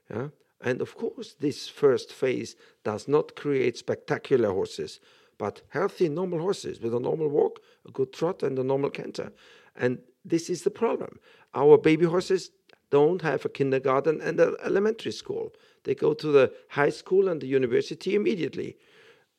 Yeah, 0.09 0.29
and 0.65 0.81
of 0.81 0.97
course, 0.97 1.35
this 1.39 1.67
first 1.67 2.11
phase 2.11 2.55
does 2.83 3.07
not 3.07 3.35
create 3.35 3.77
spectacular 3.77 4.51
horses, 4.51 4.99
but 5.37 5.61
healthy, 5.69 6.09
normal 6.09 6.39
horses 6.39 6.81
with 6.81 6.95
a 6.95 6.99
normal 6.99 7.27
walk, 7.27 7.61
a 7.87 7.91
good 7.91 8.11
trot, 8.11 8.41
and 8.41 8.57
a 8.57 8.63
normal 8.63 8.89
canter. 8.89 9.31
And 9.75 9.99
this 10.25 10.49
is 10.49 10.63
the 10.63 10.71
problem. 10.71 11.19
Our 11.53 11.77
baby 11.77 12.05
horses 12.05 12.49
don't 12.89 13.21
have 13.21 13.45
a 13.45 13.49
kindergarten 13.49 14.21
and 14.21 14.39
an 14.39 14.55
elementary 14.63 15.11
school. 15.11 15.53
They 15.83 15.93
go 15.93 16.15
to 16.15 16.31
the 16.31 16.51
high 16.69 16.89
school 16.89 17.29
and 17.29 17.39
the 17.39 17.47
university 17.47 18.15
immediately. 18.15 18.75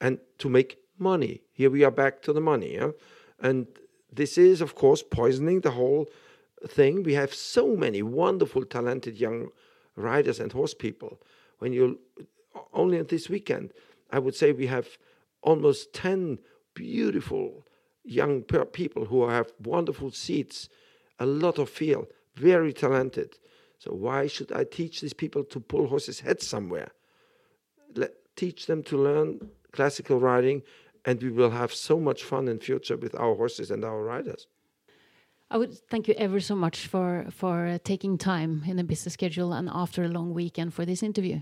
And 0.01 0.19
to 0.39 0.49
make 0.49 0.79
money, 0.97 1.43
here 1.53 1.71
we 1.71 1.83
are 1.83 1.91
back 1.91 2.23
to 2.23 2.33
the 2.33 2.41
money. 2.41 2.75
Yeah? 2.75 2.93
And 3.41 3.67
this 4.13 4.39
is, 4.39 4.61
of 4.61 4.77
course, 4.77 5.03
poisoning 5.03 5.63
the 5.63 5.73
whole 5.73 6.09
thing. 6.69 7.03
We 7.03 7.15
have 7.15 7.35
so 7.35 7.75
many 7.75 8.03
wonderful, 8.03 8.65
talented 8.65 9.17
young 9.17 9.49
riders 9.97 10.41
and 10.41 10.53
horse 10.53 10.75
people. 10.75 11.21
When 11.59 11.73
you 11.73 11.99
only 12.73 12.99
on 12.99 13.07
this 13.07 13.29
weekend, 13.29 13.73
I 14.11 14.19
would 14.19 14.35
say 14.35 14.53
we 14.53 14.67
have 14.67 14.89
almost 15.43 15.93
10 15.95 16.39
beautiful 16.75 17.65
young 18.05 18.43
people 18.43 19.07
who 19.07 19.29
have 19.29 19.53
wonderful 19.65 20.11
seats, 20.11 20.69
a 21.19 21.27
lot 21.27 21.59
of 21.59 21.69
feel, 21.69 22.07
very 22.37 22.73
talented. 22.73 23.37
So 23.79 23.93
why 23.93 24.27
should 24.27 24.53
I 24.53 24.65
teach 24.65 25.01
these 25.01 25.13
people 25.13 25.45
to 25.45 25.61
pull 25.61 25.87
horses' 25.89 26.21
heads 26.21 26.47
somewhere? 26.47 26.91
Let, 27.95 28.13
teach 28.37 28.67
them 28.67 28.83
to 28.85 28.97
learn 28.97 29.51
classical 29.73 30.21
riding, 30.21 30.63
and 31.05 31.23
we 31.23 31.31
will 31.31 31.51
have 31.51 31.73
so 31.73 31.99
much 31.99 32.23
fun 32.23 32.49
in 32.49 32.59
future 32.59 32.97
with 32.97 33.15
our 33.15 33.35
horses 33.35 33.71
and 33.71 33.85
our 33.85 34.03
riders. 34.03 34.47
I 35.51 35.59
would 35.59 35.79
thank 35.89 36.09
you 36.09 36.15
ever 36.19 36.41
so 36.41 36.55
much 36.57 36.87
for 36.87 37.27
for 37.31 37.67
uh, 37.67 37.79
taking 37.85 38.19
time 38.19 38.65
in 38.67 38.79
a 38.79 38.85
busy 38.85 39.11
schedule 39.11 39.53
and 39.53 39.69
after 39.73 40.05
a 40.05 40.09
long 40.09 40.35
weekend 40.35 40.75
for 40.75 40.85
this 40.85 41.03
interview. 41.03 41.41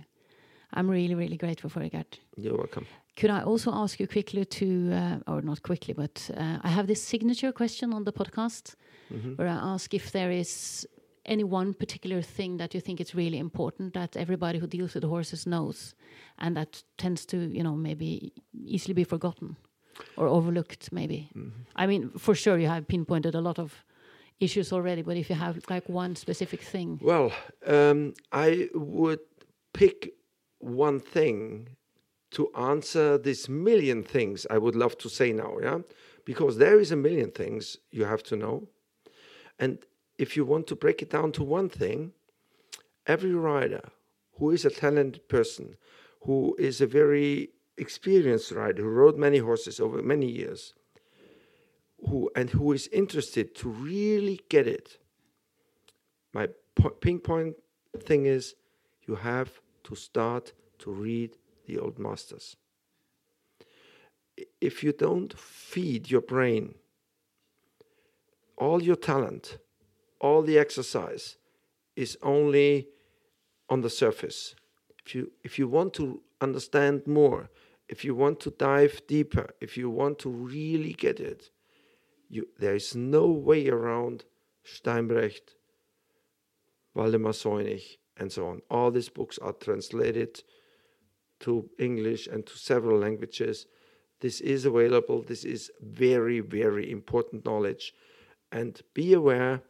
I'm 0.76 0.90
really, 0.90 1.14
really 1.14 1.36
grateful 1.36 1.70
for 1.70 1.82
it, 1.82 1.92
Gerd. 1.92 2.18
You're 2.36 2.58
welcome. 2.58 2.86
Could 3.16 3.30
I 3.30 3.42
also 3.42 3.70
ask 3.72 4.00
you 4.00 4.08
quickly 4.08 4.44
to, 4.44 4.92
uh, 4.92 5.32
or 5.32 5.40
not 5.40 5.62
quickly, 5.62 5.94
but 5.94 6.30
uh, 6.36 6.58
I 6.62 6.68
have 6.68 6.88
this 6.88 7.00
signature 7.00 7.52
question 7.52 7.92
on 7.92 8.04
the 8.04 8.12
podcast 8.12 8.74
where 9.36 9.46
I 9.46 9.74
ask 9.74 9.94
if 9.94 10.10
there 10.10 10.32
is 10.32 10.84
any 11.24 11.44
one 11.44 11.74
particular 11.74 12.22
thing 12.22 12.56
that 12.56 12.74
you 12.74 12.80
think 12.80 13.00
is 13.00 13.14
really 13.14 13.38
important 13.38 13.94
that 13.94 14.16
everybody 14.16 14.58
who 14.58 14.66
deals 14.66 14.94
with 14.94 15.04
horses 15.04 15.46
knows 15.46 15.94
and 16.38 16.56
that 16.56 16.82
tends 16.98 17.24
to, 17.26 17.36
you 17.36 17.62
know, 17.62 17.76
maybe 17.76 18.32
easily 18.52 18.94
be 18.94 19.04
forgotten 19.04 19.56
or 20.16 20.26
overlooked, 20.26 20.92
maybe. 20.92 21.30
I 21.76 21.86
mean, 21.86 22.10
for 22.18 22.34
sure, 22.34 22.58
you 22.58 22.66
have 22.66 22.88
pinpointed 22.88 23.36
a 23.36 23.40
lot 23.40 23.58
of 23.60 23.84
issues 24.40 24.72
already, 24.72 25.02
but 25.02 25.16
if 25.16 25.30
you 25.30 25.36
have 25.36 25.58
like 25.70 25.88
one 25.88 26.16
specific 26.16 26.62
thing. 26.62 26.98
Well, 27.02 27.32
um, 27.66 28.14
I 28.32 28.68
would 28.74 29.20
pick 29.72 30.14
one 30.58 31.00
thing 31.00 31.68
to 32.32 32.50
answer 32.56 33.16
this 33.16 33.48
million 33.48 34.02
things 34.02 34.46
I 34.50 34.58
would 34.58 34.74
love 34.74 34.98
to 34.98 35.08
say 35.08 35.32
now, 35.32 35.56
yeah? 35.62 35.78
Because 36.24 36.58
there 36.58 36.80
is 36.80 36.90
a 36.90 36.96
million 36.96 37.30
things 37.30 37.76
you 37.90 38.04
have 38.04 38.22
to 38.24 38.36
know. 38.36 38.68
And 39.58 39.78
if 40.18 40.36
you 40.36 40.44
want 40.44 40.66
to 40.68 40.76
break 40.76 41.00
it 41.00 41.10
down 41.10 41.32
to 41.32 41.44
one 41.44 41.68
thing, 41.68 42.12
every 43.06 43.34
rider 43.34 43.88
who 44.38 44.50
is 44.50 44.64
a 44.64 44.70
talented 44.70 45.28
person, 45.28 45.76
who 46.22 46.56
is 46.58 46.80
a 46.80 46.86
very 46.86 47.50
experienced 47.76 48.50
rider, 48.50 48.82
who 48.82 48.88
rode 48.88 49.16
many 49.16 49.38
horses 49.38 49.78
over 49.78 50.02
many 50.02 50.26
years, 50.26 50.74
who 52.08 52.30
and 52.36 52.50
who 52.50 52.72
is 52.72 52.88
interested 52.88 53.54
to 53.56 53.68
really 53.68 54.40
get 54.48 54.66
it. 54.66 54.98
My 56.32 56.48
po- 56.74 56.90
ping 56.90 57.20
point 57.20 57.56
thing 57.98 58.26
is 58.26 58.54
you 59.06 59.14
have 59.16 59.60
to 59.84 59.94
start 59.94 60.52
to 60.80 60.90
read 60.90 61.36
the 61.66 61.78
old 61.78 61.98
masters. 61.98 62.56
If 64.60 64.82
you 64.82 64.92
don't 64.92 65.38
feed 65.38 66.10
your 66.10 66.20
brain 66.20 66.74
all 68.56 68.82
your 68.82 68.96
talent, 68.96 69.58
all 70.20 70.42
the 70.42 70.58
exercise 70.58 71.36
is 71.96 72.16
only 72.22 72.88
on 73.68 73.80
the 73.80 73.90
surface. 73.90 74.54
If 75.04 75.14
you 75.14 75.32
if 75.42 75.58
you 75.58 75.68
want 75.68 75.92
to 75.94 76.22
understand 76.40 77.06
more, 77.06 77.50
if 77.88 78.04
you 78.04 78.14
want 78.14 78.40
to 78.40 78.50
dive 78.50 79.02
deeper, 79.06 79.50
if 79.60 79.76
you 79.76 79.90
want 79.90 80.18
to 80.20 80.30
really 80.30 80.92
get 80.92 81.20
it, 81.20 81.50
you, 82.28 82.48
there 82.58 82.74
is 82.74 82.94
no 82.94 83.26
way 83.26 83.68
around 83.68 84.24
Steinbrecht, 84.64 85.54
Waldemar 86.94 87.32
Seunig, 87.32 87.98
and 88.16 88.30
so 88.30 88.46
on. 88.46 88.62
All 88.70 88.90
these 88.90 89.08
books 89.08 89.38
are 89.38 89.52
translated 89.52 90.42
to 91.40 91.68
English 91.78 92.26
and 92.26 92.46
to 92.46 92.56
several 92.56 92.98
languages. 92.98 93.66
This 94.20 94.40
is 94.40 94.64
available. 94.64 95.22
This 95.22 95.44
is 95.44 95.70
very, 95.82 96.40
very 96.40 96.90
important 96.90 97.44
knowledge. 97.44 97.92
And 98.52 98.80
be 98.94 99.12
aware, 99.12 99.62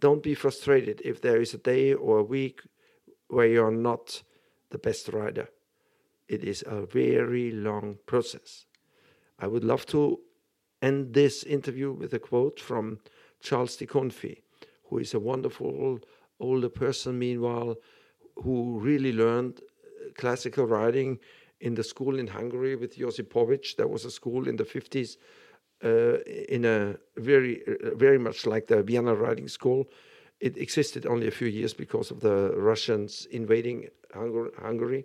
don't 0.00 0.22
be 0.22 0.34
frustrated 0.34 1.02
if 1.04 1.20
there 1.20 1.40
is 1.40 1.54
a 1.54 1.58
day 1.58 1.92
or 1.92 2.18
a 2.18 2.24
week 2.24 2.60
where 3.28 3.46
you're 3.46 3.70
not 3.70 4.22
the 4.70 4.78
best 4.78 5.08
rider. 5.08 5.48
It 6.28 6.44
is 6.44 6.64
a 6.66 6.86
very 6.86 7.50
long 7.50 7.98
process. 8.06 8.66
I 9.38 9.46
would 9.46 9.64
love 9.64 9.84
to 9.86 10.20
end 10.84 11.14
this 11.14 11.42
interview 11.44 11.92
with 11.92 12.12
a 12.14 12.18
quote 12.18 12.60
from 12.60 12.98
Charles 13.40 13.76
de 13.76 13.86
Kunffy, 13.86 14.42
who 14.84 14.98
is 14.98 15.14
a 15.14 15.20
wonderful 15.20 16.00
older 16.40 16.68
person, 16.68 17.18
meanwhile, 17.18 17.76
who 18.36 18.78
really 18.78 19.12
learned 19.12 19.60
uh, 19.60 20.12
classical 20.16 20.66
riding 20.66 21.18
in 21.60 21.74
the 21.74 21.84
school 21.84 22.18
in 22.18 22.26
Hungary 22.26 22.76
with 22.76 22.98
Josipovic. 22.98 23.76
There 23.76 23.88
was 23.88 24.04
a 24.04 24.10
school 24.10 24.48
in 24.48 24.56
the 24.56 24.64
50s 24.64 25.16
uh, 25.84 26.18
in 26.48 26.64
a 26.64 26.96
very, 27.16 27.62
uh, 27.66 27.94
very 27.94 28.18
much 28.18 28.46
like 28.46 28.66
the 28.66 28.82
Vienna 28.82 29.14
riding 29.14 29.48
school. 29.48 29.86
It 30.40 30.56
existed 30.58 31.06
only 31.06 31.26
a 31.28 31.30
few 31.30 31.48
years 31.48 31.74
because 31.74 32.10
of 32.10 32.20
the 32.20 32.52
Russians 32.56 33.26
invading 33.30 33.88
Hungary. 34.12 35.04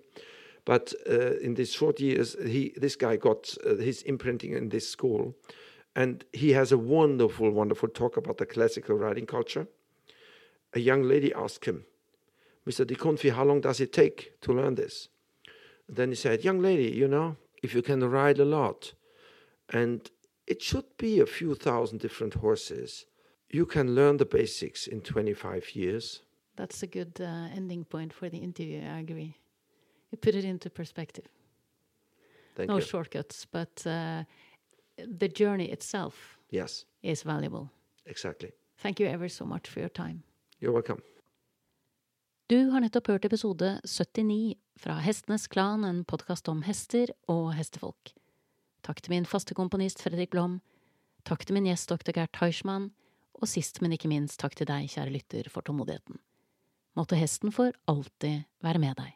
But 0.65 0.93
uh, 1.09 1.37
in 1.37 1.55
these 1.55 1.71
short 1.71 1.99
years, 1.99 2.35
he 2.45 2.73
this 2.77 2.95
guy 2.95 3.15
got 3.17 3.55
uh, 3.65 3.75
his 3.75 4.03
imprinting 4.03 4.53
in 4.53 4.69
this 4.69 4.89
school, 4.89 5.35
and 5.95 6.23
he 6.33 6.51
has 6.51 6.71
a 6.71 6.77
wonderful, 6.77 7.49
wonderful 7.51 7.89
talk 7.89 8.17
about 8.17 8.37
the 8.37 8.45
classical 8.45 8.95
riding 8.95 9.25
culture. 9.25 9.67
A 10.73 10.79
young 10.79 11.03
lady 11.03 11.33
asked 11.33 11.65
him, 11.65 11.85
"Mr. 12.65 12.85
De 12.85 12.95
Kunffy, 12.95 13.31
how 13.31 13.43
long 13.43 13.61
does 13.61 13.79
it 13.79 13.91
take 13.91 14.39
to 14.41 14.53
learn 14.53 14.75
this?" 14.75 15.09
And 15.87 15.97
then 15.97 16.09
he 16.09 16.15
said, 16.15 16.43
"Young 16.43 16.61
lady, 16.61 16.91
you 16.95 17.07
know, 17.07 17.37
if 17.63 17.73
you 17.73 17.81
can 17.81 18.03
ride 18.03 18.39
a 18.39 18.45
lot, 18.45 18.93
and 19.69 20.09
it 20.45 20.61
should 20.61 20.97
be 20.97 21.19
a 21.19 21.25
few 21.25 21.55
thousand 21.55 21.99
different 21.99 22.35
horses, 22.35 23.05
you 23.49 23.65
can 23.65 23.95
learn 23.95 24.17
the 24.17 24.25
basics 24.25 24.87
in 24.87 25.01
25 25.01 25.75
years." 25.75 26.21
That's 26.55 26.83
a 26.83 26.87
good 26.87 27.19
uh, 27.19 27.55
ending 27.55 27.85
point 27.85 28.13
for 28.13 28.29
the 28.29 28.37
interview, 28.37 28.81
I 28.81 28.99
agree. 28.99 29.37
You 30.11 30.17
put 30.17 30.35
it 30.35 30.45
into 30.45 30.69
perspective. 30.69 31.25
Thank 32.55 32.69
no 32.69 32.75
you. 32.75 32.81
shortcuts, 32.81 33.45
but 33.45 33.85
uh, 33.87 34.23
the 35.19 35.27
journey 35.27 35.69
itself 35.71 36.37
Yes, 36.51 36.85
is 37.03 37.23
valuable. 37.25 37.69
exactly. 38.05 38.51
Thank 38.77 38.99
you 38.99 39.07
ever 39.07 39.29
so 39.29 39.45
much 39.45 39.67
for 39.69 39.79
your 39.79 39.89
time. 39.89 40.23
You're 40.61 40.73
welcome. 40.73 41.01
Du 42.49 42.69
har 42.71 42.79
nettopp 42.81 43.07
hørt 43.07 43.25
episode 43.25 43.79
79 43.85 44.55
fra 44.79 44.95
Hestenes 44.99 45.47
Klan, 45.47 45.83
en 45.85 46.03
podkast 46.05 46.47
om 46.49 46.63
hester 46.65 47.11
og 47.29 47.51
hestefolk. 47.53 48.13
Takk 48.81 49.01
til 49.03 49.11
min 49.13 49.25
faste 49.27 49.53
komponist 49.53 50.01
Fredrik 50.01 50.31
Blom, 50.33 50.61
takk 51.27 51.45
til 51.45 51.53
min 51.59 51.67
gjest 51.69 51.89
dr. 51.91 52.11
Gert 52.15 52.39
Heischmann. 52.41 52.91
og 53.41 53.47
sist, 53.47 53.81
men 53.81 53.93
ikke 53.95 54.09
minst 54.11 54.39
takk 54.41 54.55
til 54.55 54.67
deg, 54.67 54.89
kjære 54.91 55.13
lytter, 55.13 55.47
for 55.49 55.61
tålmodigheten. 55.63 56.17
Måtte 56.97 57.15
hesten 57.15 57.53
for 57.55 57.71
alltid 57.87 58.41
være 58.61 58.79
med 58.83 58.97
deg. 58.97 59.13